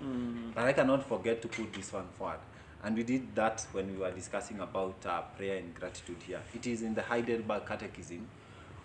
But 0.54 0.64
i 0.64 0.72
cannot 0.72 1.06
forget 1.08 1.42
to 1.42 1.48
put 1.48 1.72
this 1.72 1.92
one 1.92 2.08
forward. 2.18 2.38
And 2.82 2.96
we 2.96 3.02
did 3.02 3.34
that 3.34 3.66
when 3.72 3.92
we 3.92 3.96
were 3.98 4.10
discussing 4.10 4.60
about 4.60 4.94
uh, 5.06 5.22
prayer 5.36 5.56
and 5.58 5.74
gratitude 5.74 6.18
here. 6.26 6.40
It 6.54 6.66
is 6.66 6.82
in 6.82 6.94
the 6.94 7.02
heidelberg 7.02 7.66
catechism 7.66 8.26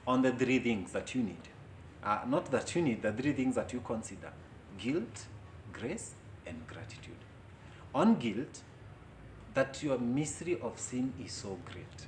on 0.08 0.22
the 0.22 0.32
three 0.32 0.60
things 0.60 0.92
that 0.92 1.14
you 1.14 1.24
need. 1.24 1.46
Uh, 2.04 2.20
not 2.28 2.50
that 2.52 2.76
you 2.76 2.82
need 2.82 3.02
the 3.02 3.12
three 3.14 3.34
things 3.34 3.56
that 3.56 3.72
you 3.74 3.80
consider 3.80 4.32
guilt 4.78 5.26
grace 5.72 6.14
and 6.46 6.68
gratitude. 6.68 7.22
On 7.94 8.16
guilt 8.16 8.62
that 9.54 9.82
your 9.84 9.98
mystery 9.98 10.58
of 10.62 10.80
sin 10.80 11.14
is 11.24 11.32
so 11.32 11.58
great. 11.66 12.08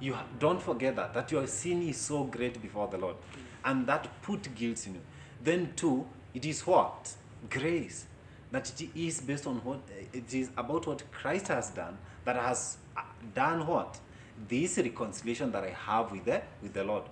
You 0.00 0.16
don't 0.38 0.60
forget 0.60 0.94
that 0.96 1.14
that 1.14 1.32
your 1.32 1.46
sin 1.46 1.82
is 1.82 1.96
so 1.96 2.24
great 2.24 2.60
before 2.60 2.86
the 2.88 2.98
lord 2.98 3.16
and 3.64 3.86
that 3.86 4.08
put 4.22 4.54
guilt 4.54 4.86
in 4.86 4.94
you. 4.94 5.00
Then 5.42 5.72
two 5.74 6.06
it 6.34 6.44
is 6.44 6.66
what? 6.66 7.14
Grace. 7.48 8.06
That 8.52 8.70
it 8.80 8.90
is 8.94 9.20
based 9.20 9.46
on 9.46 9.56
what 9.56 9.80
it 10.12 10.32
is 10.32 10.50
about 10.56 10.86
what 10.86 11.10
christ 11.10 11.48
has 11.48 11.70
done 11.70 11.98
that 12.24 12.36
has 12.36 12.76
uh, 12.96 13.02
done 13.34 13.66
what? 13.66 13.98
This 14.48 14.78
reconciliation 14.78 15.50
that 15.52 15.64
i 15.64 15.70
have 15.70 16.12
with 16.12 16.24
the 16.24 16.42
with 16.62 16.74
the 16.74 16.84
lord. 16.84 17.04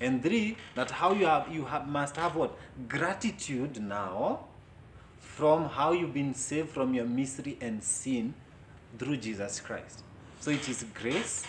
And 0.00 0.22
three 0.22 0.56
that 0.74 0.90
how 0.90 1.12
you 1.12 1.26
have 1.26 1.52
you 1.52 1.64
have 1.64 1.88
must 1.88 2.16
have 2.16 2.36
what? 2.36 2.56
Gratitude 2.88 3.80
now 3.82 4.46
from 5.36 5.68
how 5.68 5.92
you've 5.92 6.14
been 6.14 6.34
saved 6.34 6.70
from 6.70 6.94
your 6.94 7.04
misery 7.04 7.58
and 7.60 7.82
sin 7.82 8.34
through 8.98 9.16
Jesus 9.16 9.60
Christ. 9.60 10.02
So 10.40 10.50
it 10.50 10.68
is 10.68 10.84
grace, 10.94 11.44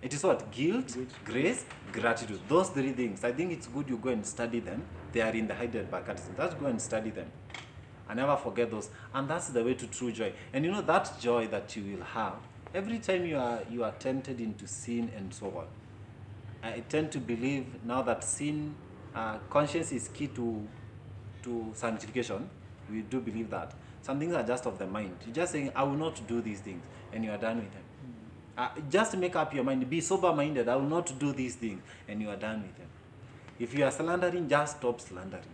it 0.00 0.14
is 0.14 0.24
what? 0.24 0.50
Guilt, 0.50 0.96
grace, 1.24 1.66
gratitude. 1.92 2.40
Those 2.48 2.70
three 2.70 2.92
things. 2.92 3.22
I 3.22 3.32
think 3.32 3.52
it's 3.52 3.66
good 3.66 3.88
you 3.90 3.98
go 3.98 4.08
and 4.08 4.24
study 4.24 4.60
them. 4.60 4.82
They 5.12 5.20
are 5.20 5.32
in 5.32 5.46
the 5.46 5.54
Heidelberg 5.54 6.06
Catechism. 6.06 6.34
Just 6.36 6.58
go 6.58 6.66
and 6.66 6.80
study 6.80 7.10
them. 7.10 7.30
I 8.08 8.14
never 8.14 8.36
forget 8.36 8.70
those. 8.70 8.88
And 9.12 9.28
that's 9.28 9.48
the 9.48 9.62
way 9.62 9.74
to 9.74 9.86
true 9.86 10.10
joy. 10.10 10.32
And 10.54 10.64
you 10.64 10.70
know 10.70 10.80
that 10.80 11.20
joy 11.20 11.48
that 11.48 11.76
you 11.76 11.96
will 11.96 12.04
have 12.04 12.36
every 12.74 12.98
time 12.98 13.26
you 13.26 13.36
are 13.36 13.60
you 13.70 13.84
are 13.84 13.92
tempted 13.92 14.40
into 14.40 14.66
sin 14.66 15.10
and 15.16 15.32
so 15.34 15.46
on. 15.46 15.66
I 16.62 16.80
tend 16.88 17.10
to 17.12 17.18
believe 17.18 17.66
now 17.84 18.02
that 18.02 18.22
sin, 18.24 18.74
uh, 19.14 19.38
conscience 19.48 19.92
is 19.92 20.08
key 20.08 20.28
to 20.28 20.66
to 21.42 21.70
sanctification. 21.74 22.48
We 22.90 23.02
do 23.02 23.20
believe 23.20 23.50
that. 23.50 23.72
Some 24.02 24.18
things 24.18 24.34
are 24.34 24.42
just 24.42 24.66
of 24.66 24.78
the 24.78 24.86
mind. 24.86 25.16
You're 25.26 25.34
just 25.34 25.52
saying, 25.52 25.72
I 25.74 25.82
will 25.82 25.96
not 25.96 26.20
do 26.26 26.40
these 26.40 26.60
things, 26.60 26.84
and 27.12 27.24
you 27.24 27.30
are 27.30 27.38
done 27.38 27.56
with 27.56 27.72
them. 27.72 27.82
Uh, 28.56 28.68
just 28.90 29.16
make 29.16 29.36
up 29.36 29.54
your 29.54 29.64
mind. 29.64 29.88
Be 29.88 30.00
sober 30.00 30.32
minded. 30.32 30.68
I 30.68 30.76
will 30.76 30.88
not 30.88 31.18
do 31.18 31.32
these 31.32 31.54
things, 31.54 31.82
and 32.08 32.20
you 32.20 32.28
are 32.28 32.36
done 32.36 32.62
with 32.62 32.76
them. 32.76 32.88
If 33.58 33.74
you 33.74 33.84
are 33.84 33.90
slandering, 33.90 34.48
just 34.48 34.78
stop 34.78 35.00
slandering 35.00 35.44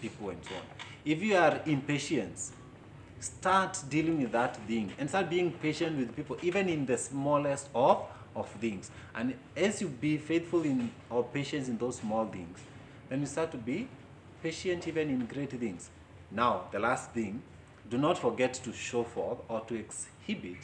people 0.00 0.30
and 0.30 0.44
so 0.44 0.54
on. 0.54 0.62
If 1.04 1.22
you 1.22 1.36
are 1.36 1.60
impatient, 1.64 2.38
start 3.20 3.82
dealing 3.88 4.20
with 4.20 4.32
that 4.32 4.56
thing 4.66 4.92
and 4.98 5.08
start 5.08 5.30
being 5.30 5.50
patient 5.50 5.96
with 5.98 6.14
people, 6.14 6.36
even 6.42 6.68
in 6.68 6.86
the 6.86 6.98
smallest 6.98 7.68
of, 7.74 8.04
of 8.36 8.48
things. 8.60 8.90
And 9.14 9.34
as 9.56 9.80
you 9.80 9.88
be 9.88 10.18
faithful 10.18 10.62
in 10.62 10.90
or 11.08 11.24
patient 11.24 11.68
in 11.68 11.78
those 11.78 11.96
small 11.96 12.26
things, 12.26 12.58
then 13.08 13.20
you 13.20 13.26
start 13.26 13.50
to 13.52 13.56
be 13.56 13.88
patient 14.42 14.86
even 14.88 15.08
in 15.10 15.26
great 15.26 15.50
things. 15.50 15.90
Now, 16.30 16.64
the 16.72 16.78
last 16.78 17.10
thing, 17.12 17.42
do 17.88 17.98
not 17.98 18.18
forget 18.18 18.54
to 18.54 18.72
show 18.72 19.04
forth 19.04 19.38
or 19.48 19.60
to 19.62 19.74
exhibit 19.76 20.56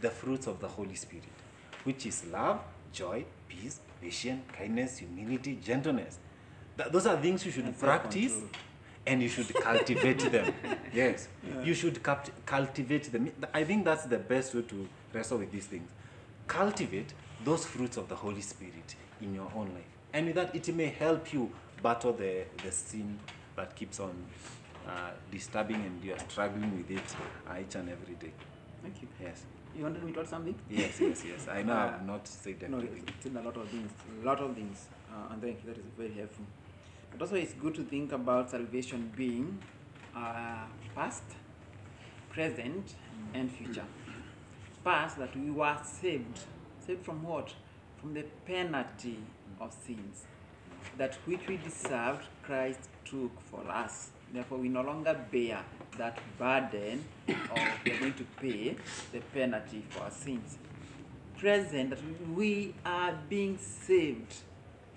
the 0.00 0.10
fruits 0.10 0.46
of 0.46 0.60
the 0.60 0.68
Holy 0.68 0.94
Spirit, 0.94 1.24
which 1.84 2.06
is 2.06 2.24
love, 2.26 2.60
joy, 2.92 3.24
peace, 3.48 3.80
patience, 4.00 4.42
kindness, 4.52 4.98
humility, 4.98 5.58
gentleness. 5.62 6.18
Th- 6.76 6.90
those 6.90 7.06
are 7.06 7.16
things 7.20 7.44
you 7.44 7.52
should 7.52 7.64
And 7.66 7.78
practice 7.78 8.38
and 9.06 9.22
you 9.22 9.28
should 9.28 9.52
cultivate 9.54 10.30
them. 10.30 10.54
Yes, 10.92 11.28
you 11.62 11.72
should 11.74 12.02
capt- 12.02 12.30
cultivate 12.46 13.12
them. 13.12 13.30
I 13.54 13.62
think 13.64 13.84
that's 13.84 14.04
the 14.04 14.18
best 14.18 14.54
way 14.54 14.62
to 14.62 14.88
wrestle 15.12 15.38
with 15.38 15.52
these 15.52 15.66
things. 15.66 15.88
Cultivate 16.48 17.12
those 17.44 17.64
fruits 17.64 17.96
of 17.96 18.08
the 18.08 18.16
Holy 18.16 18.40
Spirit 18.40 18.96
in 19.20 19.34
your 19.34 19.50
own 19.54 19.66
life. 19.74 19.84
And 20.12 20.26
with 20.26 20.34
that, 20.34 20.54
it 20.54 20.74
may 20.74 20.86
help 20.86 21.32
you 21.32 21.50
battle 21.82 22.12
the, 22.12 22.44
the 22.64 22.72
sin 22.72 23.20
that 23.56 23.76
keeps 23.76 24.00
on 24.00 24.12
uh, 24.88 25.10
disturbing 25.30 25.76
and 25.76 26.02
you 26.04 26.12
are 26.14 26.18
struggling 26.28 26.76
with 26.76 26.90
it 26.90 27.16
uh, 27.48 27.54
each 27.60 27.74
and 27.74 27.88
every 27.88 28.14
day. 28.14 28.32
Thank 28.82 29.02
you. 29.02 29.08
Yes. 29.20 29.44
You 29.76 29.84
wanted 29.84 30.02
me 30.02 30.12
to 30.12 30.20
add 30.20 30.28
something? 30.28 30.54
Yes, 30.68 31.00
yes, 31.00 31.22
yes. 31.24 31.46
I 31.48 31.62
know 31.62 31.74
I've 31.76 32.00
Uh, 32.00 32.04
not 32.04 32.26
said 32.26 32.60
No, 32.68 32.78
everything. 32.78 33.04
it's 33.08 33.26
in 33.26 33.36
a 33.36 33.42
lot 33.42 33.56
of 33.56 33.68
things. 33.68 33.92
A 34.22 34.26
lot 34.26 34.40
of 34.40 34.54
things. 34.54 34.88
Uh, 35.12 35.32
and 35.32 35.40
thank 35.42 35.62
you. 35.62 35.70
That 35.72 35.78
is 35.78 35.86
very 35.96 36.12
helpful. 36.12 36.44
But 37.12 37.22
also, 37.22 37.36
it's 37.36 37.54
good 37.54 37.74
to 37.76 37.84
think 37.84 38.12
about 38.12 38.50
salvation 38.50 39.12
being 39.16 39.58
uh, 40.16 40.64
past, 40.94 41.22
present, 42.30 42.94
and 43.34 43.50
future. 43.50 43.84
Past, 44.84 45.18
that 45.18 45.36
we 45.36 45.50
were 45.50 45.76
saved. 45.84 46.40
Saved 46.84 47.04
from 47.04 47.22
what? 47.22 47.54
From 48.00 48.14
the 48.14 48.24
penalty 48.46 49.18
of 49.60 49.72
sins. 49.72 50.24
That 50.96 51.14
which 51.26 51.46
we 51.46 51.58
deserved, 51.58 52.24
Christ 52.42 52.88
took 53.04 53.40
for 53.42 53.68
us. 53.70 54.10
Therefore, 54.32 54.58
we 54.58 54.68
no 54.68 54.82
longer 54.82 55.18
bear 55.30 55.64
that 55.98 56.18
burden 56.38 57.04
of 57.28 57.36
we 57.84 57.92
are 57.92 57.98
going 57.98 58.14
to 58.14 58.24
pay 58.40 58.76
the 59.12 59.20
penalty 59.32 59.84
for 59.90 60.02
our 60.04 60.10
sins 60.10 60.58
present 61.40 61.94
we 62.36 62.74
are 62.84 63.18
being 63.30 63.56
saved 63.58 64.34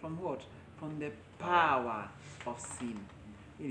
from 0.01 0.21
what? 0.21 0.41
From 0.77 0.99
the 0.99 1.11
power 1.39 2.09
of 2.45 2.59
sin. 2.59 2.99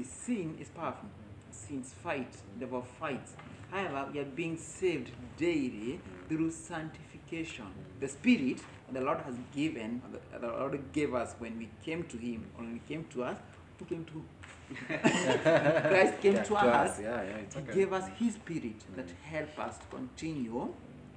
Sin 0.04 0.56
is 0.58 0.68
powerful. 0.68 1.10
Sin's 1.50 1.92
fight, 2.02 2.34
devil 2.58 2.80
fights. 2.98 3.34
However, 3.70 4.08
we 4.10 4.20
are 4.20 4.24
being 4.24 4.56
saved 4.56 5.10
daily 5.36 6.00
through 6.30 6.50
sanctification. 6.50 7.66
The 8.00 8.08
Spirit 8.08 8.62
the 8.90 9.02
Lord 9.02 9.20
has 9.20 9.34
given, 9.54 10.00
the 10.40 10.46
Lord 10.46 10.80
gave 10.92 11.14
us 11.14 11.34
when 11.38 11.58
we 11.58 11.68
came 11.84 12.04
to 12.04 12.16
Him, 12.16 12.46
when 12.56 12.72
we 12.72 12.80
came 12.88 13.04
to 13.12 13.24
us, 13.24 13.36
who 13.82 13.94
came 13.94 14.04
to 14.04 14.24
Christ 15.88 16.20
came 16.20 16.34
Yeah, 16.34 16.42
to 16.42 16.54
us 16.56 17.00
Yeah, 17.00 17.22
yeah, 17.22 17.36
it's 17.36 17.54
he 17.54 17.60
okay. 17.60 17.74
gave 17.74 17.92
us 17.92 18.08
His 18.18 18.34
Spirit 18.34 18.78
mm. 18.78 18.96
that 18.96 19.10
help 19.22 19.58
us 19.58 19.78
to 19.78 19.86
continue, 19.86 20.68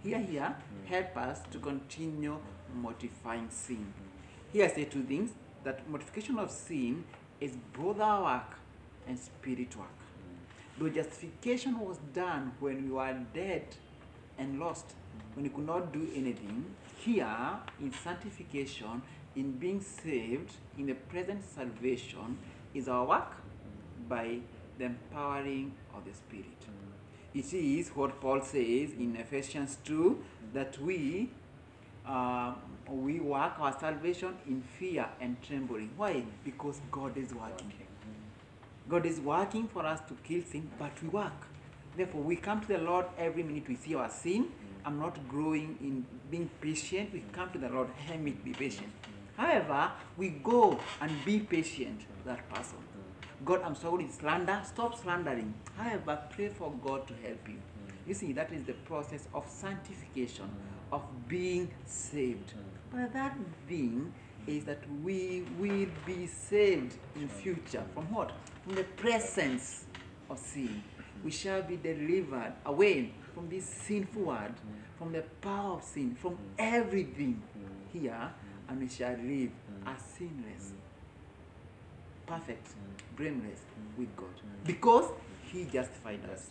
here, 0.04 0.18
mm. 0.18 0.30
here, 0.30 0.56
mm. 0.56 0.86
help 0.88 1.18
us 1.18 1.42
to 1.52 1.60
continue 1.60 2.38
mortifying 2.74 3.48
sin. 3.50 3.94
Here 4.52 4.66
I 4.66 4.68
say 4.70 4.86
two 4.86 5.04
things 5.04 5.32
that 5.64 5.88
mortification 5.90 6.38
of 6.38 6.52
sin 6.52 7.04
is 7.40 7.56
both 7.74 8.00
our 8.00 8.24
work 8.24 8.58
and 9.08 9.18
spirit 9.18 9.76
work. 9.76 9.88
Though 10.78 10.90
justification 10.90 11.80
was 11.80 11.98
done 12.14 12.52
when 12.60 12.84
we 12.86 12.92
were 12.92 13.16
dead 13.34 13.76
and 14.38 14.60
lost, 14.60 14.94
when 15.34 15.44
we 15.44 15.50
could 15.50 15.66
not 15.66 15.94
do 15.94 16.08
anything, 16.16 16.66
here 16.98 17.60
in 17.80 17.94
sanctification, 17.94 19.02
in 19.36 19.52
being 19.54 19.82
saved, 19.82 20.52
in 20.78 20.88
the 20.88 20.94
present 20.94 21.44
salvation, 21.44 22.38
is 22.76 22.88
our 22.88 23.06
work 23.06 23.32
by 24.08 24.38
the 24.78 24.86
empowering 24.86 25.74
of 25.96 26.06
the 26.06 26.14
Spirit. 26.14 26.46
It 27.34 27.54
is 27.54 27.90
what 27.90 28.22
Paul 28.22 28.42
says 28.42 28.92
in 28.94 29.16
Ephesians 29.20 29.78
2 29.86 30.24
that 30.54 30.78
we 30.80 31.30
uh, 32.08 32.54
we 32.88 33.20
work 33.20 33.54
our 33.60 33.78
salvation 33.80 34.36
in 34.48 34.62
fear 34.78 35.08
and 35.20 35.42
trembling. 35.42 35.90
Why? 35.98 36.24
Because 36.44 36.80
God 36.92 37.18
is 37.18 37.34
working. 37.34 37.74
God 38.88 39.08
is 39.08 39.20
working 39.20 39.68
for 39.68 39.84
us 39.86 40.02
to 40.08 40.14
kill 40.24 40.44
sin, 40.44 40.70
but 40.78 40.92
we 41.02 41.10
work. 41.10 41.48
Therefore, 41.98 42.22
we 42.22 42.36
come 42.36 42.62
to 42.62 42.68
the 42.68 42.78
Lord 42.78 43.08
every 43.18 43.42
minute 43.42 43.68
we 43.68 43.76
see 43.76 43.96
our 43.96 44.10
sin. 44.10 44.50
I'm 44.86 45.00
not 45.00 45.18
growing 45.28 45.78
in 45.82 46.06
being 46.30 46.50
patient. 46.62 47.12
We 47.12 47.24
come 47.32 47.50
to 47.52 47.58
the 47.58 47.70
Lord, 47.70 47.90
help 48.06 48.20
me 48.20 48.32
be 48.32 48.52
patient. 48.52 48.92
However, 49.38 49.92
we 50.18 50.30
go 50.30 50.80
and 51.02 51.12
be 51.26 51.40
patient 51.40 52.00
with 52.00 52.26
that 52.26 52.50
person. 52.50 52.78
God, 53.44 53.62
I'm 53.64 53.76
sorry 53.76 54.08
slander. 54.10 54.62
Stop 54.66 55.00
slandering. 55.00 55.54
However, 55.78 56.20
pray 56.32 56.50
for 56.50 56.72
God 56.84 57.08
to 57.08 57.14
help 57.16 57.48
you. 57.48 57.58
You 58.08 58.14
see, 58.14 58.34
that 58.34 58.52
is 58.54 58.64
the 58.64 58.74
process 58.74 59.28
of 59.34 59.48
sanctification, 59.50 60.50
of 60.92 61.02
being 61.28 61.70
saved. 61.86 62.54
But 62.92 63.14
that 63.14 63.36
being 63.68 64.14
is 64.48 64.64
that 64.66 64.80
we 65.04 65.44
will 65.60 65.88
be 66.06 66.28
saved 66.28 66.96
in 67.16 67.28
future 67.28 67.84
from 67.94 68.12
what? 68.14 68.32
From 68.64 68.76
the 68.76 68.84
presence 68.84 69.86
of 70.30 70.40
sin. 70.40 70.84
We 71.24 71.32
shall 71.32 71.62
be 71.62 71.78
delivered 71.78 72.54
away 72.66 73.12
from 73.34 73.50
this 73.50 73.66
sinful 73.66 74.22
world, 74.22 74.54
from 74.98 75.12
the 75.12 75.24
power 75.42 75.74
of 75.74 75.84
sin, 75.84 76.16
from 76.16 76.38
everything 76.58 77.42
here, 77.92 78.32
and 78.70 78.80
we 78.80 78.88
shall 78.88 79.12
live 79.12 79.52
mm. 79.52 79.94
as 79.94 80.02
sinless, 80.18 80.72
mm. 80.72 82.28
perfect, 82.28 82.68
mm. 82.68 83.18
blameless 83.18 83.62
with 83.98 84.16
God. 84.16 84.42
Because 84.66 85.12
He 85.52 85.66
justified 85.66 86.22
us. 86.32 86.50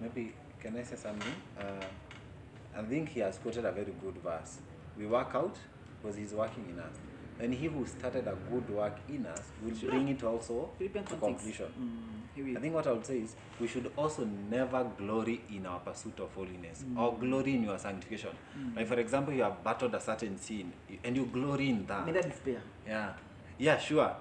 Maybe 0.00 0.32
can 0.60 0.76
I 0.76 0.82
say 0.82 0.96
something? 0.96 1.32
Uh, 1.58 1.84
I 2.76 2.82
think 2.82 3.08
he 3.08 3.20
has 3.20 3.38
quoted 3.38 3.64
a 3.64 3.72
very 3.72 3.92
good 4.00 4.16
verse. 4.22 4.58
We 4.96 5.06
work 5.06 5.30
out 5.34 5.56
because 6.00 6.16
he's 6.16 6.32
working 6.32 6.66
in 6.70 6.78
us. 6.78 6.94
And 7.40 7.54
he 7.54 7.66
who 7.66 7.86
started 7.86 8.26
a 8.26 8.34
good 8.50 8.68
work 8.70 8.98
in 9.08 9.24
us 9.26 9.42
will 9.62 9.74
Sure. 9.74 9.90
bring 9.90 10.08
it 10.08 10.22
also 10.24 10.70
Philippians 10.78 11.08
to 11.10 11.16
completion. 11.16 11.66
Mm. 11.78 12.56
I 12.56 12.60
think 12.60 12.74
what 12.74 12.86
I 12.86 12.92
would 12.92 13.04
say 13.04 13.18
is 13.18 13.34
we 13.60 13.66
should 13.66 13.90
also 13.96 14.24
never 14.24 14.84
glory 14.96 15.40
in 15.50 15.66
our 15.66 15.80
pursuit 15.80 16.20
of 16.20 16.32
holiness 16.34 16.84
or 16.96 17.16
glory 17.18 17.54
in 17.54 17.64
your 17.64 17.78
sanctification. 17.78 18.30
Like 18.76 18.86
for 18.86 18.98
example, 19.00 19.34
you 19.34 19.42
have 19.42 19.62
battled 19.64 19.94
a 19.94 20.00
certain 20.00 20.38
sin 20.38 20.72
and 21.02 21.16
you 21.16 21.26
glory 21.26 21.70
in 21.70 21.86
that. 21.86 22.06
Neither 22.06 22.22
despair. 22.22 22.60
Yeah. 22.86 23.12
Yeah, 23.58 23.78
sure. 23.78 24.14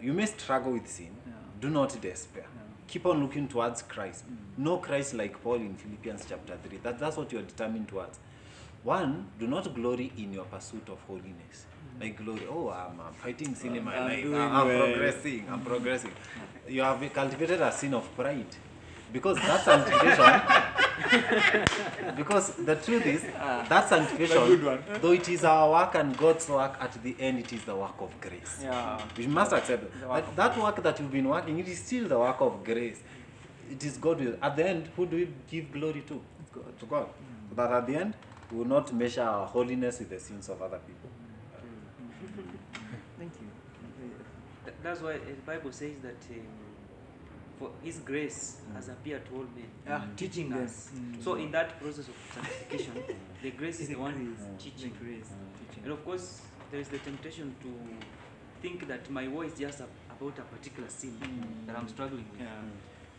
You 0.00 0.12
may 0.12 0.26
struggle 0.26 0.72
with 0.72 0.88
sin. 0.88 1.10
Yeah. 1.26 1.32
Do 1.60 1.70
not 1.70 2.00
despair. 2.00 2.46
Keep 2.88 3.06
on 3.06 3.22
looking 3.22 3.46
towards 3.48 3.82
Christ. 3.82 4.24
Know 4.56 4.78
Christ 4.78 5.14
like 5.14 5.40
Paul 5.42 5.56
in 5.56 5.74
Philippians 5.76 6.26
chapter 6.28 6.56
3. 6.68 6.78
That, 6.78 6.98
that's 6.98 7.16
what 7.16 7.32
you're 7.32 7.42
determined 7.42 7.88
towards. 7.88 8.18
One, 8.82 9.28
do 9.38 9.46
not 9.46 9.72
glory 9.74 10.12
in 10.18 10.32
your 10.32 10.44
pursuit 10.44 10.88
of 10.88 11.00
holiness. 11.06 11.66
Like 12.00 12.16
glory, 12.16 12.46
oh, 12.50 12.70
I'm, 12.70 13.00
I'm 13.00 13.14
fighting 13.14 13.54
sin 13.54 13.76
in 13.76 13.84
my 13.84 13.96
I'm 13.96 14.08
life. 14.08 14.24
I'm, 14.24 14.66
well." 14.68 14.86
progressing. 14.92 15.46
I'm 15.50 15.60
progressing. 15.60 16.10
You 16.68 16.82
have 16.82 17.12
cultivated 17.12 17.60
a 17.60 17.70
sin 17.72 17.94
of 17.94 18.14
pride. 18.16 18.46
Because 19.12 19.36
that 19.36 19.62
sanctification, 19.64 20.42
because 22.16 22.56
the 22.56 22.74
truth 22.74 23.06
is, 23.06 23.22
that 23.22 23.88
sanctification, 23.88 24.60
though 25.00 25.12
it 25.12 25.28
is 25.28 25.44
our 25.44 25.70
work 25.70 25.94
and 25.94 26.16
God's 26.16 26.48
work, 26.48 26.76
at 26.80 27.00
the 27.00 27.14
end 27.20 27.38
it 27.38 27.52
is 27.52 27.62
the 27.62 27.76
work 27.76 27.94
of 28.00 28.10
grace. 28.20 28.58
Yeah. 28.60 29.00
We 29.16 29.28
must 29.28 29.52
accept 29.52 29.84
that, 30.00 30.34
that 30.36 30.58
work 30.58 30.82
that 30.82 30.98
you've 30.98 31.12
been 31.12 31.28
working, 31.28 31.56
it 31.60 31.68
is 31.68 31.78
still 31.78 32.08
the 32.08 32.18
work 32.18 32.40
of 32.40 32.64
grace. 32.64 33.00
It 33.70 33.84
is 33.84 33.98
God. 33.98 34.20
will- 34.20 34.36
At 34.42 34.56
the 34.56 34.66
end, 34.68 34.88
who 34.96 35.06
do 35.06 35.14
we 35.16 35.28
give 35.48 35.70
glory 35.70 36.02
to? 36.08 36.20
God. 36.52 36.78
To 36.80 36.86
God. 36.86 37.06
So 37.50 37.54
that 37.54 37.70
at 37.70 37.86
the 37.86 37.94
end, 37.96 38.14
we 38.50 38.58
will 38.58 38.66
not 38.66 38.92
measure 38.92 39.22
our 39.22 39.46
holiness 39.46 40.00
with 40.00 40.10
the 40.10 40.18
sins 40.18 40.48
of 40.48 40.60
other 40.60 40.78
people. 40.78 41.10
Thank 43.18 43.32
you. 43.40 43.48
Th- 44.64 44.73
That's 44.84 45.00
why 45.00 45.14
the 45.14 45.32
Bible 45.46 45.72
says 45.72 45.96
that 46.02 46.20
um, 46.30 46.46
for 47.58 47.70
His 47.82 47.98
grace 48.00 48.58
has 48.74 48.88
appeared 48.88 49.24
to 49.26 49.32
all 49.34 49.46
men, 49.56 49.70
Yeah, 49.86 50.02
teaching 50.16 50.50
them. 50.50 50.64
us. 50.64 50.90
Mm. 50.94 51.24
So 51.24 51.34
in 51.36 51.50
that 51.52 51.80
process 51.80 52.08
of 52.08 52.14
sanctification, 52.34 52.92
the 53.42 53.50
grace 53.52 53.80
is 53.80 53.88
The 53.88 53.94
the 53.94 54.00
one 54.00 54.14
grace. 54.14 54.48
teaching. 54.58 54.92
The 54.98 55.04
grace. 55.04 55.30
And 55.82 55.90
of 55.92 56.04
course, 56.04 56.42
there 56.70 56.80
is 56.80 56.88
the 56.88 56.98
temptation 56.98 57.54
to 57.62 57.70
think 58.60 58.86
that 58.88 59.08
my 59.10 59.26
war 59.28 59.44
is 59.46 59.54
just 59.58 59.80
a, 59.80 59.86
about 60.20 60.38
a 60.38 60.42
particular 60.42 60.88
sin 60.88 61.16
Mm. 61.20 61.66
that 61.66 61.76
I'm 61.78 61.88
struggling 61.88 62.26
with. 62.30 62.40
Yeah. 62.40 62.62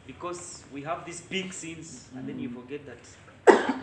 Because 0.07 0.63
we 0.72 0.84
have 0.84 1.03
these 1.03 1.22
big 1.22 1.51
sins, 1.51 2.09
and 2.16 2.28
then 2.30 2.38
you 2.39 2.49
Mm. 2.49 2.55
forget 2.61 2.86
that 2.86 3.03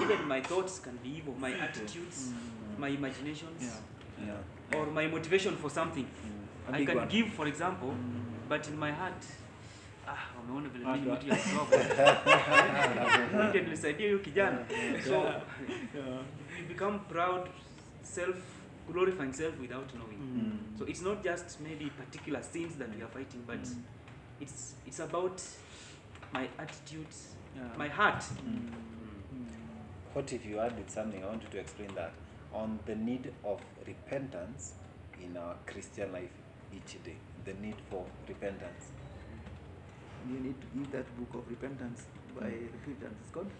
even 0.00 0.28
my 0.28 0.40
thoughts 0.40 0.78
can 0.78 0.96
be 1.02 1.16
evil, 1.18 1.34
my 1.38 1.52
attitudes, 1.52 2.28
Mm. 2.28 2.78
my 2.78 2.88
imaginations, 2.88 3.60
Yeah. 3.62 4.26
Yeah. 4.28 4.78
or 4.78 4.86
my 4.86 5.06
motivation 5.08 5.56
for 5.56 5.68
something. 5.70 6.06
I 6.72 6.84
can 6.86 6.96
one. 6.96 7.08
give, 7.08 7.28
for 7.30 7.48
example, 7.48 7.88
Mm. 7.88 8.48
but 8.48 8.68
in 8.68 8.76
my 8.76 8.92
heart 8.92 9.24
ah, 10.08 10.18
wameona 10.36 10.68
vile 10.68 10.84
mimi 10.84 11.12
mtu 11.12 11.28
ya. 11.28 11.36
Mungu 13.32 13.52
nilisaidia 13.54 14.06
huyo 14.06 14.18
kijana. 14.18 14.58
So 15.04 15.14
you 16.60 16.66
become 16.68 16.98
proud, 16.98 17.48
self 18.02 18.36
glorifying 18.92 19.32
self 19.32 19.60
without 19.60 19.90
knowing. 19.92 20.18
Mm. 20.20 20.58
So 20.78 20.86
it's 20.86 21.02
not 21.02 21.22
just 21.24 21.60
maybe 21.60 21.84
particular 21.90 22.42
sins 22.42 22.78
that 22.78 22.88
we 22.96 23.02
are 23.02 23.12
fighting, 23.12 23.40
but 23.46 23.56
Mm. 23.66 23.82
it's 24.40 24.76
it's 24.86 25.00
about 25.00 25.40
my 26.32 26.48
attitudes, 26.58 27.36
Yeah. 27.56 27.78
my 27.78 27.88
heart. 27.88 28.22
Mm. 28.46 28.70
What 30.14 30.32
if 30.32 30.46
you 30.46 30.60
added 30.60 30.88
something? 30.90 31.22
I 31.22 31.26
want 31.26 31.42
you 31.42 31.48
to 31.50 31.58
explain 31.60 31.94
that 31.94 32.12
on 32.54 32.78
the 32.86 32.94
need 32.94 33.32
of 33.44 33.60
repentance 33.86 34.74
in 35.24 35.36
our 35.36 35.54
Christian 35.66 36.12
life 36.12 36.32
each 36.74 37.02
day. 37.04 37.16
The 37.44 37.54
need 37.54 37.76
for 37.90 38.04
repentance. 38.28 38.86
You 40.28 40.38
need 40.38 40.54
to 40.60 40.66
give 40.78 40.92
that 40.92 41.06
book 41.18 41.42
of 41.42 41.50
repentance 41.50 42.02
by 42.38 42.46
repentance. 42.46 43.16
It's 43.22 43.30
called? 43.32 43.50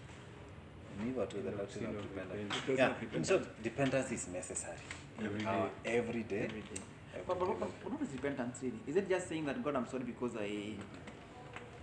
Neither 1.03 1.25
to 1.25 1.35
the 1.37 1.41
Sin 1.43 1.53
of- 1.53 1.57
doctrine 1.57 1.85
sin 1.85 1.89
of 1.89 1.95
of 1.95 2.03
repentance. 2.09 2.55
repentance. 2.55 2.77
Yeah, 2.79 2.85
of 2.85 2.95
in 2.95 3.01
repentance. 3.01 3.27
short, 3.27 3.47
repentance 3.63 4.11
is 4.11 4.27
necessary 4.29 4.77
in 5.19 5.25
Every 5.25 5.45
our 5.45 5.67
day. 5.67 5.71
every 5.97 6.23
day. 6.23 6.43
Every 6.45 6.61
day. 6.61 6.81
every 7.13 7.25
But, 7.27 7.39
but, 7.39 7.59
but, 7.59 7.69
but 7.83 7.91
what 7.91 8.01
is 8.01 8.13
repentance 8.13 8.59
really? 8.61 8.79
Is 8.87 8.95
it 8.95 9.09
just 9.09 9.27
saying 9.27 9.45
that 9.45 9.63
God, 9.63 9.75
I'm 9.75 9.87
sorry 9.87 10.03
because 10.03 10.35
I. 10.37 10.75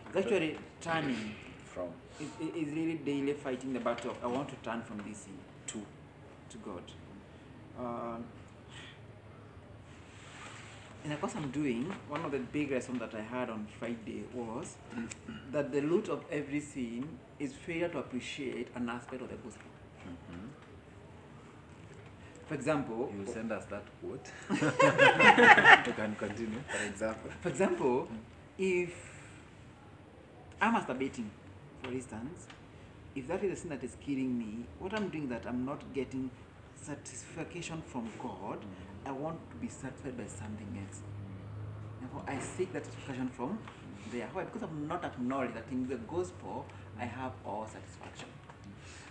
It's 0.08 0.16
actually 0.16 0.58
turning 0.80 1.34
from 1.66 1.88
It, 2.18 2.26
it, 2.40 2.52
it's 2.56 2.72
really 2.72 2.94
daily 2.94 3.32
fighting 3.34 3.72
the 3.72 3.80
battle 3.80 4.10
of 4.12 4.16
I 4.24 4.26
want 4.26 4.48
to 4.48 4.56
turn 4.56 4.82
from 4.82 4.98
this 5.06 5.18
sin 5.18 5.34
to 5.68 5.82
to 6.50 6.58
God. 6.58 6.82
Um, 7.78 8.24
in 11.04 11.10
the 11.10 11.16
course 11.16 11.34
I'm 11.36 11.50
doing, 11.50 11.92
one 12.08 12.24
of 12.24 12.32
the 12.32 12.38
big 12.38 12.70
lessons 12.70 12.98
that 13.00 13.14
I 13.14 13.20
had 13.20 13.48
on 13.48 13.66
Friday 13.78 14.24
was 14.34 14.76
that 15.50 15.72
the 15.72 15.80
root 15.80 16.08
of 16.08 16.24
every 16.30 16.60
sin 16.60 17.08
is 17.38 17.54
failure 17.54 17.88
to 17.88 17.98
appreciate 17.98 18.68
an 18.74 18.88
aspect 18.88 19.22
of 19.22 19.28
the 19.28 19.36
gospel. 19.36 19.62
Mm-hmm. 20.06 20.46
For 22.46 22.54
example, 22.54 23.12
you 23.16 23.32
send 23.32 23.52
us 23.52 23.64
that 23.66 23.84
quote. 24.00 24.26
you 24.50 25.92
can 25.92 26.16
continue. 26.16 26.60
for 26.68 26.84
example, 26.84 27.30
for 27.40 27.48
example, 27.48 28.08
if 28.58 28.92
I'm 30.60 30.74
masturbating, 30.74 31.28
for 31.82 31.92
instance, 31.92 32.46
if 33.14 33.26
that 33.28 33.42
is 33.42 33.50
the 33.50 33.56
sin 33.56 33.70
that 33.70 33.82
is 33.82 33.96
killing 34.04 34.36
me, 34.38 34.66
what 34.78 34.92
I'm 34.94 35.08
doing 35.08 35.28
that 35.30 35.46
I'm 35.46 35.64
not 35.64 35.80
getting 35.94 36.30
satisfaction 36.74 37.82
from 37.86 38.10
God, 38.20 38.58
mm-hmm. 38.58 38.89
I 39.06 39.12
want 39.12 39.38
to 39.50 39.56
be 39.56 39.68
satisfied 39.68 40.16
by 40.16 40.26
something 40.26 40.86
else. 40.86 41.00
Therefore, 42.00 42.22
I 42.26 42.38
seek 42.38 42.72
that 42.72 42.84
satisfaction 42.84 43.28
from 43.28 43.58
there. 44.12 44.28
Why? 44.32 44.44
Because 44.44 44.62
I've 44.62 44.74
not 44.74 45.04
acknowledged 45.04 45.54
that 45.54 45.66
in 45.70 45.88
the 45.88 45.96
gospel 45.96 46.66
I 46.98 47.04
have 47.04 47.32
all 47.44 47.66
satisfaction. 47.66 48.28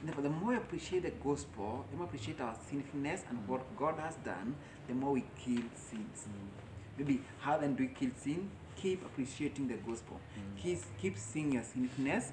Therefore, 0.03 0.23
the 0.23 0.29
more 0.29 0.51
we 0.51 0.57
appreciate 0.57 1.03
the 1.03 1.11
gospel, 1.11 1.85
the 1.91 1.97
more 1.97 2.05
we 2.05 2.09
appreciate 2.09 2.39
our 2.39 2.55
sinfulness 2.69 3.23
and 3.29 3.45
what 3.47 3.61
God 3.77 3.99
has 3.99 4.15
done, 4.17 4.55
the 4.87 4.93
more 4.93 5.11
we 5.11 5.25
kill 5.37 5.63
sins. 5.75 6.27
Maybe 6.97 7.21
how 7.39 7.57
then 7.57 7.75
do 7.75 7.83
we 7.83 7.89
kill 7.89 8.11
sin? 8.15 8.49
Keep 8.75 9.05
appreciating 9.05 9.67
the 9.67 9.75
gospel. 9.75 10.19
Keep, 10.61 10.79
keep 11.01 11.17
seeing 11.17 11.53
your 11.53 11.63
sinfulness. 11.63 12.31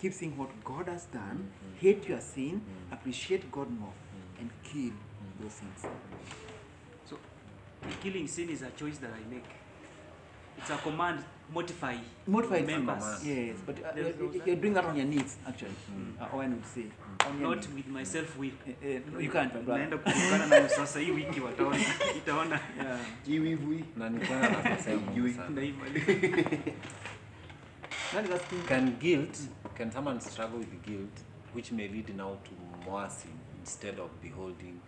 Keep 0.00 0.12
seeing 0.12 0.36
what 0.36 0.50
God 0.64 0.88
has 0.88 1.04
done. 1.06 1.50
Hate 1.78 2.08
your 2.08 2.20
sin. 2.20 2.62
Appreciate 2.90 3.50
God 3.52 3.70
more. 3.78 3.92
And 4.40 4.50
kill 4.64 4.92
those 5.40 5.52
sins. 5.52 5.86
So, 7.84 7.90
killing 8.02 8.26
sin 8.28 8.48
is 8.50 8.62
a 8.62 8.70
choice 8.70 8.98
that 8.98 9.10
I 9.10 9.34
make. 9.34 9.44
It's 10.58 10.70
a 10.70 10.76
command. 10.76 11.24
Mortify. 11.52 11.96
Mortify 12.26 12.62
members. 12.62 12.98
command. 13.02 13.22
Yes, 13.26 13.56
but 13.66 13.76
uh, 13.84 13.92
you, 13.96 14.02
no 14.02 14.08
you- 14.08 14.38
that- 14.38 14.46
you're 14.46 14.56
doing 14.56 14.72
that 14.74 14.84
on 14.86 14.96
your 14.96 15.04
needs, 15.06 15.36
actually. 15.46 15.74
Uh, 16.20 16.26
Owen 16.32 16.54
would 16.54 16.64
say. 16.66 16.86
On 17.26 17.38
your 17.40 17.48
Not 17.50 17.56
needs. 17.56 17.74
with 17.74 17.86
myself 17.88 18.38
will. 18.38 18.50
Eh, 18.66 18.72
eh, 18.82 19.00
you 19.20 19.30
can't, 19.30 19.52
my 19.54 19.60
Naenda 19.78 19.96
brother. 20.02 20.46
nayo 20.48 20.68
sasa 20.68 21.00
hii 21.00 21.10
wiki 21.10 21.40
wataona 21.40 21.78
itaona 22.18 22.60
Yeah. 22.76 22.98
Kiwiwi. 23.24 23.84
Na 23.96 24.10
nikuana 24.10 24.48
na 24.48 24.76
kosea 24.76 24.96
Mungu 24.96 25.18
You- 25.28 25.34
sana. 25.34 25.50
naimali 25.50 26.00
That 28.12 28.24
is 28.24 28.30
asking. 28.30 28.62
Can 28.68 28.90
guilt, 29.00 29.38
can 29.76 29.90
someone 29.92 30.20
struggle 30.20 30.58
with 30.58 30.82
guilt, 30.86 31.20
which 31.54 31.72
may 31.72 31.88
lead 31.88 32.16
now 32.16 32.36
to 32.44 32.50
more 32.90 33.10
sin 33.10 33.32
instead 33.60 33.98
of 34.00 34.10
beholding 34.22 34.80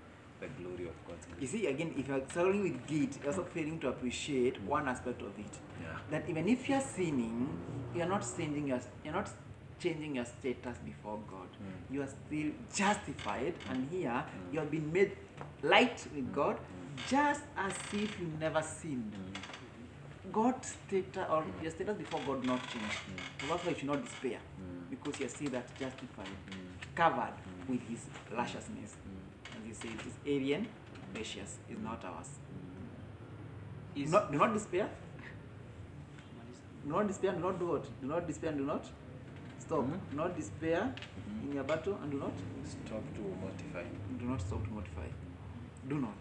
the 0.46 0.62
glory 0.62 0.88
of 0.88 0.94
God's 1.06 1.26
You 1.40 1.46
see, 1.46 1.66
again, 1.66 1.94
if 1.96 2.08
you're 2.08 2.22
struggling 2.28 2.62
with 2.62 2.86
guilt, 2.86 3.18
you're 3.22 3.32
also 3.32 3.44
failing 3.44 3.78
to 3.80 3.88
appreciate 3.88 4.62
mm. 4.62 4.66
one 4.66 4.88
aspect 4.88 5.22
of 5.22 5.38
it. 5.38 5.54
Yeah. 5.80 5.98
That 6.10 6.28
even 6.28 6.48
if 6.48 6.68
you're 6.68 6.80
sinning, 6.80 7.48
you're 7.94 8.08
not 8.08 8.24
changing 8.36 8.68
your 8.68 8.80
you're 9.04 9.14
not 9.14 9.30
changing 9.78 10.16
your 10.16 10.24
status 10.24 10.78
before 10.84 11.18
God. 11.30 11.48
Mm. 11.52 11.94
You 11.94 12.02
are 12.02 12.08
still 12.08 12.50
justified, 12.74 13.54
and 13.70 13.88
here 13.90 14.10
mm. 14.10 14.52
you 14.52 14.58
have 14.60 14.70
been 14.70 14.92
made 14.92 15.16
light 15.62 16.06
with 16.14 16.30
mm. 16.30 16.34
God, 16.34 16.58
just 17.08 17.42
as 17.56 17.72
if 17.92 18.18
you 18.20 18.30
never 18.40 18.62
sinned. 18.62 19.12
God's 20.32 20.74
status 20.88 21.24
or 21.30 21.44
your 21.62 21.70
status 21.70 21.96
before 21.96 22.20
God 22.26 22.44
not 22.44 22.60
changed. 22.70 22.98
So 23.40 23.46
that's 23.48 23.64
why 23.64 23.70
you 23.70 23.78
should 23.78 23.86
not 23.86 24.04
despair, 24.04 24.38
because 24.90 25.20
you 25.20 25.26
are 25.26 25.28
still 25.28 25.50
that 25.50 25.68
justified, 25.78 26.26
covered 26.94 27.34
with 27.68 27.80
His 27.88 28.00
lusciousness. 28.36 28.96
Say, 29.80 29.88
it 29.88 30.06
is 30.06 30.14
alien, 30.26 30.66
precious, 31.14 31.58
is 31.68 31.78
not 31.78 32.04
ours. 32.04 32.30
is 33.94 34.10
Not, 34.10 34.30
do 34.32 34.38
not 34.38 34.52
despair. 34.54 34.88
Do 36.84 36.92
not 36.92 37.06
despair. 37.08 37.32
Do 37.32 37.40
not 37.40 37.58
do 37.58 37.66
what? 37.66 37.84
Do 38.00 38.06
not 38.06 38.26
despair 38.26 38.50
and 38.50 38.58
do 38.60 38.64
not 38.66 38.84
stop. 39.58 39.84
Mhm. 39.84 39.98
Do 40.10 40.16
not 40.16 40.36
despair 40.36 40.94
in 41.44 41.52
your 41.52 41.64
battle 41.64 41.94
and 42.02 42.10
do 42.12 42.18
not 42.18 42.32
Stop 42.64 43.02
to 43.16 43.20
mortify. 43.42 43.84
do 44.18 44.24
not 44.24 44.40
stop 44.40 44.62
to 44.64 44.70
mortify. 44.70 45.08
Do 45.88 45.98
not. 46.00 46.20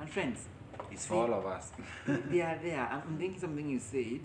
And 0.00 0.08
friends, 0.10 0.46
It's 0.92 1.06
for 1.06 1.14
all 1.24 1.34
of 1.34 1.46
us. 1.46 1.72
they 2.06 2.40
are 2.42 2.58
there. 2.62 2.86
I'm 2.92 3.16
thinking 3.18 3.40
something 3.40 3.68
you 3.68 3.78
said. 3.80 4.20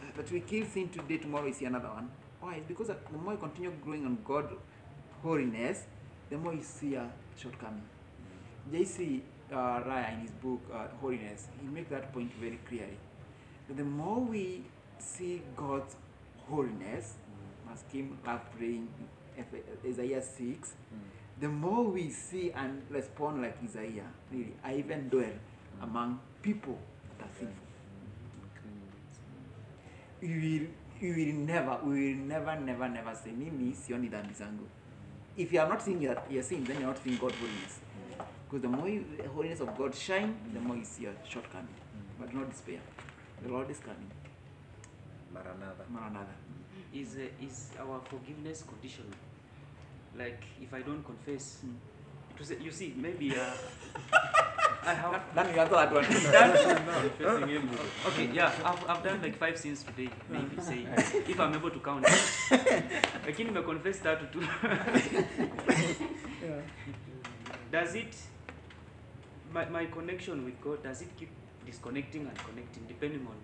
Uh, 0.00 0.10
but 0.16 0.30
we 0.30 0.40
kill 0.40 0.64
sin 0.66 0.88
today, 0.88 1.18
tomorrow 1.18 1.44
we 1.44 1.52
see 1.52 1.64
another 1.66 1.88
one. 1.88 2.08
Why? 2.40 2.54
It's 2.56 2.66
because 2.68 2.88
the 2.88 3.18
more 3.18 3.32
you 3.32 3.38
continue 3.38 3.72
growing 3.82 4.04
on 4.06 4.18
God 4.24 4.56
holiness, 5.22 5.86
the 6.30 6.36
more 6.36 6.54
you 6.54 6.62
see 6.62 6.94
a 6.94 7.08
shortcoming. 7.36 7.82
J.C. 8.72 9.22
Uh, 9.52 9.82
Ryle 9.86 10.12
in 10.14 10.20
his 10.20 10.30
book 10.32 10.60
uh, 10.72 10.86
Holiness, 11.00 11.48
he 11.60 11.68
makes 11.68 11.90
that 11.90 12.12
point 12.12 12.32
very 12.40 12.58
clearly. 12.68 12.96
The 13.68 13.84
more 13.84 14.20
we 14.20 14.64
see 14.98 15.42
God's 15.56 15.96
holiness, 16.48 17.14
as 17.72 17.84
Kim 17.90 18.18
love 18.26 18.40
praying 18.56 18.88
Isaiah 19.86 20.22
6, 20.22 20.74
the 21.40 21.48
more 21.48 21.84
we 21.84 22.10
see 22.10 22.52
and 22.52 22.82
respond 22.90 23.42
like 23.42 23.56
Isaiah, 23.62 24.06
really, 24.32 24.54
I 24.62 24.76
even 24.76 25.08
dwell 25.08 25.32
among 25.82 26.20
people 26.42 26.78
that 27.18 27.26
are 27.26 27.32
sinful. 27.38 27.54
You 30.22 30.36
will, 30.40 31.06
you 31.06 31.14
will 31.16 31.34
never, 31.44 31.78
we 31.84 32.14
will 32.14 32.24
never, 32.26 32.58
never, 32.58 32.88
never 32.88 33.14
say, 33.14 33.32
Mimi 33.32 33.72
sioni 33.72 34.08
dhambi 34.08 34.34
zangu. 34.34 34.64
If 35.36 35.52
you 35.52 35.60
are 35.60 35.68
not 35.68 35.82
seeing 35.82 36.00
your, 36.00 36.16
your 36.30 36.42
sins, 36.42 36.66
then 36.68 36.78
you 36.78 36.84
are 36.84 36.88
not 36.88 37.02
seeing 37.02 37.16
God's 37.16 37.34
holiness. 37.36 37.80
Because 38.48 38.62
the 38.62 38.68
more 38.68 38.88
you, 38.88 39.04
the 39.20 39.28
holiness 39.28 39.60
of 39.60 39.76
God 39.76 39.94
shine, 39.94 40.36
the 40.52 40.60
more 40.60 40.76
you 40.76 40.84
see 40.84 41.02
your 41.04 41.12
shortcoming. 41.28 41.74
But 42.18 42.30
do 42.30 42.38
not 42.38 42.50
despair. 42.50 42.78
The 43.42 43.48
Lord 43.52 43.70
is 43.70 43.78
coming. 43.78 44.10
Maranatha. 45.32 45.84
Maranatha. 45.90 46.34
is 46.94 47.16
uh, 47.16 47.44
is 47.44 47.70
our 47.80 48.00
forgiveness 48.08 48.62
conditional 48.68 49.10
like 50.16 50.44
if 50.62 50.72
i 50.72 50.80
don't 50.80 51.04
confess 51.04 51.46
Mm. 51.66 51.74
Was, 52.38 52.50
you 52.60 52.70
see 52.70 52.94
maybe 52.96 53.34
uh, 53.36 53.50
i 54.86 54.92
have 54.94 55.20
Then 55.34 55.54
you 55.54 55.60
answer 55.60 55.74
that 55.74 55.92
one. 55.92 56.04
done 56.32 57.68
okay. 58.08 58.28
Yeah 58.32 58.52
I've, 58.64 58.82
I've 58.90 59.02
done 59.02 59.22
like 59.22 59.36
five 59.38 59.56
sins 59.58 59.82
today 59.82 60.10
maybe 60.28 60.60
say 60.60 60.86
if 61.26 61.40
i'm 61.40 61.54
able 61.54 61.70
to 61.70 61.80
count. 61.80 62.04
Can 62.04 62.82
lakini 63.26 63.50
nimeconfess 63.50 64.02
tatu 64.02 64.26
tu 64.32 64.40
does 67.72 67.94
it 67.94 68.14
my, 69.54 69.64
my 69.70 69.86
connection 69.86 70.44
with 70.44 70.60
god 70.60 70.82
does 70.84 71.02
it 71.02 71.08
keep 71.16 71.30
disconnecting 71.66 72.26
and 72.28 72.38
connecting 72.44 72.84
depending 72.86 73.26
on 73.26 73.38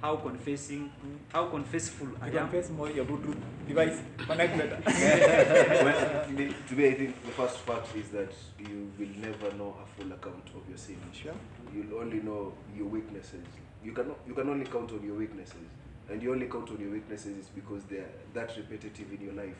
how 0.00 0.16
confessing 0.16 0.92
how 1.32 1.46
confessful 1.46 2.08
i 2.20 2.26
am 2.26 2.32
confess 2.32 2.70
more 2.70 2.90
your 2.90 3.04
Bluetooth 3.04 3.40
device. 3.66 4.00
Connect 4.18 4.56
better. 4.58 4.78
well, 5.84 6.28
me- 6.30 6.54
to 6.68 6.74
me, 6.74 6.88
I 6.88 6.94
think 6.94 7.24
the 7.24 7.32
first 7.32 7.58
fact 7.58 7.88
is 7.96 8.10
that 8.10 8.32
you 8.58 8.92
will 8.98 9.08
never 9.20 9.52
know 9.56 9.74
a 9.82 9.86
full 10.00 10.12
account 10.12 10.46
of 10.54 10.68
your 10.68 10.78
sin. 10.78 10.98
Sure. 11.12 11.34
You'll 11.74 11.98
only 11.98 12.20
know 12.20 12.52
your 12.76 12.86
weaknesses. 12.86 13.44
You 13.84 13.92
can 13.92 14.12
you 14.26 14.34
can 14.34 14.48
only 14.48 14.66
count 14.66 14.92
on 14.92 15.02
your 15.04 15.16
weaknesses, 15.16 15.66
and 16.08 16.22
you 16.22 16.32
only 16.32 16.46
count 16.46 16.70
on 16.70 16.78
your 16.78 16.90
weaknesses 16.90 17.38
is 17.38 17.46
because 17.46 17.82
they're 17.84 18.08
that 18.34 18.56
repetitive 18.56 19.12
in 19.12 19.20
your 19.20 19.34
life. 19.34 19.58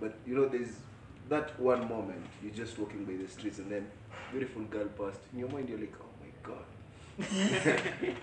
But 0.00 0.14
you 0.26 0.36
know, 0.36 0.48
there's 0.48 0.76
that 1.28 1.58
one 1.60 1.88
moment 1.88 2.24
you're 2.42 2.54
just 2.54 2.78
walking 2.78 3.04
by 3.04 3.14
the 3.20 3.28
streets, 3.28 3.58
and 3.58 3.70
then 3.70 3.90
beautiful 4.30 4.62
girl 4.62 4.86
passed. 4.86 5.20
In 5.32 5.40
your 5.40 5.48
mind, 5.48 5.68
you're 5.68 5.78
like, 5.80 5.94
oh 6.00 6.12
my 6.22 6.30
god. 6.42 6.64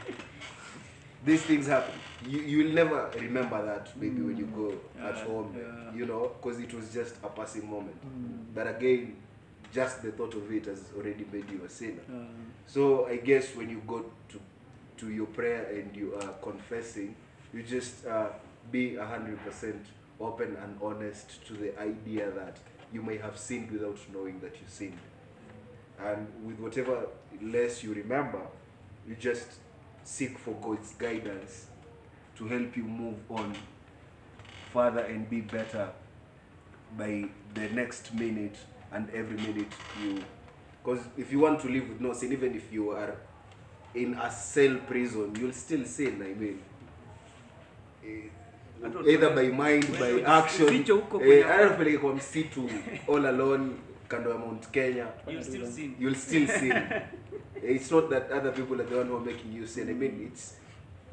These 1.25 1.41
things 1.41 1.67
happen. 1.67 1.95
You 2.27 2.39
you 2.39 2.57
will 2.63 2.73
never 2.73 3.09
remember 3.19 3.63
that 3.65 3.89
maybe 3.99 4.21
when 4.21 4.37
you 4.37 4.45
go 4.45 4.73
at 5.03 5.17
home, 5.27 5.55
yeah. 5.57 5.97
you 5.97 6.05
know, 6.05 6.31
because 6.39 6.59
it 6.59 6.73
was 6.73 6.93
just 6.93 7.15
a 7.23 7.29
passing 7.29 7.69
moment. 7.69 7.99
Mm. 8.05 8.53
But 8.53 8.67
again, 8.67 9.15
just 9.73 10.01
the 10.03 10.11
thought 10.11 10.33
of 10.35 10.51
it 10.51 10.65
has 10.65 10.81
already 10.97 11.25
made 11.31 11.49
you 11.49 11.63
a 11.65 11.69
sinner. 11.69 12.01
Uh, 12.09 12.25
So 12.67 13.07
I 13.07 13.17
guess 13.17 13.55
when 13.55 13.69
you 13.69 13.81
go 13.87 14.05
to 14.29 14.39
to 14.97 15.09
your 15.09 15.27
prayer 15.27 15.65
and 15.73 15.95
you 15.95 16.15
are 16.15 16.33
confessing, 16.41 17.15
you 17.53 17.63
just 17.63 18.05
uh, 18.05 18.29
be 18.71 18.95
a 18.95 19.05
hundred 19.05 19.43
percent 19.43 19.85
open 20.19 20.55
and 20.63 20.77
honest 20.81 21.45
to 21.47 21.53
the 21.53 21.77
idea 21.79 22.31
that 22.31 22.57
you 22.93 23.01
may 23.01 23.17
have 23.17 23.37
sinned 23.37 23.71
without 23.71 23.97
knowing 24.13 24.39
that 24.39 24.53
you 24.55 24.67
sinned. 24.67 24.97
And 25.99 26.27
with 26.45 26.59
whatever 26.59 27.07
less 27.41 27.83
you 27.83 27.93
remember, 27.93 28.41
you 29.07 29.15
just 29.15 29.47
seek 30.05 30.37
for 30.37 30.53
God's 30.61 30.93
guidance 30.93 31.65
to 32.37 32.47
help 32.47 32.77
you 32.77 32.83
move 32.83 33.17
on 33.29 33.55
further 34.71 35.01
and 35.01 35.29
be 35.29 35.41
better 35.41 35.89
by 36.97 37.25
the 37.53 37.69
next 37.69 38.13
minute 38.13 38.55
and 38.91 39.09
every 39.09 39.37
minute 39.37 39.73
you 40.03 40.23
because 40.83 41.03
if 41.17 41.31
you 41.31 41.39
want 41.39 41.59
to 41.61 41.67
live 41.67 41.89
with 41.89 41.99
no 42.01 42.13
sin 42.13 42.31
even 42.31 42.55
if 42.55 42.71
you 42.71 42.91
are 42.91 43.15
in 43.95 44.13
a 44.13 44.31
cell 44.31 44.75
prison 44.87 45.35
you'll 45.39 45.53
still 45.53 45.85
sin 45.85 46.21
i 46.21 46.33
mean. 46.39 46.59
Hata 48.83 49.09
either 49.09 49.29
by 49.35 49.47
mind 49.47 49.87
by 49.99 50.21
action. 50.25 50.65
ufiche 50.67 50.91
huko 50.91 51.19
kwenye- 51.19 51.41
hata 51.41 51.69
tupeleke 51.69 51.97
kwa 51.97 52.15
msitu 52.15 52.69
all 53.15 53.25
alone 53.25 53.71
kando 54.07 54.29
ya 54.29 54.37
mount 54.37 54.67
kenya. 54.67 55.07
You'll 55.27 55.43
still 55.43 55.65
sin. 55.71 55.95
you'll 55.99 56.15
still 56.15 56.47
sin 56.47 56.73
it's 57.69 57.91
not 57.91 58.09
that 58.09 58.31
other 58.31 58.51
people 58.51 58.81
are 58.81 58.85
the 58.89 58.97
one 58.97 59.07
who 59.07 59.15
are 59.17 59.25
making 59.25 59.53
you 59.53 59.67
sin 59.67 59.89
i 59.89 59.93
mean 59.93 60.27
it's 60.31 60.53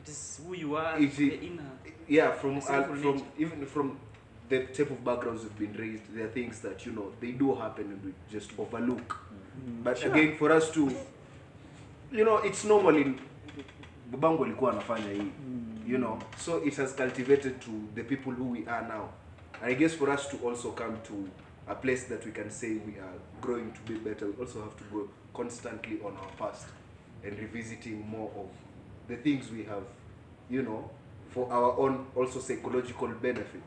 It 0.04 0.08
is 0.08 0.40
who 0.46 0.54
you 0.54 0.76
are, 0.76 0.98
It 1.04 1.16
the 1.16 1.28
inner. 1.46 1.70
yeah 2.08 2.32
from 2.32 2.54
The 2.60 2.72
uh, 2.72 2.82
from 2.84 3.02
nature. 3.02 3.24
even 3.38 3.66
from 3.66 3.96
the 4.48 4.58
type 4.66 4.90
of 4.90 5.04
backgrounds 5.04 5.42
we've 5.44 5.58
been 5.58 5.76
raised 5.82 6.02
there 6.14 6.24
are 6.26 6.32
things 6.32 6.60
that 6.60 6.86
you 6.86 6.92
know 6.92 7.12
they 7.20 7.32
do 7.32 7.54
happen 7.54 7.84
and 7.92 8.04
we 8.04 8.12
just 8.38 8.50
overlook 8.58 9.16
but 9.84 9.98
Sure. 9.98 10.10
again 10.12 10.36
for 10.38 10.52
us 10.52 10.70
to 10.72 10.90
you 12.12 12.24
know 12.24 12.36
it's 12.38 12.64
normal 12.64 12.96
in 12.96 13.14
babangu 14.10 14.44
alikuwa 14.44 14.72
anafanya 14.72 15.10
hii 15.12 15.30
you 15.86 15.98
know 15.98 16.18
so 16.38 16.64
it 16.64 16.76
has 16.76 16.96
cultivated 16.96 17.60
to 17.60 17.70
the 17.94 18.02
people 18.02 18.30
who 18.32 18.50
we 18.52 18.64
are 18.66 18.88
now 18.88 19.08
and 19.62 19.72
i 19.72 19.74
guess 19.74 19.96
for 19.96 20.10
us 20.10 20.28
to 20.28 20.48
also 20.48 20.70
come 20.72 20.96
to 21.08 21.14
a 21.66 21.74
place 21.74 22.02
that 22.08 22.26
we 22.26 22.32
can 22.32 22.50
say 22.50 22.68
we 22.70 23.00
are 23.00 23.18
growing 23.40 23.64
to 23.72 23.92
be 23.92 23.98
better 24.10 24.28
we 24.28 24.34
also 24.44 24.60
have 24.60 24.76
to 24.76 24.84
grow 24.92 25.08
constantly 25.34 25.98
on 26.04 26.16
our 26.16 26.30
past 26.38 26.66
and 27.24 27.38
revisiting 27.38 28.06
more 28.08 28.30
of 28.36 28.48
the 29.08 29.16
things 29.16 29.50
we 29.50 29.64
have 29.64 29.84
you 30.48 30.62
know 30.62 30.90
for 31.30 31.50
our 31.50 31.78
own 31.78 32.06
also 32.14 32.40
psychological 32.40 33.08
benefit. 33.08 33.62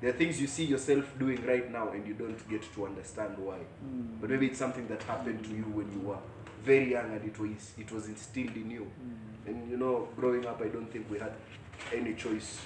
There 0.00 0.10
are 0.10 0.14
things 0.14 0.40
you 0.40 0.46
see 0.46 0.64
yourself 0.64 1.04
doing 1.18 1.44
right 1.46 1.70
now 1.70 1.88
and 1.90 2.06
you 2.06 2.14
don't 2.14 2.48
get 2.48 2.62
to 2.74 2.86
understand 2.86 3.38
why. 3.38 3.56
Hmm. 3.56 4.18
But 4.20 4.30
maybe 4.30 4.46
it's 4.46 4.58
something 4.58 4.86
that 4.88 5.02
happened 5.02 5.44
to 5.44 5.50
you 5.50 5.62
when 5.62 5.90
you 5.92 6.00
were 6.00 6.18
very 6.62 6.92
young 6.92 7.12
and 7.12 7.24
it 7.24 7.38
was 7.38 7.72
it 7.78 7.90
was 7.92 8.06
instilled 8.06 8.56
in 8.56 8.70
you. 8.70 8.84
Hmm. 8.84 9.48
And 9.50 9.70
you 9.70 9.76
know 9.76 10.08
growing 10.16 10.46
up 10.46 10.60
i 10.60 10.68
don't 10.68 10.90
think 10.90 11.10
we 11.10 11.18
had 11.18 11.32
any 11.94 12.14
choice 12.14 12.60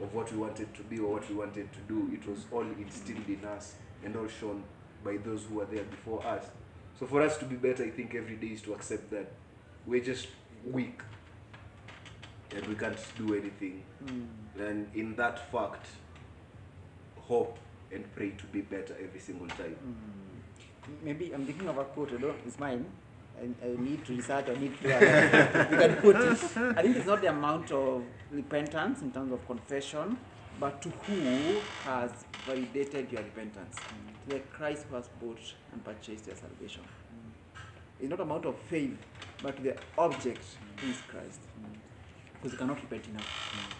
of 0.00 0.12
what 0.14 0.30
we 0.32 0.38
wanted 0.38 0.72
to 0.74 0.82
be 0.82 0.98
or 0.98 1.14
what 1.14 1.28
we 1.28 1.34
wanted 1.34 1.72
to 1.72 1.80
do. 1.88 2.10
It 2.12 2.28
was 2.28 2.44
all 2.52 2.62
instilled 2.78 3.28
in 3.28 3.44
us 3.44 3.74
and 4.04 4.14
all 4.16 4.28
shown 4.28 4.62
by 5.04 5.16
those 5.18 5.44
who 5.44 5.56
were 5.56 5.64
there 5.66 5.84
before 5.84 6.24
us 6.26 6.46
so 6.98 7.06
for 7.06 7.22
us 7.22 7.36
to 7.38 7.44
be 7.44 7.56
better 7.56 7.84
i 7.84 7.90
think 7.90 8.14
every 8.14 8.36
day 8.36 8.48
is 8.48 8.62
to 8.62 8.72
accept 8.74 9.10
that 9.10 9.32
we're 9.86 10.02
just 10.02 10.28
weak 10.64 11.00
and 12.54 12.66
we 12.66 12.74
can't 12.74 12.98
do 13.18 13.34
anything 13.34 13.82
hmm. 14.06 14.60
and 14.60 14.88
in 14.94 15.14
that 15.16 15.50
fact 15.50 15.86
hope 17.18 17.58
and 17.92 18.04
pray 18.14 18.30
to 18.30 18.44
be 18.46 18.60
better 18.60 18.96
every 19.02 19.20
single 19.20 19.46
time 19.48 19.74
hmm. 19.74 20.26
Maybe 21.02 21.32
I'm 21.32 21.44
thinking 21.44 21.68
of 21.68 21.78
a 21.78 21.84
quote, 21.84 22.12
I 22.12 22.16
don't, 22.16 22.36
it's 22.46 22.58
mine. 22.58 22.86
I, 23.38 23.66
I 23.66 23.76
need 23.78 24.04
to 24.06 24.16
research, 24.16 24.46
I 24.48 24.54
need 24.54 24.80
to, 24.80 24.88
you 25.70 25.78
can 25.78 25.96
quote 25.96 26.16
it. 26.16 26.76
I 26.76 26.82
think 26.82 26.96
it's 26.96 27.06
not 27.06 27.20
the 27.20 27.28
amount 27.28 27.70
of 27.70 28.02
repentance 28.30 29.02
in 29.02 29.12
terms 29.12 29.32
of 29.32 29.46
confession, 29.46 30.16
but 30.58 30.80
to 30.82 30.88
who 30.88 31.60
has 31.84 32.10
validated 32.46 33.12
your 33.12 33.22
repentance. 33.22 33.76
To 33.76 33.84
the 34.28 34.40
Christ 34.40 34.86
who 34.88 34.96
has 34.96 35.08
bought 35.20 35.40
and 35.72 35.84
purchased 35.84 36.26
your 36.26 36.36
salvation. 36.36 36.82
It's 38.00 38.10
not 38.10 38.20
amount 38.20 38.44
of 38.44 38.58
faith, 38.58 38.96
but 39.42 39.62
the 39.62 39.76
object 39.96 40.44
is 40.82 40.96
Christ. 41.08 41.40
Because 42.34 42.52
you 42.52 42.58
cannot 42.58 42.80
repent 42.80 43.06
enough. 43.08 43.74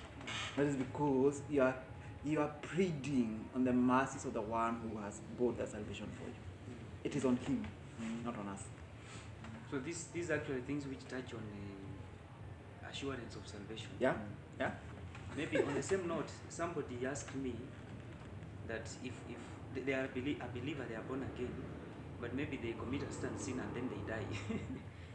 That 0.57 0.67
is 0.67 0.77
because 0.77 1.43
you 1.51 1.63
are 1.63 1.75
you 2.25 2.41
are 2.41 2.51
pleading 2.63 3.45
on 3.55 3.65
the 3.65 3.73
mercies 3.73 4.25
of 4.25 4.33
the 4.33 4.41
one 4.41 4.81
who 4.81 4.99
has 5.01 5.21
bought 5.39 5.59
the 5.59 5.67
salvation 5.67 6.09
for 6.19 6.27
you. 6.27 6.35
It 7.05 7.15
is 7.15 7.25
on 7.25 7.37
him, 7.37 7.65
not 8.25 8.37
on 8.39 8.49
us. 8.49 8.65
So 9.71 9.79
these 9.79 10.05
these 10.13 10.31
are 10.31 10.35
actually 10.35 10.63
things 10.63 10.87
which 10.87 11.07
touch 11.09 11.35
on 11.35 11.43
the 11.55 12.89
assurance 12.89 13.37
of 13.37 13.47
salvation. 13.47 13.89
Yeah? 14.01 14.15
Yeah? 14.59 14.71
Maybe 15.37 15.59
on 15.59 15.75
the 15.75 15.83
same 15.83 16.09
note, 16.09 16.31
somebody 16.49 17.05
asked 17.07 17.35
me 17.37 17.55
that 18.67 18.89
if 19.05 19.13
if 19.29 19.37
they- 19.77 19.83
they 19.83 19.95
are 19.95 20.05
a, 20.05 20.09
belie- 20.09 20.39
a 20.41 20.49
believer, 20.59 20.85
they 20.89 20.97
are 20.97 21.03
born 21.09 21.23
again, 21.23 21.53
but 22.21 22.35
maybe 22.35 22.57
they 22.57 22.73
commit 22.73 23.03
a 23.03 23.13
certain 23.13 23.39
sin 23.39 23.61
and 23.61 23.71
then 23.77 23.89
they 23.93 24.03
die 24.13 24.27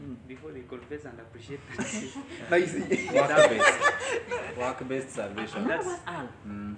Mm. 0.02 0.16
before 0.28 0.52
they 0.52 0.62
confess 0.62 1.06
and 1.06 1.20
appreciate 1.20 1.60
that 1.78 1.86
sin. 1.94 2.10
Nice. 2.50 2.74
Work-based. 3.14 4.58
Work-based 4.58 5.10
salvation. 5.12 5.68
That's 5.68 5.90
Al. 6.08 6.28
Mm. 6.48 6.76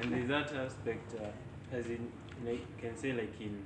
And 0.00 0.12
there's 0.12 0.28
that 0.28 0.48
aspect, 0.56 1.14
uh, 1.20 1.76
as 1.76 1.86
in, 1.86 2.08
like, 2.44 2.60
you 2.60 2.76
can 2.80 2.96
say, 2.96 3.12
like, 3.12 3.34
in 3.40 3.62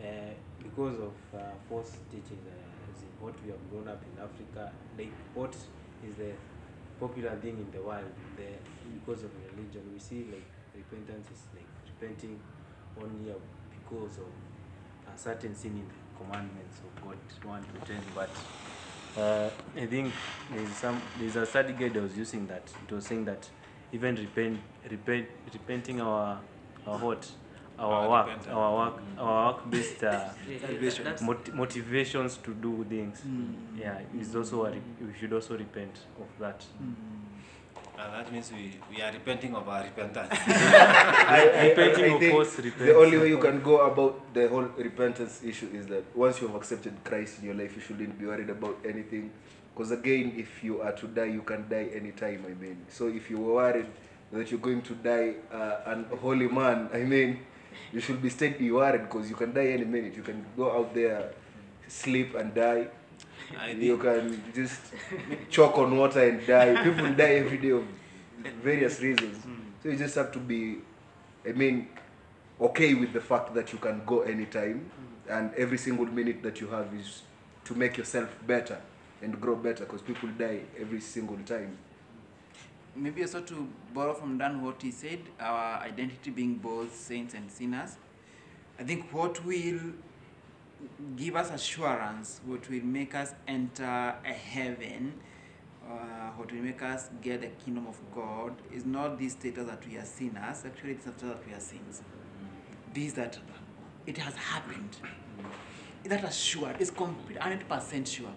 uh, 0.00 0.34
because 0.62 0.98
of 1.00 1.14
uh, 1.34 1.38
false 1.70 1.96
teachings, 2.10 2.44
uh, 2.46 2.90
as 2.92 3.02
in 3.02 3.08
what 3.18 3.34
we 3.42 3.48
have 3.50 3.70
grown 3.70 3.88
up 3.88 4.02
in 4.04 4.22
Africa, 4.22 4.70
like, 4.98 5.12
what 5.34 5.54
is 6.06 6.14
the 6.16 6.32
popular 7.00 7.34
thing 7.36 7.56
in 7.64 7.70
the 7.72 7.80
world, 7.80 8.12
the, 8.36 8.48
because 9.00 9.22
of 9.24 9.30
religion, 9.56 9.82
we 9.94 9.98
see, 9.98 10.26
like, 10.30 10.44
repentance 10.74 11.28
is 11.32 11.42
like 11.54 11.65
repenting 12.00 12.38
only 13.02 13.32
because 13.70 14.18
of 14.18 14.26
a 15.14 15.18
certain 15.18 15.54
sin 15.54 15.72
in 15.72 15.86
the 15.88 16.24
commandments 16.24 16.78
of 16.80 17.02
God 17.02 17.16
1 17.42 17.62
to 17.62 17.92
10, 17.92 18.02
but 18.14 18.30
uh, 19.18 19.48
I 19.76 19.86
think 19.86 20.12
there's 20.52 20.68
some 20.70 21.00
there's 21.18 21.36
a 21.36 21.46
study 21.46 21.72
guide 21.72 21.96
I 21.96 22.00
was 22.00 22.16
using 22.16 22.46
that. 22.48 22.62
It 22.88 22.94
was 22.94 23.06
saying 23.06 23.24
that 23.26 23.48
even 23.92 24.14
repent 24.16 24.58
repent 24.90 25.26
repenting 25.52 26.00
our 26.00 26.38
our 26.86 26.98
what? 26.98 27.30
Our 27.78 27.92
Our 27.92 28.08
work 28.08 28.48
our 28.48 28.76
work 28.76 29.02
our 29.18 29.52
work 29.52 29.70
based 29.70 30.02
uh, 30.02 30.28
yeah, 30.48 30.70
yeah, 30.80 31.16
mot- 31.22 31.54
motivations 31.54 32.38
to 32.38 32.54
do 32.54 32.84
things. 32.88 33.20
Mm. 33.26 33.78
yeah 33.78 33.98
is 34.18 34.34
also 34.34 34.64
a 34.64 34.70
re- 34.70 34.80
we 35.00 35.12
should 35.18 35.32
also 35.34 35.58
repent 35.58 35.92
of 36.18 36.26
that 36.40 36.64
And 37.98 38.12
that 38.12 38.30
means 38.30 38.52
we, 38.52 38.74
we 38.94 39.00
are 39.02 39.10
repenting 39.10 39.54
of 39.54 39.66
our 39.68 39.82
repentance. 39.82 40.28
I, 40.46 41.50
I, 41.54 41.68
Repenting 41.68 42.04
I 42.04 42.14
of 42.14 42.20
think 42.20 42.32
course, 42.32 42.56
the 42.56 42.94
only 42.94 43.16
way 43.18 43.28
you 43.28 43.38
can 43.38 43.62
go 43.62 43.80
about 43.80 44.34
the 44.34 44.48
whole 44.48 44.68
repentance 44.76 45.42
issue 45.42 45.70
is 45.72 45.86
that 45.86 46.04
once 46.14 46.40
you 46.40 46.46
have 46.48 46.56
accepted 46.56 46.92
Christ 47.04 47.38
in 47.38 47.46
your 47.46 47.54
life, 47.54 47.74
you 47.74 47.80
shouldn't 47.80 48.18
be 48.18 48.26
worried 48.26 48.50
about 48.50 48.76
anything. 48.84 49.30
Because 49.74 49.92
again, 49.92 50.34
if 50.36 50.62
you 50.62 50.82
are 50.82 50.92
to 50.92 51.06
die, 51.06 51.24
you 51.26 51.42
can 51.42 51.68
die 51.68 51.88
anytime. 51.94 52.44
I 52.46 52.54
mean, 52.62 52.84
so 52.88 53.08
if 53.08 53.30
you 53.30 53.38
were 53.38 53.54
worried 53.54 53.86
that 54.32 54.50
you're 54.50 54.60
going 54.60 54.82
to 54.82 54.94
die 54.94 55.34
uh, 55.50 55.80
an 55.86 56.06
holy 56.20 56.48
man, 56.48 56.90
I 56.92 56.98
mean, 56.98 57.40
you 57.92 58.00
should 58.00 58.20
be 58.20 58.28
steadily 58.28 58.70
worried 58.70 59.02
because 59.02 59.30
you 59.30 59.36
can 59.36 59.54
die 59.54 59.68
any 59.68 59.84
minute. 59.84 60.16
You 60.16 60.22
can 60.22 60.44
go 60.56 60.70
out 60.70 60.94
there, 60.94 61.32
sleep 61.88 62.34
and 62.34 62.54
die. 62.54 62.88
I 63.58 63.70
You 63.70 63.98
can 63.98 64.42
just 64.54 64.80
choke 65.50 65.78
on 65.78 65.96
water 65.96 66.28
and 66.28 66.46
die. 66.46 66.82
People 66.82 67.12
die 67.14 67.34
every 67.36 67.58
day 67.58 67.70
of 67.70 67.84
various 68.62 69.00
reasons. 69.00 69.42
Hmm. 69.44 69.54
So 69.82 69.88
you 69.90 69.96
just 69.96 70.14
have 70.14 70.32
to 70.32 70.38
be, 70.38 70.78
I 71.46 71.52
mean, 71.52 71.88
okay 72.60 72.94
with 72.94 73.12
the 73.12 73.20
fact 73.20 73.54
that 73.54 73.72
you 73.72 73.78
can 73.78 74.02
go 74.06 74.22
anytime 74.22 74.90
hmm. 74.90 75.32
and 75.32 75.54
every 75.54 75.78
single 75.78 76.06
minute 76.06 76.42
that 76.42 76.60
you 76.60 76.68
have 76.68 76.92
is 76.94 77.22
to 77.64 77.74
make 77.74 77.96
yourself 77.96 78.36
better 78.46 78.78
and 79.22 79.40
grow 79.40 79.56
better 79.56 79.84
because 79.84 80.02
people 80.02 80.28
die 80.38 80.60
every 80.78 81.00
single 81.00 81.38
time. 81.38 81.76
Maybe 82.94 83.22
also 83.22 83.42
to 83.42 83.68
borrow 83.92 84.14
from 84.14 84.38
Dan 84.38 84.62
what 84.62 84.80
he 84.80 84.90
said, 84.90 85.20
our 85.38 85.80
identity 85.80 86.30
being 86.30 86.54
both 86.54 86.94
saints 86.94 87.34
and 87.34 87.50
sinners. 87.50 87.96
I 88.78 88.84
think 88.84 89.12
what 89.12 89.44
will 89.44 89.80
give 91.16 91.36
us 91.36 91.50
assurance, 91.50 92.40
what 92.44 92.68
will 92.68 92.84
make 92.84 93.14
us 93.14 93.34
enter 93.46 93.84
a 94.24 94.32
heaven, 94.32 95.14
uh, 95.88 96.30
what 96.36 96.50
will 96.52 96.62
make 96.62 96.82
us 96.82 97.08
get 97.22 97.40
the 97.40 97.48
kingdom 97.64 97.86
of 97.86 97.98
God 98.14 98.54
is 98.72 98.84
not 98.84 99.18
this 99.18 99.32
status 99.32 99.66
that 99.66 99.86
we 99.86 99.96
are 99.96 100.04
sinners, 100.04 100.64
actually, 100.64 100.92
it's 100.92 101.06
not 101.06 101.18
that 101.18 101.46
we 101.46 101.52
are 101.52 101.60
saints. 101.60 102.02
This 102.92 103.12
that 103.14 103.38
it 104.06 104.18
has 104.18 104.34
happened. 104.34 104.96
That 106.04 106.24
assured, 106.24 106.76
it's 106.78 106.90
complete, 106.90 107.38
100% 107.38 108.06
sure. 108.06 108.32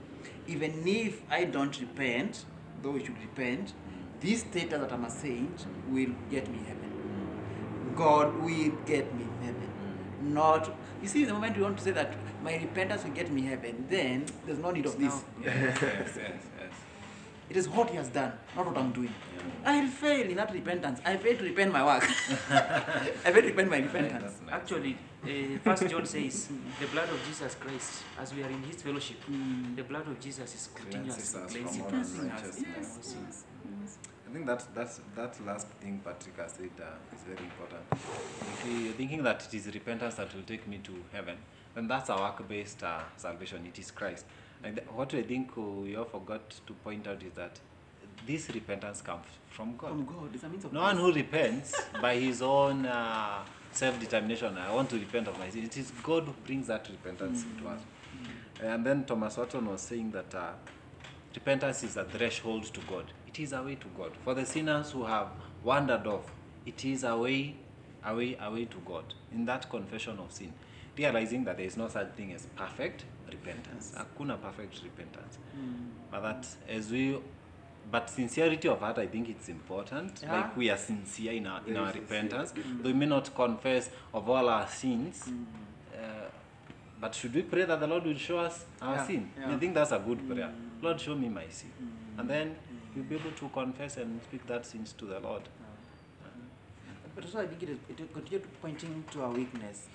Even 0.48 0.88
if 0.88 1.22
I 1.30 1.46
don't 1.46 1.80
repent, 1.80 2.46
though 2.82 2.92
we 2.92 3.06
should 3.06 3.20
repent, 3.20 3.74
this 4.20 4.42
status 4.42 4.80
that 4.80 4.92
I'm 4.92 5.06
a 5.06 5.10
saint 5.10 5.66
will 5.90 6.10
get 6.30 6.50
me 6.52 6.60
heaven. 6.68 7.94
God 7.96 8.36
will 8.42 8.72
get 8.86 9.14
me 9.16 9.26
heaven. 9.42 9.72
Not, 10.22 10.74
you 11.02 11.08
see, 11.08 11.26
the 11.26 11.34
moment 11.34 11.56
you 11.58 11.64
want 11.64 11.78
to 11.78 11.84
say 11.84 11.92
that 11.92 12.14
my 12.44 12.56
repentance 12.58 13.04
will 13.04 13.12
get 13.12 13.32
me 13.32 13.42
heaven, 13.44 13.86
then 13.90 14.26
there's 14.46 14.60
no 14.60 14.72
need 14.72 14.86
of 14.86 14.98
this. 15.00 15.24
yes, 15.44 15.78
yes, 15.82 15.82
yes, 15.82 16.18
yes. 16.18 16.72
It 17.50 17.58
is 17.58 17.68
what 17.68 17.90
He 17.90 17.96
has 17.98 18.10
done, 18.10 18.34
not 18.56 18.68
what 18.68 18.78
I'm 18.78 18.92
doing. 18.92 19.14
I'll 19.66 19.88
fail 19.88 20.30
in 20.30 20.36
that 20.38 20.54
repentance. 20.54 21.00
I 21.04 21.18
fail 21.18 21.36
to 21.38 21.44
repent 21.44 21.72
my 21.74 21.84
work. 21.84 22.04
I 22.52 23.32
fail 23.32 23.42
to 23.42 23.48
repent 23.48 23.72
my 23.72 23.78
repentance. 23.80 24.24
That's 24.24 24.42
nice. 24.42 24.54
Actually, 24.54 24.98
uh, 25.24 25.58
First 25.64 25.88
John 25.90 26.06
says, 26.06 26.50
the 26.80 26.86
blood 26.88 27.10
of 27.10 27.20
Jesus 27.26 27.56
Christ, 27.56 28.04
as 28.22 28.34
we 28.36 28.44
are 28.44 28.50
in 28.50 28.62
His 28.64 28.82
fellowship, 28.84 29.18
Mm. 29.30 29.76
the 29.76 29.84
blood 29.84 30.08
of 30.08 30.20
Jesus 30.20 30.54
is 30.54 30.70
Cleanses 30.76 31.34
continuously 31.34 31.42
us 31.42 31.52
cleansing 31.52 31.84
from 31.86 31.94
all 31.96 32.02
us. 32.02 32.14
unrighteousness. 32.20 32.66
Yes, 32.78 32.98
yes, 32.98 33.16
yes. 33.26 33.44
I 34.30 34.32
think 34.32 34.46
that 34.46 34.64
that's 34.76 35.02
that 35.16 35.44
last 35.44 35.68
thing 35.82 36.02
Patrick 36.06 36.38
has 36.38 36.52
said 36.52 36.70
uh, 36.80 37.16
is 37.16 37.24
very 37.24 37.44
important. 37.44 37.82
If 37.92 38.66
you're 38.70 38.94
thinking 38.94 39.24
that 39.24 39.44
it 39.48 39.54
is 39.56 39.66
repentance 39.74 40.16
that 40.16 40.36
will 40.36 40.44
take 40.44 40.68
me 40.68 40.80
to 40.84 40.92
heaven, 41.12 41.36
then 41.74 41.88
that's 41.88 42.10
a 42.10 42.16
work-based 42.16 42.84
uh, 42.84 43.00
salvation. 43.18 43.66
It 43.66 43.80
is 43.80 43.90
Christ. 43.90 44.26
And 44.64 44.76
th- 44.76 44.88
what 44.90 45.16
I 45.16 45.24
think 45.24 45.58
we 45.58 45.96
all 45.96 46.06
forgot 46.06 46.48
to 46.68 46.74
point 46.74 47.08
out 47.08 47.24
is 47.24 47.34
that 47.34 47.60
this 48.28 48.50
repentance 48.50 49.02
comes 49.02 49.26
from 49.50 49.76
God. 49.76 49.90
From 49.90 50.06
God. 50.06 50.30
It's 50.36 50.44
a 50.44 50.50
means 50.50 50.66
of 50.66 50.74
No 50.74 50.82
one 50.82 50.98
who 50.98 51.12
repents 51.12 51.74
by 52.02 52.16
his 52.16 52.44
own 52.44 52.86
uh, 52.86 53.40
self-determination, 53.72 54.56
I 54.60 54.72
want 54.72 54.92
to 54.92 55.00
repent 55.00 55.28
of 55.28 55.40
my 55.40 55.50
sin. 55.50 55.64
It 55.64 55.76
is 55.76 55.92
God 56.04 56.26
who 56.26 56.34
brings 56.46 56.68
that 56.68 56.88
repentance 56.88 57.46
to 57.60 57.68
us. 57.68 57.82
And 58.62 58.86
then 58.86 59.06
Thomas 59.06 59.38
Watson 59.38 59.66
was 59.66 59.82
saying 59.82 60.12
that 60.12 60.36
uh, 60.36 60.52
repentance 61.34 61.82
is 61.84 61.98
a 61.98 62.04
threshold 62.04 62.66
to 62.66 62.82
God. 62.82 63.12
It 63.30 63.40
is 63.40 63.54
a 63.54 63.62
way 63.62 63.76
to 63.76 63.88
God. 63.96 64.12
For 64.24 64.34
the 64.34 64.44
sinners 64.46 64.90
who 64.92 65.06
have 65.06 65.28
wandered 65.64 66.08
off, 66.08 66.32
it 66.66 66.84
is 66.84 67.04
a 67.04 67.16
way, 67.16 67.56
a 68.04 68.16
way, 68.16 68.36
a 68.42 68.52
way 68.52 68.66
to 68.66 68.78
God. 68.84 69.14
In 69.32 69.46
that 69.46 69.70
confession 69.70 70.18
of 70.18 70.32
sin, 70.32 70.52
realizing 70.98 71.44
that 71.44 71.58
there 71.58 71.66
is 71.68 71.78
no 71.78 71.88
such 71.88 72.12
thing 72.14 72.34
as 72.34 72.48
perfect 72.56 73.06
repentance. 73.30 73.94
Hakuna 73.96 74.42
perfect 74.42 74.82
repentance. 74.84 75.38
Mm. 75.56 75.90
But 76.10 76.22
that 76.22 76.48
as 76.68 76.90
we 76.90 77.20
but 77.92 78.10
sincerity 78.10 78.68
of 78.68 78.80
heart, 78.80 78.98
I 78.98 79.06
think 79.06 79.30
it's 79.30 79.48
important. 79.50 80.20
Yeah. 80.24 80.34
Like 80.42 80.58
we 80.58 80.72
are 80.72 80.78
sincere 80.78 81.34
in 81.34 81.46
our 81.46 81.60
in 81.68 81.74
Very 81.74 81.78
our 81.86 81.94
sincere. 81.94 82.02
repentance. 82.02 82.52
Mm. 82.54 82.82
Though 82.84 82.90
we 82.90 82.94
may 82.94 83.06
not 83.06 83.36
confess 83.36 83.92
of 84.12 84.28
all 84.28 84.50
our 84.50 84.68
sins, 84.68 85.26
mm. 85.30 85.46
uh, 85.94 86.30
but 87.00 87.14
should 87.14 87.36
we 87.36 87.44
pray 87.44 87.66
that 87.66 87.80
the 87.80 87.88
Lord 87.88 88.06
will 88.06 88.18
show 88.18 88.40
us 88.40 88.66
our 88.82 88.96
Yeah, 88.96 89.06
sin? 89.08 89.32
yeah. 89.40 89.54
I 89.54 89.58
think 89.60 89.76
that's 89.76 89.92
a 89.92 90.00
good 90.00 90.28
prayer. 90.28 90.52
Lord, 90.82 91.00
show 91.00 91.14
me 91.16 91.30
my 91.30 91.48
sin, 91.50 91.72
and 92.18 92.28
then 92.30 92.56
you'll 93.00 93.08
be 93.08 93.16
able 93.16 93.32
to 93.32 93.50
confess 93.50 93.98
and 93.98 94.22
speak 94.24 94.46
that 94.48 94.66
sins 94.66 94.94
to 94.98 95.06
the 95.06 95.20
Lord. 95.20 95.44
But 97.16 97.26
also, 97.26 97.40
I 97.40 97.48
think 97.48 97.64
it, 97.64 97.70
is, 97.70 97.78
it 97.90 98.00
will 98.00 98.08
continue 98.08 98.40
to 98.40 98.48
pointing 98.62 99.04
to 99.12 99.24
our 99.24 99.32
weakness 99.32 99.88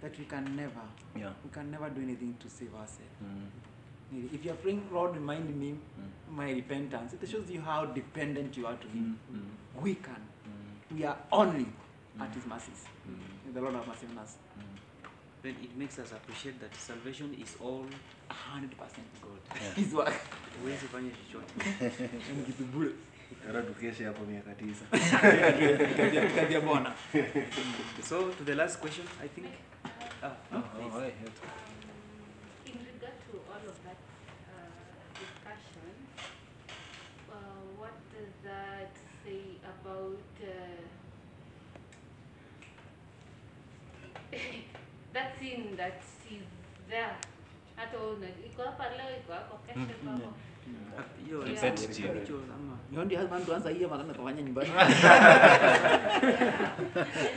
that 0.00 0.18
we 0.18 0.24
can 0.24 0.56
never, 0.56 0.84
Yeah. 1.16 1.30
we 1.44 1.50
can 1.50 1.70
never 1.70 1.88
do 1.90 2.00
anything 2.02 2.36
to 2.40 2.48
save 2.48 2.72
ourselves. 2.74 3.18
Mm. 3.24 4.34
If 4.34 4.44
you're 4.44 4.54
praying, 4.54 4.88
Lord, 4.92 5.14
remind 5.14 5.54
me 5.58 5.72
Mm. 5.72 6.36
my 6.36 6.50
repentance, 6.52 7.14
it 7.14 7.28
shows 7.28 7.50
you 7.50 7.60
how 7.60 7.86
dependent 7.86 8.56
you 8.56 8.66
are 8.66 8.76
to 8.76 8.88
Him. 8.88 9.18
Mm. 9.32 9.38
Mm. 9.38 9.82
We 9.82 9.94
can. 9.94 10.22
Mm. 10.48 10.96
We 10.96 11.04
are 11.04 11.16
only 11.30 11.66
at 12.20 12.34
His 12.34 12.46
mercies. 12.46 12.84
Mm. 13.08 13.54
The 13.54 13.60
Lord 13.60 13.74
have 13.74 13.86
mercy 13.88 14.06
on 14.10 14.18
us. 14.18 14.36
Then 15.42 15.54
it 15.62 15.76
makes 15.76 15.98
us 15.98 16.12
appreciate 16.12 16.60
that 16.60 16.74
salvation 16.74 17.34
is 17.34 17.56
all 17.60 17.86
A 18.30 18.34
hundred 18.34 18.70
percent 18.78 19.06
God. 19.22 19.40
Yeah. 19.62 19.74
His 19.84 19.92
work. 19.94 20.14
Huwezi 20.62 20.86
fanya 20.88 21.10
chochote. 21.10 21.52
Ni 22.36 22.42
kitu 22.46 22.64
bure. 22.64 22.90
Hata 23.46 23.62
tukeshe 23.62 24.04
hapo 24.04 24.24
miaka 24.24 24.54
tisa. 24.54 24.84
Kazi 26.36 26.54
ya- 26.54 26.60
Bwana. 26.60 26.92
So 28.08 28.30
to 28.30 28.44
the 28.44 28.54
last 28.54 28.78
question, 28.80 29.06
I 29.24 29.28
think. 29.28 29.46
Ah, 30.22 30.30
Oh, 30.52 30.56
no, 30.56 30.58
oh, 30.58 30.90
please. 30.90 31.12
That 45.56 45.68
scene 45.68 45.76
that 45.76 45.92
is 46.30 46.42
there? 46.88 47.16
Hata 47.76 47.98
wewe 47.98 48.12
una- 48.16 48.28
iko 48.46 48.62
hapa 48.62 48.88
leo, 48.90 49.16
iko 49.20 49.32
hapo 49.32 49.56
kesho, 49.66 49.80
iko 49.80 50.10
hapo. 50.10 50.32
Hiyo 51.26 51.42
ni 51.44 51.50
Repetitive. 51.54 52.12
ritual 52.12 52.40
ama- 52.54 52.78
Hiyo 52.90 53.04
ndio 53.04 53.18
husband 53.20 53.46
tuanza 53.46 53.70
hiyo 53.70 53.88
magana 53.88 54.14
kufanya 54.14 54.42
nyumbani. 54.42 54.70
And 54.70 54.88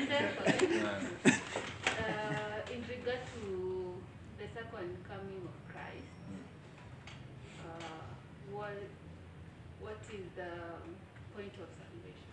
therefore, 0.09 0.53
uh, 1.25 2.73
in 2.75 2.81
regard 2.89 3.19
to 3.33 3.41
the 4.37 4.47
second 4.53 4.89
coming 5.07 5.41
of 5.45 5.55
Christ, 5.71 6.11
uh, 7.65 8.07
what 8.51 8.77
what 9.81 9.99
is 10.13 10.25
the 10.35 10.51
point 11.35 11.53
of 11.63 11.69
salvation? 11.79 12.31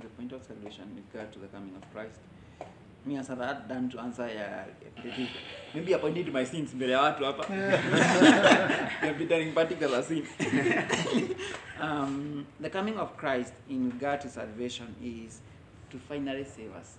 the 0.00 0.08
point 0.08 0.32
of 0.32 0.42
salvation 0.42 0.94
with 0.96 1.04
regard 1.14 1.32
to 1.32 1.38
the 1.38 1.48
coming 1.48 1.74
of 1.76 1.82
Christ. 1.92 2.20
Me 3.06 3.16
answer 3.16 3.34
that 3.34 3.68
than 3.68 3.90
to 3.90 3.98
answer 4.00 4.26
ya 4.26 4.64
repetitive. 4.82 5.28
Maybe 5.74 5.94
I 5.94 5.98
pointed 5.98 6.32
my 6.32 6.44
sins 6.44 6.74
mbele 6.74 6.92
ya 6.92 7.02
watu 7.02 7.24
hapa. 7.24 7.44
You're 9.04 9.52
particular 9.52 10.02
sin. 10.02 10.24
um, 11.80 12.46
the 12.60 12.70
coming 12.70 12.96
of 12.98 13.16
Christ 13.16 13.52
in 13.68 13.90
regard 13.90 14.20
to 14.22 14.28
salvation 14.28 14.94
is 15.02 15.40
to 15.90 15.98
finally 15.98 16.44
save 16.44 16.74
us 16.80 16.96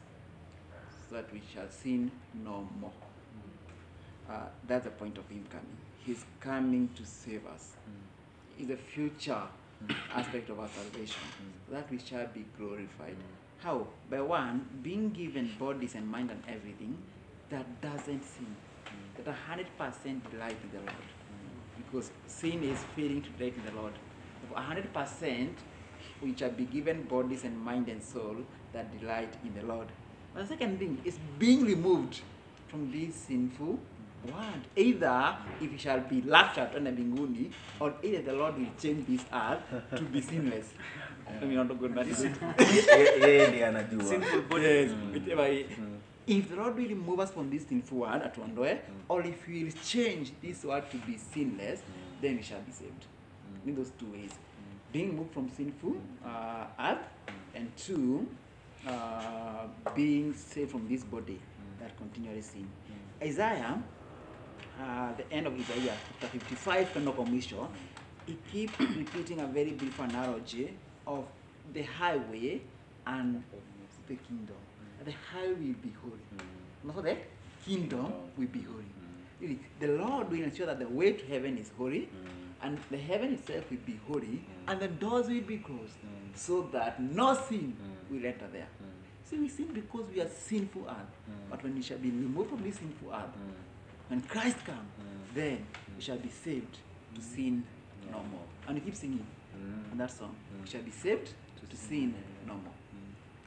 so 1.10 1.16
that 1.16 1.32
we 1.34 1.41
shall 1.53 1.70
sin 1.70 2.12
no 2.43 2.68
more. 2.80 2.91
Uh, 4.30 4.47
that's 4.68 4.86
the 4.86 4.91
point 4.91 5.18
of 5.18 5.28
him 5.30 5.43
coming. 5.49 5.78
He's 6.06 6.26
coming 6.39 6.89
to 6.95 7.06
save 7.06 7.45
us. 7.47 7.74
Is 8.60 8.68
the 8.68 8.78
future 8.78 9.41
aspect 10.14 10.49
of 10.49 10.60
our 10.60 10.70
salvation, 10.70 11.22
that 11.72 11.89
we 11.91 11.99
shall 11.99 12.28
be 12.28 12.45
glorified. 12.58 13.16
How? 13.60 13.88
By 14.10 14.22
one, 14.22 14.68
being 14.84 15.10
given 15.12 15.51
bodies 15.60 15.95
and 15.95 16.08
mind 16.08 16.32
and 16.32 16.43
everything 16.47 16.97
that 17.49 17.66
doesn't 17.82 18.24
sin, 18.24 18.56
that 19.18 19.28
a 19.28 19.34
hundred 19.34 19.68
percent 19.78 20.30
delight 20.32 20.58
in 20.64 20.72
the 20.72 20.80
Lord. 20.80 21.06
Because 21.78 22.12
sin 22.28 22.64
is 22.64 22.80
failing 22.95 23.22
to 23.22 23.30
delight 23.32 23.56
in 23.58 23.66
the 23.66 23.82
Lord. 23.82 23.93
A 24.56 24.62
hundred 24.62 24.93
percent 24.93 25.58
which 26.22 26.39
shall 26.39 26.51
be 26.51 26.66
given 26.66 27.03
bodies 27.03 27.43
and 27.43 27.60
mind 27.60 27.89
and 27.89 28.01
soul 28.01 28.38
that 28.74 28.97
delight 28.99 29.34
in 29.43 29.53
the 29.60 29.66
Lord. 29.66 29.88
But 30.34 30.41
the 30.41 30.47
second 30.47 30.80
thing 30.80 31.01
is 31.03 31.18
being 31.39 31.66
removed 31.66 32.22
from 32.68 32.91
this 32.91 33.16
sinful 33.16 33.80
world. 34.26 34.64
Either 34.76 35.38
if 35.62 35.72
we 35.72 35.78
shall 35.78 35.99
be 35.99 36.22
laughed 36.22 36.58
at 36.58 36.76
on 36.76 36.86
the 36.86 36.91
binguni, 36.91 37.51
or 37.80 37.93
either 38.03 38.22
the 38.22 38.34
Lord 38.34 38.58
will 38.58 38.72
change 38.82 39.08
this 39.08 39.26
earth 39.34 39.62
to 39.95 40.01
be 40.03 40.22
sinless. 40.30 40.74
I 41.28 41.45
mean, 41.45 41.55
not 41.55 41.67
to 41.69 41.76
go 41.76 41.88
that 41.88 42.07
is 42.07 42.19
Yeye 43.21 43.47
ndiye 43.47 43.65
anajua. 43.65 44.03
Sinful 44.03 44.41
body. 44.41 44.63
Yes, 44.65 44.91
whichever 45.13 45.41
way. 45.41 45.65
If 46.28 46.49
the 46.49 46.55
Lord 46.55 46.76
will 46.78 46.88
remove 46.88 47.19
us 47.19 47.32
from 47.32 47.49
this 47.49 47.67
sinful 47.67 47.97
world 47.99 48.21
at 48.23 48.38
one 48.38 48.55
way, 48.55 48.73
mm. 48.73 48.93
or 49.09 49.21
if 49.21 49.45
He 49.45 49.63
will 49.63 49.73
change 49.84 50.32
this 50.41 50.63
world 50.63 50.84
to 50.91 50.97
be 50.97 51.17
sinless, 51.17 51.80
mm. 51.80 52.21
then 52.21 52.38
we 52.38 52.43
shall 52.43 52.61
be 52.61 52.71
saved. 52.71 53.05
Mm. 53.63 53.67
In 53.69 53.76
those 53.76 53.91
two 53.99 54.11
ways. 54.11 54.32
Being 54.91 55.15
moved 55.15 55.34
from 55.34 55.49
sinful 55.49 55.95
uh, 56.26 56.65
earth, 56.80 57.05
and 57.53 57.76
two, 57.76 58.28
uh, 58.88 59.67
being 59.95 60.34
saved 60.34 60.71
from 60.71 60.88
this 60.88 61.03
body 61.03 61.39
that 61.80 61.97
continually 61.97 62.41
sin. 62.41 62.67
Isaiah, 63.21 63.82
uh, 64.82 65.13
the 65.17 65.32
end 65.32 65.47
of 65.47 65.53
Isaiah, 65.59 65.93
chapter 66.19 66.39
55, 66.39 66.86
kwenda 66.91 67.11
kwa 67.11 67.26
mwisho, 67.26 67.67
he 68.26 68.38
keep 68.51 68.80
repeating 68.97 69.39
a 69.39 69.47
very 69.47 69.71
brief 69.71 69.99
analogy 69.99 70.69
of 71.08 71.26
the 71.74 71.84
highway 71.84 72.62
and 73.08 73.43
the 74.08 74.16
kingdom. 74.16 74.56
Mm. 75.01 75.06
The 75.06 75.14
highway 75.32 75.53
will 75.53 75.82
be 75.82 75.93
holy. 76.01 76.28
Mm. 76.38 76.95
Not 76.95 77.03
the 77.03 77.18
kingdom 77.66 78.14
will 78.38 78.47
be 78.47 78.62
holy. 78.62 78.84
Mm. 78.84 79.41
Really, 79.41 79.60
The 79.80 79.88
Lord 79.88 80.32
will 80.32 80.43
ensure 80.43 80.66
that 80.68 80.80
the 80.80 80.88
way 80.88 81.14
to 81.14 81.26
heaven 81.26 81.58
is 81.58 81.72
holy, 81.78 82.10
and 82.62 82.78
the 82.89 82.97
heaven 82.97 83.34
itself 83.34 83.70
will 83.70 83.78
be 83.86 83.99
holy, 84.08 84.41
and 84.68 84.80
the 84.80 84.88
doors 84.88 85.28
will 85.28 85.41
be 85.41 85.58
closed, 85.58 85.97
so 86.36 86.62
that 86.72 87.01
no 87.01 87.36
sin 87.36 87.76
will 88.10 88.26
enter 88.26 88.47
there. 88.51 88.68
See, 89.26 89.38
we 89.38 89.49
sin 89.49 89.68
because 89.74 90.06
we 90.14 90.22
are 90.22 90.30
sinful 90.30 90.86
earth. 90.88 91.16
But 91.49 91.64
when 91.64 91.76
we 91.76 91.82
shall 91.82 91.97
be 91.97 92.10
removed 92.12 92.49
from 92.51 92.64
this 92.64 92.76
sinful 92.76 93.12
earth, 93.12 93.36
when 94.08 94.22
Christ 94.22 94.64
comes, 94.66 94.89
then 95.34 95.66
we 95.95 96.01
shall 96.01 96.18
be 96.18 96.30
saved 96.30 96.78
to 97.16 97.22
sin 97.22 97.64
no 98.12 98.20
more. 98.20 98.45
And 98.68 98.76
we 98.76 98.82
keep 98.82 98.95
singing 98.95 99.26
in 99.91 99.97
that 99.97 100.12
song. 100.12 100.36
We 100.66 100.72
shall 100.72 100.82
be 100.82 100.89
saved 100.89 101.30
to 101.70 101.78
sin 101.78 102.16
no 102.47 102.55
more. 102.55 102.74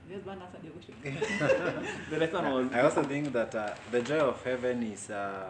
Yes, 0.09 0.25
man, 0.25 0.39
answer 0.41 0.59
the 0.63 0.71
question. 0.71 0.95
the 2.11 2.17
lesson 2.17 2.45
was. 2.53 2.73
I 2.73 2.81
also 2.83 3.03
think 3.03 3.33
that 3.33 3.53
uh, 3.57 3.75
the 3.91 4.03
joy 4.03 4.21
of 4.21 4.41
heaven 4.45 4.85
is 4.85 5.11
uh, 5.11 5.49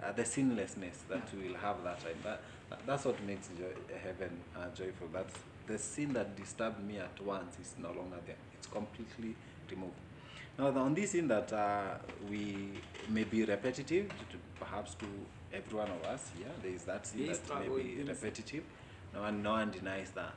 uh, 0.00 0.12
the 0.12 0.24
sinlessness 0.24 0.98
that 1.08 1.28
we 1.34 1.48
will 1.48 1.56
have 1.58 1.82
that 1.82 1.98
time. 1.98 2.14
That, 2.22 2.40
that- 2.70 2.86
that's 2.86 3.04
what 3.04 3.20
makes 3.24 3.48
joy, 3.48 3.74
heaven 4.00 4.30
uh, 4.56 4.66
joyful. 4.76 5.08
That 5.12 5.26
the 5.66 5.76
sin 5.76 6.12
that 6.12 6.36
disturbed 6.36 6.86
me 6.86 6.98
at 6.98 7.20
once 7.20 7.58
is 7.60 7.74
no 7.82 7.88
longer 7.88 8.18
there. 8.24 8.36
It's 8.56 8.68
completely 8.68 9.34
removed. 9.68 9.94
Now, 10.56 10.70
the 10.70 10.78
only 10.80 11.04
sin 11.06 11.26
that 11.28 11.52
uh, 11.52 11.94
we 12.30 12.70
may 13.08 13.24
be 13.24 13.44
repetitive, 13.44 14.08
to, 14.08 14.36
perhaps 14.60 14.94
to 14.94 15.06
every 15.52 15.76
one 15.78 15.90
of 15.90 16.04
us 16.04 16.30
here, 16.38 16.46
there 16.62 16.70
is 16.72 16.84
that 16.84 17.08
sin 17.08 17.22
We 17.22 17.26
that 17.32 17.60
may 17.60 17.82
be 17.82 18.02
repetitive. 18.06 18.62
No 19.12 19.22
one, 19.22 19.42
no 19.42 19.50
one 19.52 19.70
denies 19.72 20.12
that. 20.14 20.34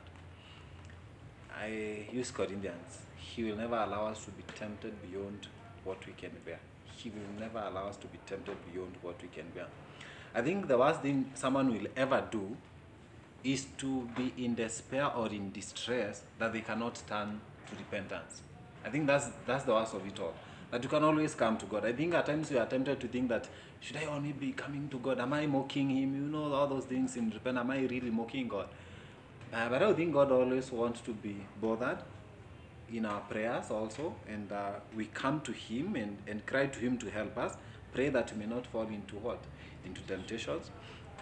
I 1.60 2.06
use 2.12 2.30
Corinthians. 2.30 2.98
He 3.16 3.44
will 3.44 3.56
never 3.56 3.76
allow 3.76 4.06
us 4.06 4.24
to 4.24 4.30
be 4.30 4.42
tempted 4.54 4.94
beyond 5.02 5.46
what 5.84 6.04
we 6.06 6.12
can 6.12 6.30
bear. 6.44 6.58
He 6.96 7.10
will 7.10 7.40
never 7.40 7.58
allow 7.58 7.88
us 7.88 7.96
to 7.98 8.06
be 8.06 8.18
tempted 8.26 8.56
beyond 8.72 8.94
what 9.02 9.20
we 9.22 9.28
can 9.28 9.48
bear. 9.54 9.66
I 10.34 10.42
think 10.42 10.68
the 10.68 10.78
worst 10.78 11.00
thing 11.00 11.30
someone 11.34 11.72
will 11.72 11.88
ever 11.96 12.26
do 12.30 12.56
is 13.44 13.66
to 13.78 14.08
be 14.16 14.32
in 14.44 14.54
despair 14.54 15.12
or 15.14 15.28
in 15.28 15.50
distress 15.50 16.22
that 16.38 16.52
they 16.52 16.60
cannot 16.60 17.02
turn 17.08 17.40
to 17.66 17.76
repentance. 17.76 18.42
I 18.84 18.90
think 18.90 19.06
that's 19.06 19.28
that's 19.46 19.64
the 19.64 19.72
worst 19.72 19.94
of 19.94 20.06
it 20.06 20.18
all. 20.20 20.34
That 20.70 20.82
you 20.82 20.88
can 20.88 21.04
always 21.04 21.34
come 21.34 21.58
to 21.58 21.66
God. 21.66 21.84
I 21.84 21.92
think 21.92 22.14
at 22.14 22.26
times 22.26 22.50
we 22.50 22.58
are 22.58 22.66
tempted 22.66 22.98
to 23.00 23.08
think 23.08 23.28
that 23.28 23.46
should 23.80 23.96
I 23.96 24.06
only 24.06 24.32
be 24.32 24.52
coming 24.52 24.88
to 24.90 24.98
God? 24.98 25.20
Am 25.20 25.32
I 25.32 25.46
mocking 25.46 25.90
Him? 25.90 26.14
You 26.14 26.28
know 26.30 26.52
all 26.52 26.66
those 26.66 26.84
things 26.84 27.16
in 27.16 27.30
repent. 27.30 27.58
Am 27.58 27.70
I 27.70 27.80
really 27.80 28.10
mocking 28.10 28.48
God? 28.48 28.68
Uh, 29.52 29.68
but 29.68 29.82
I 29.82 29.92
think 29.92 30.14
God 30.14 30.32
always 30.32 30.72
wants 30.72 31.02
to 31.02 31.12
be 31.12 31.36
bothered 31.60 31.98
in 32.90 33.04
our 33.04 33.20
prayers 33.20 33.70
also, 33.70 34.14
and 34.26 34.50
uh, 34.50 34.70
we 34.96 35.06
come 35.06 35.40
to 35.42 35.52
Him 35.52 35.94
and, 35.94 36.16
and 36.26 36.44
cry 36.46 36.66
to 36.66 36.78
Him 36.78 36.96
to 36.98 37.10
help 37.10 37.36
us. 37.36 37.56
Pray 37.92 38.08
that 38.08 38.32
we 38.32 38.38
may 38.38 38.46
not 38.46 38.66
fall 38.66 38.86
into 38.86 39.16
what? 39.16 39.44
Into 39.84 40.00
temptations. 40.02 40.70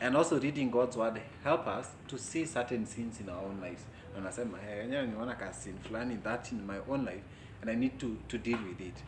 And 0.00 0.16
also 0.16 0.38
reading 0.40 0.70
God's 0.70 0.96
word 0.96 1.20
help 1.42 1.66
us 1.66 1.90
to 2.08 2.18
see 2.18 2.44
certain 2.44 2.86
sins 2.86 3.20
in 3.20 3.28
our 3.28 3.42
own 3.42 3.60
lives. 3.60 3.82
And 4.16 4.26
I 4.26 4.30
said, 4.30 4.48
nimeona 4.48 5.38
ka 5.38 5.50
sin 5.50 5.78
fulani 5.82 6.18
that 6.22 6.52
in 6.52 6.64
my 6.66 6.78
own 6.88 7.04
life, 7.04 7.22
and 7.60 7.70
I 7.70 7.74
need 7.74 7.98
to, 7.98 8.16
to 8.28 8.38
deal 8.38 8.58
with 8.66 8.80
it. 8.80 9.02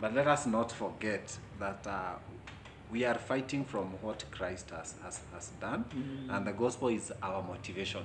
But 0.00 0.14
let 0.14 0.26
us 0.26 0.46
not 0.46 0.72
forget 0.72 1.38
that 1.60 1.86
uh, 1.86 2.14
we 2.90 3.04
are 3.04 3.14
fighting 3.14 3.64
from 3.64 3.92
what 4.02 4.24
Christ 4.30 4.70
has, 4.70 4.94
has, 5.02 5.20
has 5.32 5.52
done, 5.60 5.84
and 6.30 6.46
the 6.46 6.52
gospel 6.52 6.88
is 6.88 7.12
our 7.22 7.42
motivation. 7.42 8.02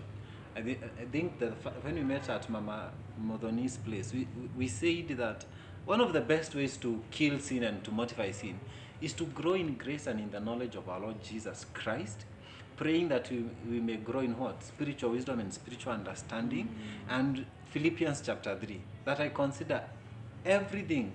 I, 0.58 0.62
thi- 0.62 0.78
I 1.00 1.06
think 1.06 1.38
that 1.40 1.54
when 1.84 1.96
we 1.96 2.02
met 2.02 2.30
at 2.30 2.50
Mama 2.50 2.90
Modoni's 3.24 3.78
place, 3.78 4.12
we, 4.14 4.28
we- 4.58 4.68
said 4.68 5.10
that 5.18 5.46
one 5.86 6.02
of 6.02 6.14
the 6.14 6.22
best 6.22 6.56
ways 6.56 6.78
to 6.78 7.02
kill 7.12 7.40
sin 7.40 7.64
and 7.64 7.84
to 7.84 7.92
mortify 7.92 8.32
sin 8.32 8.60
is 9.00 9.14
to 9.14 9.26
grow 9.26 9.54
in 9.54 9.76
grace 9.76 10.08
and 10.08 10.20
in 10.20 10.32
the 10.32 10.40
knowledge 10.40 10.76
of 10.76 10.90
our 10.90 11.00
Lord 11.00 11.22
Jesus 11.24 11.66
Christ, 11.74 12.26
praying 12.76 13.10
that 13.10 13.30
we, 13.30 13.46
we 13.70 13.80
may 13.80 13.98
grow 13.98 14.22
in 14.22 14.38
what? 14.38 14.64
Spiritual 14.64 15.12
wisdom 15.12 15.40
and 15.40 15.54
spiritual 15.54 15.94
understanding. 15.94 16.66
Mm-hmm. 16.68 17.14
And 17.14 17.46
Philippians 17.70 18.22
chapter 18.26 18.56
3, 18.58 18.82
that 19.06 19.20
I 19.20 19.30
consider 19.30 19.84
everything 20.46 21.14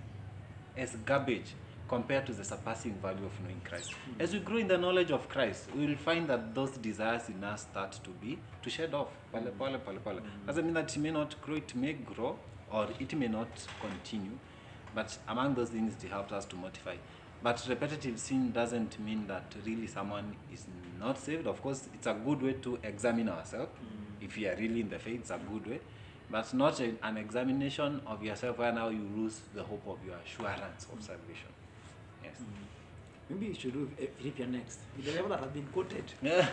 as 0.77 0.95
garbage 1.05 1.55
compared 1.93 2.25
to 2.25 2.33
the 2.33 2.43
surpassing 2.43 2.95
value 3.03 3.27
of 3.27 3.39
knowing 3.43 3.61
Christ. 3.69 3.93
As 4.19 4.33
we 4.33 4.39
grow 4.39 4.57
in 4.57 4.67
the 4.67 4.79
knowledge 4.79 5.11
of 5.11 5.29
Christ, 5.29 5.69
we 5.77 5.87
will 5.87 5.97
find 5.97 6.27
that 6.27 6.55
those 6.55 6.71
desires 6.79 7.29
in 7.29 7.45
us 7.45 7.67
start 7.71 7.93
to 8.03 8.09
be 8.09 8.39
to 8.63 8.71
shed 8.71 8.95
off. 8.95 9.09
Pale, 9.31 9.43
mm. 9.43 9.59
pale, 9.59 9.79
pale, 9.79 9.99
pale. 10.03 10.15
Mm. 10.15 10.47
Doesn't 10.47 10.65
mean 10.65 10.73
that 10.73 10.97
it 10.97 10.99
may 10.99 11.11
not 11.11 11.39
grow, 11.43 11.57
it 11.57 11.75
may 11.77 11.93
grow, 11.93 12.39
or 12.71 12.89
it 12.99 13.15
may 13.15 13.29
not 13.29 13.51
continue. 13.79 14.39
But 14.95 15.19
among 15.29 15.55
those 15.55 15.69
things, 15.69 16.03
it 16.03 16.09
helps 16.09 16.33
us 16.33 16.47
to 16.47 16.57
mortify. 16.57 16.97
But 17.43 17.63
repetitive 17.69 18.19
sin 18.19 18.53
doesn't 18.53 18.99
mean 18.99 19.27
that 19.27 19.55
really 19.67 19.87
someone 19.87 20.35
is 20.51 20.65
not 20.99 21.19
saved. 21.19 21.47
Of 21.47 21.61
course, 21.61 21.91
it's 21.93 22.07
a 22.07 22.15
good 22.15 22.41
way 22.41 22.55
to 22.55 22.79
examine 22.83 23.29
ourselves. 23.29 23.71
Mm. 23.71 24.25
If 24.25 24.39
you 24.39 24.49
are 24.49 24.57
really 24.57 24.81
in 24.81 24.89
the 24.89 24.99
faith, 24.99 25.21
it's 25.21 25.31
a 25.31 25.39
good 25.53 25.67
way. 25.67 25.81
But 26.31 26.55
not 26.55 26.81
an 26.81 27.19
examination 27.19 28.01
of 28.07 28.23
yourself 28.23 28.57
where 28.57 28.73
now 28.73 28.89
you 28.89 29.07
lose 29.15 29.41
the 29.55 29.63
hope 29.63 29.83
of 29.87 29.99
your 30.07 30.17
assurance 30.25 30.87
of 30.91 31.03
salvation. 31.03 31.53
Yes. 32.23 32.35
Maybe 33.31 33.47
you 33.47 33.55
should 33.55 33.73
do 33.73 33.91
Philippians 34.19 34.53
next. 34.53 34.79
With 34.97 35.07
the 35.07 35.13
level 35.13 35.31
that 35.31 35.41
has 35.41 35.51
been 35.51 35.67
quoted, 35.73 36.05
Yeah. 36.23 36.47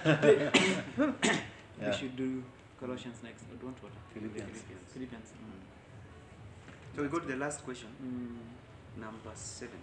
we 1.92 1.98
should 1.98 2.16
do 2.16 2.44
Colossians 2.80 3.18
next. 3.24 3.44
Or 3.44 3.56
don't 3.62 3.84
what? 3.84 3.92
Philippians. 4.14 4.64
Philippians. 4.94 5.28
So 6.96 7.02
we 7.04 7.08
go 7.10 7.20
to 7.20 7.28
the 7.28 7.36
last 7.38 7.64
question, 7.64 7.88
Mm. 8.04 9.02
number 9.02 9.32
seven. 9.36 9.80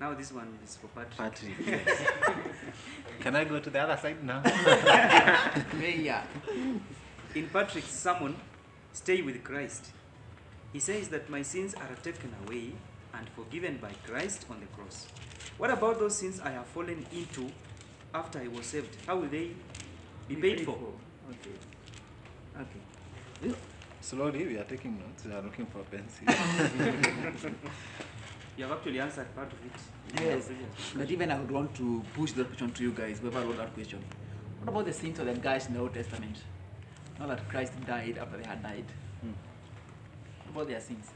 Now 0.00 0.14
this 0.14 0.32
one 0.32 0.58
is 0.64 0.76
for 0.76 0.88
Patrick. 0.88 1.16
Patrick. 1.16 1.88
Can 3.20 3.34
I 3.36 3.44
go 3.44 3.58
to 3.60 3.70
the 3.70 3.78
other 3.80 3.96
side 3.96 4.22
now? 4.22 4.42
Yeah. 5.80 6.22
In 7.34 7.48
Patrick's 7.48 7.90
sermon, 7.92 8.36
Stay 8.92 9.20
with 9.20 9.44
Christ, 9.44 9.90
he 10.72 10.80
says 10.80 11.08
that 11.08 11.28
my 11.28 11.42
sins 11.42 11.74
are 11.74 11.94
taken 12.02 12.32
away 12.46 12.72
and 13.18 13.28
forgiven 13.30 13.78
by 13.78 13.90
Christ 14.06 14.46
on 14.50 14.60
the 14.60 14.66
cross. 14.66 15.06
What 15.58 15.70
about 15.70 15.98
those 15.98 16.16
sins 16.16 16.40
I 16.40 16.50
have 16.50 16.66
fallen 16.66 17.06
into 17.12 17.50
after 18.14 18.38
I 18.40 18.48
was 18.48 18.66
saved? 18.66 18.96
How 19.06 19.16
will 19.16 19.28
they 19.28 19.50
be 20.28 20.36
paid 20.36 20.64
for? 20.64 20.76
Okay. 21.30 21.56
Okay. 22.60 23.54
Slowly, 24.00 24.46
we 24.46 24.58
are 24.58 24.64
taking 24.64 24.98
notes. 24.98 25.24
We 25.24 25.32
are 25.32 25.42
looking 25.42 25.66
for 25.66 25.80
pencil. 25.90 26.26
You 28.56 28.64
have 28.64 28.72
actually 28.78 29.00
answered 29.00 29.26
part 29.34 29.52
of 29.52 29.58
it. 29.66 30.22
Yes. 30.22 30.48
But 30.94 31.10
even 31.10 31.30
I 31.30 31.38
would 31.38 31.50
want 31.50 31.74
to 31.74 32.02
push 32.14 32.32
that 32.32 32.46
question 32.46 32.70
to 32.72 32.82
you 32.82 32.92
guys, 32.92 33.18
whoever 33.18 33.42
wrote 33.42 33.58
that 33.58 33.74
question. 33.74 34.02
What 34.60 34.70
about 34.70 34.86
the 34.86 34.94
sins 34.94 35.18
of 35.18 35.26
the 35.26 35.34
guys 35.34 35.66
in 35.66 35.74
the 35.74 35.80
Old 35.80 35.92
Testament? 35.92 36.38
Now 37.18 37.26
that 37.26 37.46
Christ 37.50 37.74
died 37.86 38.16
after 38.16 38.38
they 38.38 38.48
had 38.48 38.62
died. 38.62 38.86
Hmm. 39.20 39.32
What 40.44 40.62
about 40.62 40.68
their 40.68 40.80
sins? 40.80 41.08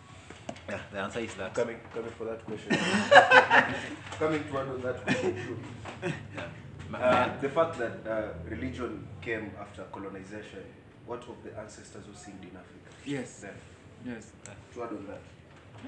Yeah, 0.69 0.79
the 0.93 0.99
answer 0.99 1.21
is 1.21 1.35
that. 1.35 1.55
Coming, 1.55 1.79
coming 1.95 2.11
for 2.13 2.25
that 2.25 2.45
question. 2.45 2.71
coming 4.19 4.45
to 4.45 4.53
one 4.53 4.69
of 4.69 4.83
that 4.83 5.03
question 5.05 5.35
too. 5.35 5.59
Yeah. 6.37 6.45
Uh, 6.99 7.41
the 7.41 7.49
fact 7.49 7.79
that 7.79 8.07
uh, 8.07 8.33
religion 8.49 9.07
came 9.23 9.53
after 9.61 9.83
colonization, 9.93 10.65
what 11.07 11.23
of 11.29 11.37
the 11.45 11.57
ancestors 11.59 12.05
who 12.07 12.15
sinned 12.15 12.43
in 12.43 12.51
Africa? 12.57 12.91
Yes. 13.07 13.41
Then, 13.41 13.55
Yes. 14.05 14.33
to 14.75 14.83
add 14.83 14.89
on 14.91 15.07
that. 15.07 15.21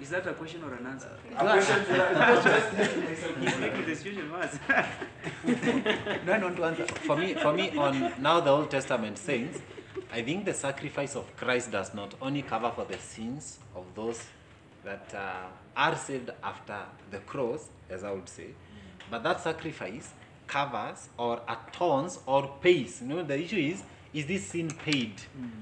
Is 0.01 0.11
that 0.11 0.27
a 0.27 0.33
question 0.35 0.63
or 0.65 0.73
an 0.75 0.87
answer? 0.87 1.11
A 1.33 1.39
question 1.39 1.85
to 1.85 1.93
that. 1.93 3.41
He's 3.41 3.59
making 3.59 3.85
the 3.87 3.95
situation 3.97 4.33
worse. 4.33 4.59
No, 6.27 6.33
I 6.33 6.39
want 6.39 6.57
to 6.57 6.65
answer. 6.65 6.87
for 6.87 7.17
me, 7.17 7.35
for 7.35 7.53
me, 7.53 7.71
on 7.77 8.13
now 8.23 8.41
the 8.41 8.51
Old 8.51 8.71
Testament 8.71 9.19
saints, 9.19 9.61
I 10.13 10.23
think 10.23 10.45
the 10.45 10.55
sacrifice 10.55 11.15
of 11.17 11.35
Christ 11.37 11.73
does 11.73 11.95
not 11.95 12.15
only 12.23 12.43
cover 12.43 12.71
for 12.71 12.85
the 12.85 12.99
sins 12.99 13.59
of 13.75 13.85
those 13.95 14.23
that 14.85 15.15
uh, 15.15 15.47
are 15.77 15.97
saved 15.97 16.31
after 16.43 16.79
the 17.11 17.19
cross, 17.19 17.69
as 17.89 18.05
I 18.05 18.11
would 18.13 18.29
say, 18.29 18.49
but 19.11 19.23
that 19.23 19.41
sacrifice 19.41 20.13
covers 20.47 21.09
or 21.17 21.41
atones 21.49 22.19
or 22.27 22.49
pays. 22.61 23.01
You 23.01 23.09
know, 23.09 23.23
the 23.23 23.39
issue 23.41 23.57
is, 23.57 23.83
is 24.13 24.27
this 24.27 24.47
sin 24.49 24.69
paid? 24.71 25.15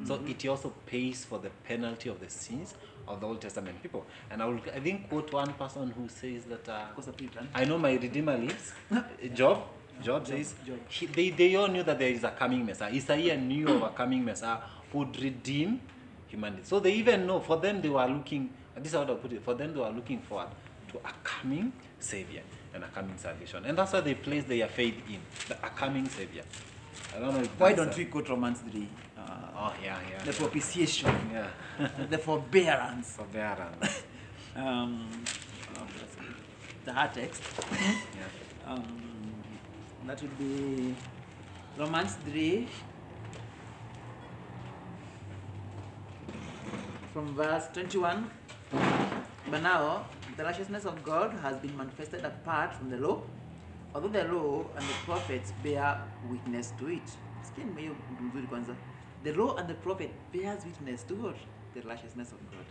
So 0.04 0.20
it 0.26 0.44
also 0.48 0.72
pays 0.86 1.24
for 1.24 1.38
the 1.38 1.50
penalty 1.64 2.08
of 2.08 2.18
the 2.20 2.28
sins 2.28 2.74
of 3.06 3.20
the 3.20 3.26
Old 3.26 3.40
Testament 3.40 3.80
people. 3.82 4.04
And 4.30 4.42
I 4.42 4.46
will, 4.46 4.60
I 4.74 4.80
think, 4.80 5.08
quote 5.08 5.32
one 5.32 5.52
person 5.54 5.90
who 5.90 6.08
says 6.08 6.44
that. 6.44 6.68
Uh, 6.68 6.86
Because 6.90 7.08
of 7.08 7.20
it, 7.20 7.30
I 7.54 7.64
know 7.64 7.78
my 7.78 7.92
Redeemer 7.92 8.36
lives. 8.36 8.72
Job. 9.34 9.62
Job 10.02 10.26
says 10.26 10.54
Job. 10.66 10.78
He, 10.88 11.06
they, 11.06 11.30
they 11.30 11.54
all 11.56 11.68
knew 11.68 11.82
that 11.82 11.98
there 11.98 12.08
is 12.10 12.24
a 12.24 12.30
coming 12.30 12.64
Messiah. 12.64 12.90
Isaiah 12.92 13.36
knew 13.36 13.68
of 13.68 13.82
a 13.82 13.90
coming 13.90 14.24
Messiah 14.24 14.58
who 14.92 14.98
would 15.00 15.20
redeem 15.22 15.80
humanity. 16.26 16.62
So 16.64 16.80
they 16.80 16.92
even 16.94 17.26
know. 17.26 17.40
For 17.40 17.56
them, 17.58 17.80
they 17.82 17.88
were 17.88 18.06
looking. 18.06 18.50
This 18.82 18.92
is 18.92 18.98
how 18.98 19.02
I 19.02 19.14
put 19.16 19.32
it. 19.32 19.42
For 19.42 19.54
them, 19.54 19.74
they 19.74 19.80
are 19.82 19.90
looking 19.92 20.20
forward 20.20 20.48
to 20.92 20.98
a 20.98 21.12
coming 21.22 21.72
Savior 21.98 22.42
and 22.74 22.84
a 22.84 22.88
coming 22.88 23.16
salvation, 23.18 23.64
and 23.64 23.76
that's 23.76 23.92
why 23.92 24.00
they 24.00 24.14
place 24.14 24.44
their 24.44 24.66
faith 24.68 24.94
in 25.08 25.20
the 25.48 25.54
a 25.64 25.70
coming 25.70 26.08
Savior. 26.08 26.42
I 27.14 27.18
don't 27.18 27.34
know. 27.34 27.40
If 27.40 27.60
Why 27.60 27.72
don't 27.72 27.92
a- 27.94 27.96
we 27.98 28.04
quote 28.06 28.28
Romans 28.28 28.60
3? 28.70 28.88
Uh, 29.18 29.22
Oh 29.62 29.74
yeah, 29.82 29.98
yeah. 30.10 30.22
the 30.24 30.32
propitiation, 30.32 31.14
yeah. 31.32 31.48
the 32.08 32.16
forbearance, 32.18 33.16
Forbearance. 33.16 34.02
um, 34.56 35.08
oh, 35.76 35.86
the 36.84 36.92
hard 36.92 37.12
text. 37.14 37.42
yeah. 37.70 38.24
Um, 38.66 38.84
that 40.06 40.20
would 40.22 40.38
be 40.38 40.94
Romans 41.76 42.14
3 42.24 42.68
from 47.12 47.34
verse 47.34 47.66
21. 47.72 48.30
But 49.50 49.64
now 49.64 50.06
the 50.36 50.44
righteousness 50.44 50.84
of 50.84 51.02
God 51.02 51.32
has 51.42 51.56
been 51.56 51.76
manifested 51.76 52.24
apart 52.24 52.72
from 52.72 52.88
the 52.88 52.96
law, 52.96 53.20
although 53.92 54.06
the 54.06 54.22
law 54.24 54.64
and 54.76 54.86
the 54.86 54.94
prophets 55.04 55.52
bear 55.64 56.00
witness 56.30 56.72
to 56.78 56.86
it. 56.86 57.02
The 59.24 59.32
law 59.32 59.56
and 59.56 59.68
the 59.68 59.74
prophet 59.74 60.12
bears 60.32 60.64
witness 60.64 61.02
to 61.04 61.14
what? 61.16 61.36
The 61.74 61.80
righteousness 61.82 62.30
of 62.30 62.38
God. 62.52 62.64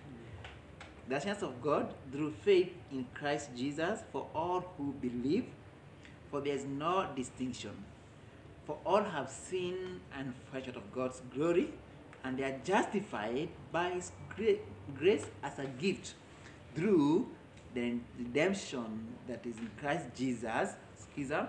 The 1.10 1.16
righteousness 1.16 1.42
of 1.44 1.62
God 1.62 1.94
through 2.14 2.32
faith 2.32 2.72
in 2.94 3.06
Christ 3.14 3.50
Jesus 3.58 4.00
for 4.14 4.28
all 4.34 4.62
who 4.78 4.94
believe, 5.02 5.48
for 6.32 6.40
there 6.40 6.56
is 6.56 6.64
no 6.64 7.08
distinction. 7.14 7.72
For 8.66 8.78
all 8.86 9.04
have 9.04 9.30
sinned 9.30 10.00
and 10.18 10.34
fall 10.50 10.62
short 10.62 10.78
of 10.78 10.94
God's 10.94 11.22
glory, 11.36 11.74
and 12.24 12.38
they 12.38 12.44
are 12.44 12.58
justified 12.64 13.50
by 13.72 13.90
His 13.90 14.14
gra- 14.34 14.64
grace 14.98 15.26
as 15.44 15.60
a 15.60 15.66
gift 15.66 16.14
through 16.76 17.28
the 17.74 17.96
redemption 18.18 19.08
that 19.28 19.46
is 19.46 19.58
in 19.58 19.70
Christ 19.80 20.08
Jesus, 20.16 20.72
Skiza, 20.98 21.48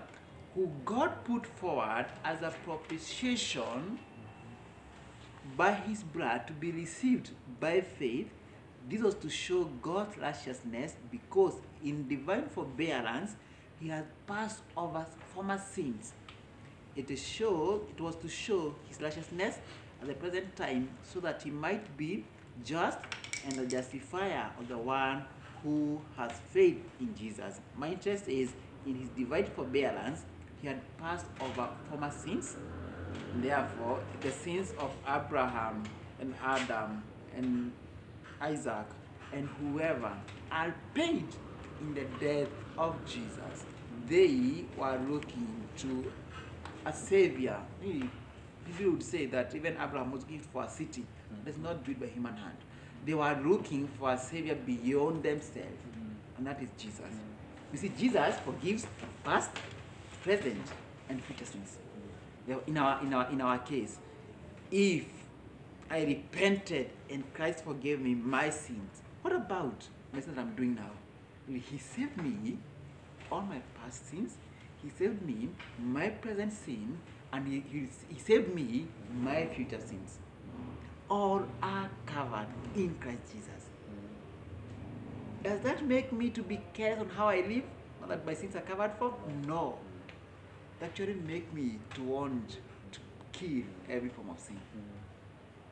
who 0.53 0.69
God 0.85 1.23
put 1.23 1.45
forward 1.45 2.05
as 2.23 2.41
a 2.41 2.53
propitiation 2.63 3.99
by 5.57 5.73
his 5.73 6.03
blood 6.03 6.47
to 6.47 6.53
be 6.53 6.71
received 6.71 7.31
by 7.59 7.81
faith. 7.81 8.29
This 8.89 9.01
was 9.01 9.15
to 9.15 9.29
show 9.29 9.65
God's 9.81 10.17
righteousness 10.17 10.95
because 11.11 11.55
in 11.83 12.07
divine 12.07 12.47
forbearance 12.49 13.35
he 13.79 13.89
had 13.89 14.05
passed 14.27 14.61
over 14.75 15.05
former 15.33 15.57
sins. 15.57 16.13
It 16.95 17.09
is 17.09 17.25
show 17.25 17.81
it 17.89 18.01
was 18.01 18.15
to 18.17 18.27
show 18.27 18.75
his 18.87 18.99
righteousness 18.99 19.57
at 20.01 20.07
the 20.07 20.13
present 20.13 20.55
time 20.55 20.89
so 21.03 21.19
that 21.21 21.41
he 21.41 21.51
might 21.51 21.95
be 21.95 22.25
just 22.63 22.97
and 23.45 23.53
the 23.53 23.65
justifier 23.65 24.51
of 24.59 24.67
the 24.67 24.77
one 24.77 25.23
who 25.63 26.01
has 26.17 26.31
faith 26.51 26.77
in 26.99 27.15
Jesus. 27.15 27.59
My 27.75 27.89
interest 27.89 28.27
is 28.27 28.53
in 28.85 28.95
his 28.95 29.09
divine 29.09 29.45
forbearance, 29.45 30.21
he 30.61 30.67
had 30.67 30.81
passed 30.97 31.25
over 31.39 31.69
former 31.89 32.11
sins 32.11 32.55
Therefore, 33.33 33.99
the 34.21 34.31
sins 34.31 34.73
of 34.77 34.91
Abraham 35.07 35.83
and 36.19 36.35
Adam 36.43 37.03
and 37.35 37.71
Isaac 38.41 38.87
and 39.31 39.49
whoever 39.59 40.11
are 40.51 40.75
paid 40.93 41.27
in 41.79 41.93
the 41.93 42.05
death 42.19 42.49
of 42.77 43.03
Jesus. 43.05 43.65
They 44.07 44.65
were 44.75 44.99
looking 45.09 45.67
to 45.77 46.11
a 46.85 46.91
savior. 46.91 47.57
People 47.79 48.91
would 48.91 49.03
say 49.03 49.27
that 49.27 49.55
even 49.55 49.73
Abraham 49.73 50.11
was 50.11 50.23
given 50.25 50.45
for 50.51 50.63
a 50.63 50.69
city 50.69 51.05
that's 51.45 51.57
not 51.57 51.85
built 51.85 51.99
by 52.01 52.07
human 52.07 52.35
hand. 52.35 52.57
They 53.05 53.13
were 53.13 53.39
looking 53.43 53.87
for 53.87 54.11
a 54.11 54.17
savior 54.17 54.55
beyond 54.55 55.23
themselves, 55.23 55.57
mm. 55.59 56.37
and 56.37 56.47
that 56.47 56.61
is 56.61 56.69
Jesus. 56.77 57.01
You 57.71 57.79
see, 57.79 57.91
Jesus 57.97 58.35
forgives 58.45 58.85
past, 59.23 59.49
present, 60.23 60.61
and 61.09 61.23
future 61.23 61.45
sins. 61.45 61.77
In 62.67 62.77
our, 62.77 63.01
in 63.01 63.13
our, 63.13 63.31
in 63.31 63.41
our 63.41 63.59
case, 63.59 63.97
if 64.71 65.05
I 65.89 66.03
repented 66.03 66.89
and 67.09 67.23
Christ 67.33 67.63
forgave 67.63 68.01
me 68.01 68.13
my 68.15 68.49
sins, 68.49 69.01
what 69.21 69.35
about 69.35 69.87
the 70.13 70.21
sins 70.21 70.35
that 70.35 70.41
I'm 70.41 70.55
doing 70.55 70.75
now? 70.75 70.91
He 71.47 71.77
saved 71.77 72.17
me 72.21 72.57
all 73.31 73.41
my 73.41 73.61
past 73.81 74.09
sins, 74.09 74.37
He 74.83 74.89
saved 74.89 75.21
me 75.21 75.49
my 75.79 76.09
present 76.09 76.51
sin, 76.51 76.97
and 77.31 77.47
He, 77.47 77.63
he, 77.71 77.87
he 78.09 78.19
saved 78.19 78.53
me 78.53 78.87
my 79.13 79.47
future 79.47 79.79
sins. 79.79 80.19
All 81.11 81.45
are 81.61 81.89
covered 82.05 82.47
in 82.73 82.95
Christ 83.01 83.23
Jesus. 83.33 83.65
Does 85.43 85.59
that 85.59 85.85
make 85.85 86.13
me 86.13 86.29
to 86.29 86.41
be 86.41 86.61
careless 86.73 87.01
on 87.01 87.09
how 87.09 87.27
I 87.27 87.41
live? 87.45 87.65
Not 87.99 88.07
that 88.11 88.25
my 88.25 88.33
sins 88.33 88.55
are 88.55 88.61
covered 88.61 88.93
for? 88.97 89.13
No. 89.45 89.77
That 90.79 90.95
shouldn't 90.95 91.27
make 91.27 91.53
me 91.53 91.79
to 91.95 92.03
want 92.03 92.59
to 92.93 92.99
kill 93.33 93.63
every 93.89 94.07
form 94.07 94.29
of 94.29 94.39
sin. 94.39 94.57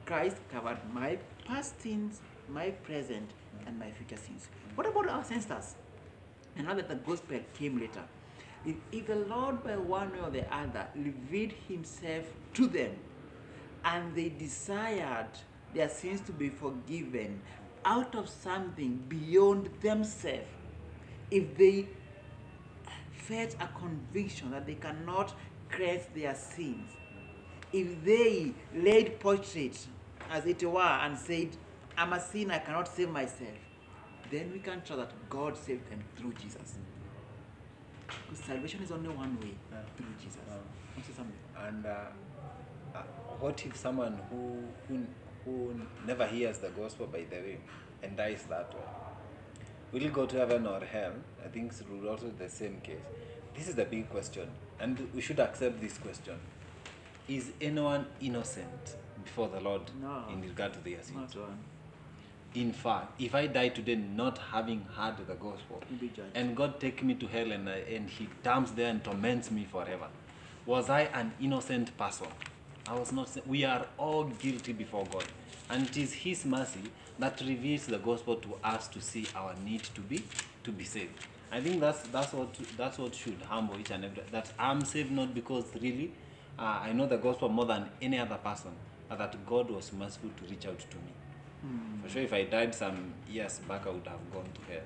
Christ 0.05 0.35
covered 0.51 0.79
my 0.93 1.17
past 1.45 1.81
sins, 1.81 2.19
my 2.49 2.71
present, 2.71 3.31
and 3.65 3.79
my 3.79 3.91
future 3.91 4.21
sins. 4.21 4.49
What 4.75 4.87
about 4.87 5.07
our 5.07 5.19
ancestors? 5.19 5.75
And 6.57 6.67
now 6.67 6.73
that 6.73 6.89
the 6.89 6.95
gospel 6.95 7.39
came 7.53 7.79
later, 7.79 8.03
if, 8.65 8.75
if 8.91 9.07
the 9.07 9.15
Lord 9.15 9.63
by 9.63 9.77
one 9.77 10.11
way 10.11 10.19
or 10.19 10.31
the 10.31 10.53
other 10.53 10.85
revealed 10.97 11.53
himself 11.69 12.25
to 12.55 12.67
them 12.67 12.91
and 13.86 14.15
they 14.15 14.30
desired 14.30 15.30
their 15.73 15.89
sins 15.89 16.21
to 16.21 16.32
be 16.32 16.49
forgiven 16.49 17.41
out 17.86 18.15
of 18.15 18.27
something 18.27 19.03
beyond 19.07 19.69
themselves, 19.82 20.47
if 21.32 21.57
they 21.57 21.88
felt 23.11 23.55
a 23.59 23.67
conviction 23.80 24.51
that 24.51 24.65
they 24.65 24.75
cannot 24.75 25.34
cleanse 25.69 26.05
their 26.15 26.36
sins, 26.36 26.89
if 27.71 28.03
they 28.03 28.53
laid 28.75 29.19
portrait, 29.19 29.77
as 30.32 30.45
it 30.45 30.63
were, 30.63 30.82
and 30.82 31.17
said, 31.17 31.49
I'm 31.97 32.13
a 32.13 32.19
sinner, 32.19 32.55
I 32.55 32.59
cannot 32.59 32.88
save 32.88 33.09
myself, 33.09 33.57
then 34.32 34.51
we 34.51 34.59
can 34.59 34.82
trust 34.82 34.97
that 34.97 35.30
God 35.30 35.57
saved 35.57 35.89
them 35.89 36.03
through 36.15 36.34
Jesus. 36.34 36.77
Because 38.07 38.45
salvation 38.45 38.82
is 38.82 38.91
only 38.91 39.09
one 39.09 39.39
way 39.39 39.53
through 39.95 40.07
Jesus. 40.19 40.41
Wow. 40.47 40.55
Want 40.95 41.05
to 41.05 41.11
say 41.11 41.17
something? 41.17 41.36
And 41.57 41.86
uh, 41.86 42.05
uh, 42.95 42.99
what 43.39 43.65
if 43.65 43.75
someone 43.75 44.19
who, 44.29 44.63
who 44.87 45.05
who 45.45 45.73
never 46.05 46.27
hears 46.27 46.57
the 46.59 46.69
gospel 46.69 47.07
by 47.07 47.23
the 47.29 47.37
way 47.37 47.57
and 48.03 48.15
dies 48.17 48.43
that 48.49 48.73
way? 48.73 48.81
Will 49.91 50.01
he 50.01 50.09
go 50.09 50.25
to 50.25 50.37
heaven 50.37 50.67
or 50.67 50.81
hell? 50.81 51.13
I 51.43 51.47
think 51.47 51.71
it's 51.71 51.81
also 52.07 52.31
the 52.37 52.49
same 52.49 52.79
case. 52.81 52.99
This 53.55 53.67
is 53.69 53.75
the 53.75 53.85
big 53.85 54.09
question, 54.09 54.47
and 54.79 55.09
we 55.15 55.21
should 55.21 55.39
accept 55.39 55.81
this 55.81 55.97
question: 55.97 56.35
Is 57.27 57.51
anyone 57.61 58.05
innocent 58.21 58.95
before 59.23 59.47
the 59.49 59.59
Lord 59.59 59.81
No. 60.01 60.25
in 60.31 60.41
regard 60.41 60.73
to 60.73 60.79
their 60.79 61.01
sins? 61.01 61.35
In 62.55 62.73
fact, 62.73 63.21
if 63.21 63.35
I 63.35 63.45
die 63.45 63.69
today 63.69 63.95
not 63.95 64.39
having 64.39 64.81
heard 64.95 65.17
the 65.27 65.35
gospel, 65.35 65.83
You'll 65.89 65.99
be 65.99 66.07
judged. 66.07 66.35
and 66.35 66.55
God 66.55 66.79
take 66.79 67.03
me 67.03 67.13
to 67.15 67.27
hell 67.27 67.51
and, 67.51 67.67
uh, 67.69 67.71
and 67.71 68.09
He 68.09 68.27
damns 68.43 68.71
there 68.71 68.89
and 68.89 69.03
torments 69.03 69.51
me 69.51 69.65
forever, 69.71 70.07
was 70.65 70.89
I 70.89 71.01
an 71.13 71.31
innocent 71.39 71.95
person? 71.97 72.27
I 72.88 72.93
was 72.97 73.11
not. 73.11 73.30
We 73.47 73.63
are 73.65 73.86
all 73.97 74.25
guilty 74.25 74.73
before 74.73 75.05
God, 75.11 75.25
and 75.69 75.88
it 75.88 75.97
is 75.97 76.13
His 76.13 76.45
mercy 76.45 76.82
that 77.19 77.39
reveals 77.41 77.86
the 77.86 77.97
gospel 77.99 78.36
to 78.38 78.55
us 78.63 78.88
to 78.89 79.01
see 79.01 79.25
our 79.36 79.53
need 79.65 79.84
to 79.95 80.01
be 80.01 80.23
to 80.63 80.71
be 80.71 80.84
saved. 80.84 81.13
I 81.51 81.59
think 81.61 81.80
that's 81.80 82.01
that's 82.09 82.34
what 82.34 82.53
that's 82.77 82.97
what 82.97 83.13
should 83.15 83.41
humble 83.47 83.80
each 83.80 83.91
and 83.91 84.05
every. 84.05 84.23
That 84.32 84.51
I'm 84.57 84.84
saved 84.86 85.11
not 85.11 85.34
because 85.34 85.65
really 85.82 86.11
uh, 86.57 86.80
I 86.84 86.93
know 86.93 87.05
the 87.05 87.17
gospel 87.17 87.49
more 87.49 87.65
than 87.65 87.89
any 88.01 88.19
other 88.19 88.38
person, 88.38 88.71
but 89.07 89.17
that 89.19 89.45
God 89.45 89.69
was 89.69 89.91
merciful 89.93 90.30
to 90.38 90.45
reach 90.49 90.65
out 90.65 90.80
to 90.80 90.97
me. 90.97 91.13
Hmm. 91.61 92.01
For 92.03 92.09
sure, 92.09 92.21
if 92.23 92.34
I 92.34 92.43
died 92.43 92.73
some 92.73 93.13
years 93.30 93.59
back, 93.67 93.86
I 93.86 93.89
would 93.91 94.07
have 94.07 94.32
gone 94.34 94.49
to 94.55 94.61
hell. 94.73 94.82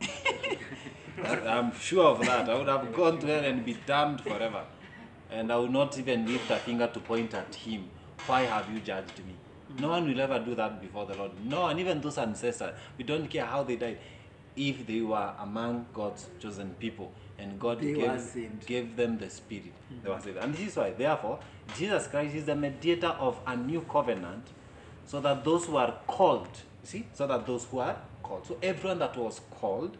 That- 1.22 1.46
I'm 1.48 1.72
sure 1.76 2.06
of 2.10 2.20
that. 2.20 2.48
I 2.48 2.54
would 2.56 2.68
have 2.68 2.92
gone 2.94 3.18
to 3.18 3.26
hell 3.26 3.44
and 3.44 3.64
be 3.64 3.76
damned 3.86 4.20
forever. 4.20 4.62
And 5.30 5.52
I 5.52 5.56
will 5.56 5.68
not 5.68 5.98
even 5.98 6.26
lift 6.26 6.50
a 6.50 6.56
finger 6.56 6.86
to 6.86 7.00
point 7.00 7.34
at 7.34 7.54
him. 7.54 7.90
Why 8.26 8.42
have 8.42 8.70
you 8.72 8.80
judged 8.80 9.18
me? 9.18 9.34
No 9.78 9.90
one 9.90 10.08
will 10.08 10.20
ever 10.20 10.38
do 10.38 10.54
that 10.54 10.80
before 10.80 11.06
the 11.06 11.14
Lord. 11.14 11.32
No, 11.44 11.66
and 11.66 11.78
even 11.78 12.00
those 12.00 12.18
ancestors, 12.18 12.74
we 12.96 13.04
don't 13.04 13.28
care 13.28 13.44
how 13.44 13.62
they 13.62 13.76
died. 13.76 13.98
If 14.56 14.86
they 14.86 15.02
were 15.02 15.34
among 15.38 15.86
God's 15.92 16.26
chosen 16.40 16.74
people 16.80 17.12
and 17.38 17.60
God 17.60 17.80
They 17.80 17.92
gave, 17.92 18.66
gave 18.66 18.96
them 18.96 19.18
the 19.18 19.30
Spirit, 19.30 19.72
they 20.02 20.10
were 20.10 20.18
saved. 20.20 20.38
And 20.38 20.52
this 20.52 20.68
is 20.68 20.76
why, 20.76 20.90
therefore, 20.90 21.38
Jesus 21.76 22.08
Christ 22.08 22.34
is 22.34 22.46
the 22.46 22.56
mediator 22.56 23.08
of 23.08 23.38
a 23.46 23.56
new 23.56 23.82
covenant 23.82 24.48
so 25.06 25.20
that 25.20 25.44
those 25.44 25.66
who 25.66 25.76
are 25.76 25.94
called, 26.06 26.48
you 26.82 26.88
see, 26.88 27.06
so 27.12 27.26
that 27.26 27.46
those 27.46 27.64
who 27.66 27.78
are 27.78 27.96
called, 28.22 28.46
so 28.46 28.56
everyone 28.62 28.98
that 28.98 29.16
was 29.16 29.40
called 29.50 29.96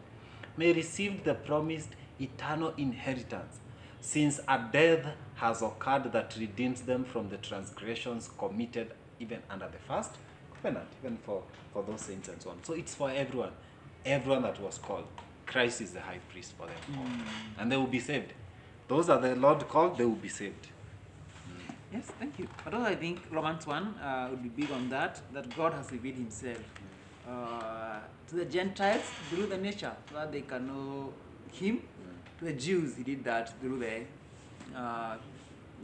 may 0.57 0.73
receive 0.73 1.23
the 1.23 1.35
promised 1.35 1.89
eternal 2.19 2.73
inheritance, 2.77 3.59
since 4.01 4.39
a 4.47 4.63
death 4.71 5.05
has 5.35 5.61
occurred 5.61 6.11
that 6.11 6.35
redeems 6.39 6.81
them 6.81 7.03
from 7.03 7.29
the 7.29 7.37
transgressions 7.37 8.29
committed 8.37 8.91
even 9.19 9.39
under 9.49 9.67
the 9.67 9.77
first 9.87 10.11
covenant, 10.53 10.87
even 11.01 11.17
for, 11.17 11.43
for 11.73 11.83
those 11.83 12.01
saints 12.01 12.27
and 12.29 12.41
so 12.41 12.51
on. 12.51 12.63
So 12.63 12.73
it's 12.73 12.95
for 12.95 13.09
everyone, 13.11 13.51
everyone 14.05 14.43
that 14.43 14.59
was 14.61 14.77
called. 14.77 15.05
Christ 15.45 15.81
is 15.81 15.91
the 15.91 16.01
high 16.01 16.19
priest 16.29 16.53
for 16.57 16.67
them 16.67 16.75
all, 16.97 17.07
and 17.57 17.71
they 17.71 17.77
will 17.77 17.87
be 17.87 17.99
saved. 17.99 18.33
Those 18.87 19.07
that 19.07 19.21
the 19.21 19.35
Lord 19.35 19.67
called, 19.67 19.97
they 19.97 20.05
will 20.05 20.15
be 20.15 20.29
saved. 20.29 20.67
Yes, 21.91 22.05
thank 22.19 22.37
you. 22.37 22.47
But 22.63 22.75
also 22.75 22.85
I 22.85 22.95
think 22.95 23.19
Romans 23.31 23.65
1 23.65 23.83
uh, 23.83 24.27
would 24.29 24.43
be 24.43 24.49
big 24.49 24.71
on 24.71 24.89
that, 24.89 25.19
that 25.33 25.55
God 25.55 25.73
has 25.73 25.91
revealed 25.91 26.17
himself 26.17 26.59
uh, 27.27 27.99
to 28.27 28.35
the 28.35 28.45
Gentiles 28.45 29.01
through 29.29 29.47
the 29.47 29.57
nature, 29.57 29.91
so 30.09 30.15
that 30.15 30.31
they 30.31 30.41
can 30.41 30.67
know 30.67 31.13
him. 31.51 31.81
To 32.39 32.45
the 32.45 32.53
Jews, 32.53 32.95
he 32.95 33.03
did 33.03 33.23
that 33.25 33.59
through 33.59 33.79
the, 33.79 34.77
uh, 34.77 35.17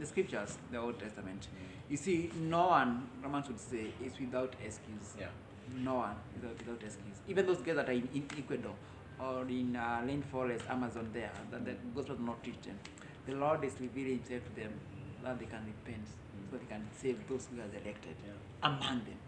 the 0.00 0.06
scriptures, 0.06 0.56
the 0.70 0.78
Old 0.78 0.98
Testament. 0.98 1.48
You 1.88 1.96
see, 1.96 2.30
no 2.40 2.68
one, 2.68 3.08
Romans 3.22 3.46
would 3.48 3.60
say, 3.60 3.92
is 4.04 4.18
without 4.18 4.54
excuse. 4.64 5.14
Yeah. 5.18 5.26
No 5.76 5.94
one 5.96 6.16
without, 6.34 6.56
without 6.58 6.82
excuse. 6.82 7.16
Even 7.28 7.46
those 7.46 7.58
guys 7.58 7.76
that 7.76 7.88
are 7.88 7.92
in, 7.92 8.08
in 8.14 8.26
Ecuador 8.38 8.72
or 9.20 9.42
in 9.48 9.76
uh, 9.76 10.02
rainforest, 10.04 10.68
Amazon 10.70 11.10
there, 11.12 11.30
that 11.50 11.64
the 11.64 11.74
gospel 11.94 12.14
does 12.16 12.24
not 12.24 12.38
reach 12.46 12.60
them. 12.62 12.78
The 13.26 13.34
Lord 13.34 13.62
is 13.64 13.72
revealing 13.80 14.18
himself 14.18 14.42
to 14.54 14.60
them 14.60 14.72
that 15.24 15.38
they 15.38 15.46
can 15.46 15.64
repent, 15.66 16.06
so 16.50 16.56
they 16.56 16.64
can 16.66 16.86
save 16.96 17.18
those 17.28 17.48
who 17.52 17.60
are 17.60 17.64
elected 17.82 18.14
Yeah. 18.24 18.32
among 18.62 19.04
them. 19.04 19.18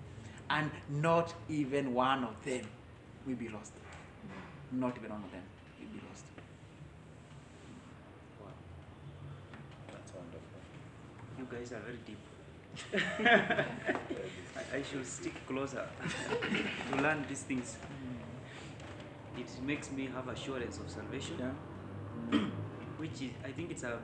And 0.50 0.70
not 0.88 1.34
even 1.48 1.92
one 1.92 2.24
of 2.24 2.42
them 2.44 2.66
will 3.26 3.34
be 3.36 3.48
lost. 3.48 3.72
Not 4.72 4.96
even 4.96 5.10
one 5.10 5.24
of 5.24 5.30
them 5.32 5.42
will 5.80 5.88
be 5.88 6.00
lost. 6.08 6.24
That's 9.90 10.12
wonderful. 10.12 10.60
You 11.38 11.46
guys 11.50 11.72
are 11.72 11.80
very 11.80 11.98
deep. 12.06 12.18
I, 14.56 14.76
I 14.78 14.82
should 14.82 15.06
stick 15.06 15.34
closer 15.46 15.84
to 16.92 17.02
learn 17.02 17.24
these 17.28 17.42
things. 17.42 17.76
It 19.36 19.48
makes 19.62 19.90
me 19.92 20.08
have 20.14 20.28
assurance 20.28 20.78
of 20.78 20.90
salvation, 20.90 21.36
Yeah. 21.38 22.38
which 22.98 23.22
is, 23.22 23.30
I 23.44 23.50
think 23.52 23.70
it's 23.70 23.84
a, 23.84 23.98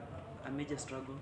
a 0.47 0.51
major 0.51 0.79
struggle. 0.79 1.17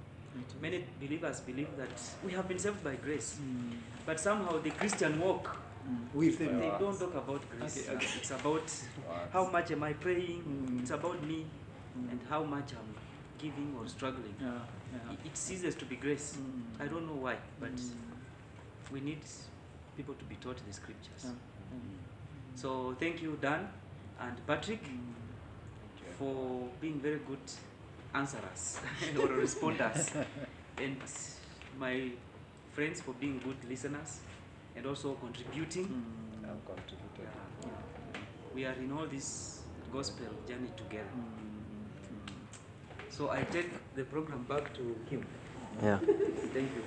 Many 0.61 0.85
believers 1.01 1.41
believe 1.41 1.69
that 1.77 1.91
we 2.25 2.33
have 2.33 2.49
been 2.49 2.59
saved 2.59 2.83
by 2.85 2.95
grace, 2.97 3.37
Mm. 3.41 3.73
but 4.07 4.19
somehow 4.21 4.59
the 4.63 4.71
Christian 4.71 5.21
walk, 5.21 5.57
Mm. 5.83 6.15
Will 6.15 6.31
save 6.33 6.59
they 6.61 6.71
don't 6.79 6.97
talk 6.97 7.13
about 7.17 7.43
grace. 7.51 7.77
Okay, 7.89 7.97
okay. 7.97 8.07
It's 8.19 8.31
about 8.31 8.63
how 9.33 9.51
much 9.51 9.73
am 9.73 9.83
I 9.83 9.93
praying, 9.95 10.43
Mm. 10.47 10.81
it's 10.81 10.93
about 10.93 11.21
me, 11.27 11.45
Mm. 11.99 12.11
and 12.13 12.21
how 12.31 12.45
much 12.45 12.71
I'm 12.73 12.95
giving 13.37 13.75
or 13.77 13.89
struggling. 13.89 14.35
Yeah, 14.41 14.61
yeah. 14.93 15.17
it 15.25 15.37
ceases 15.37 15.75
to 15.77 15.85
be 15.85 15.97
grace. 15.97 16.37
Mm. 16.39 16.85
I 16.85 16.89
don't 16.89 17.07
know 17.07 17.21
why, 17.21 17.37
but 17.61 17.75
mm. 17.75 17.91
we 18.93 19.01
need 19.01 19.21
people 19.97 20.15
to 20.15 20.25
be 20.25 20.37
taught 20.37 20.59
the 20.67 20.73
scriptures. 20.73 21.25
Yeah. 21.25 21.31
Mm. 21.31 22.59
So 22.59 22.97
thank 22.99 23.23
you, 23.23 23.39
Dun 23.41 23.69
and 24.21 24.47
Patrick, 24.47 24.85
mm. 24.85 24.99
for 26.19 26.69
being 26.81 27.01
very 27.01 27.21
good 27.27 27.39
answerers 28.15 28.81
or 29.19 29.29
responders, 29.29 30.25
and 30.79 30.97
my 31.79 32.11
friends 32.73 33.01
for 33.01 33.13
being 33.15 33.41
good 33.45 33.57
listeners 33.69 34.21
and 34.77 34.87
also 34.87 35.15
contributing. 35.15 35.87
Mm. 35.87 36.49
I'm 36.49 36.61
contributing. 36.67 37.27
Yeah. 37.63 38.21
We 38.55 38.65
are 38.65 38.73
in 38.75 38.93
all 38.93 39.07
this 39.07 39.61
gospel 39.93 40.27
journey 40.47 40.71
together. 40.77 41.05
Mm. 41.17 41.42
So 43.17 43.31
I 43.31 43.43
take 43.45 43.71
the 43.95 44.05
program 44.05 44.45
back 44.45 44.73
to 44.75 44.97
him. 45.11 45.27
Yeah. 45.83 45.99
Thank 45.99 46.71
you. 46.77 46.83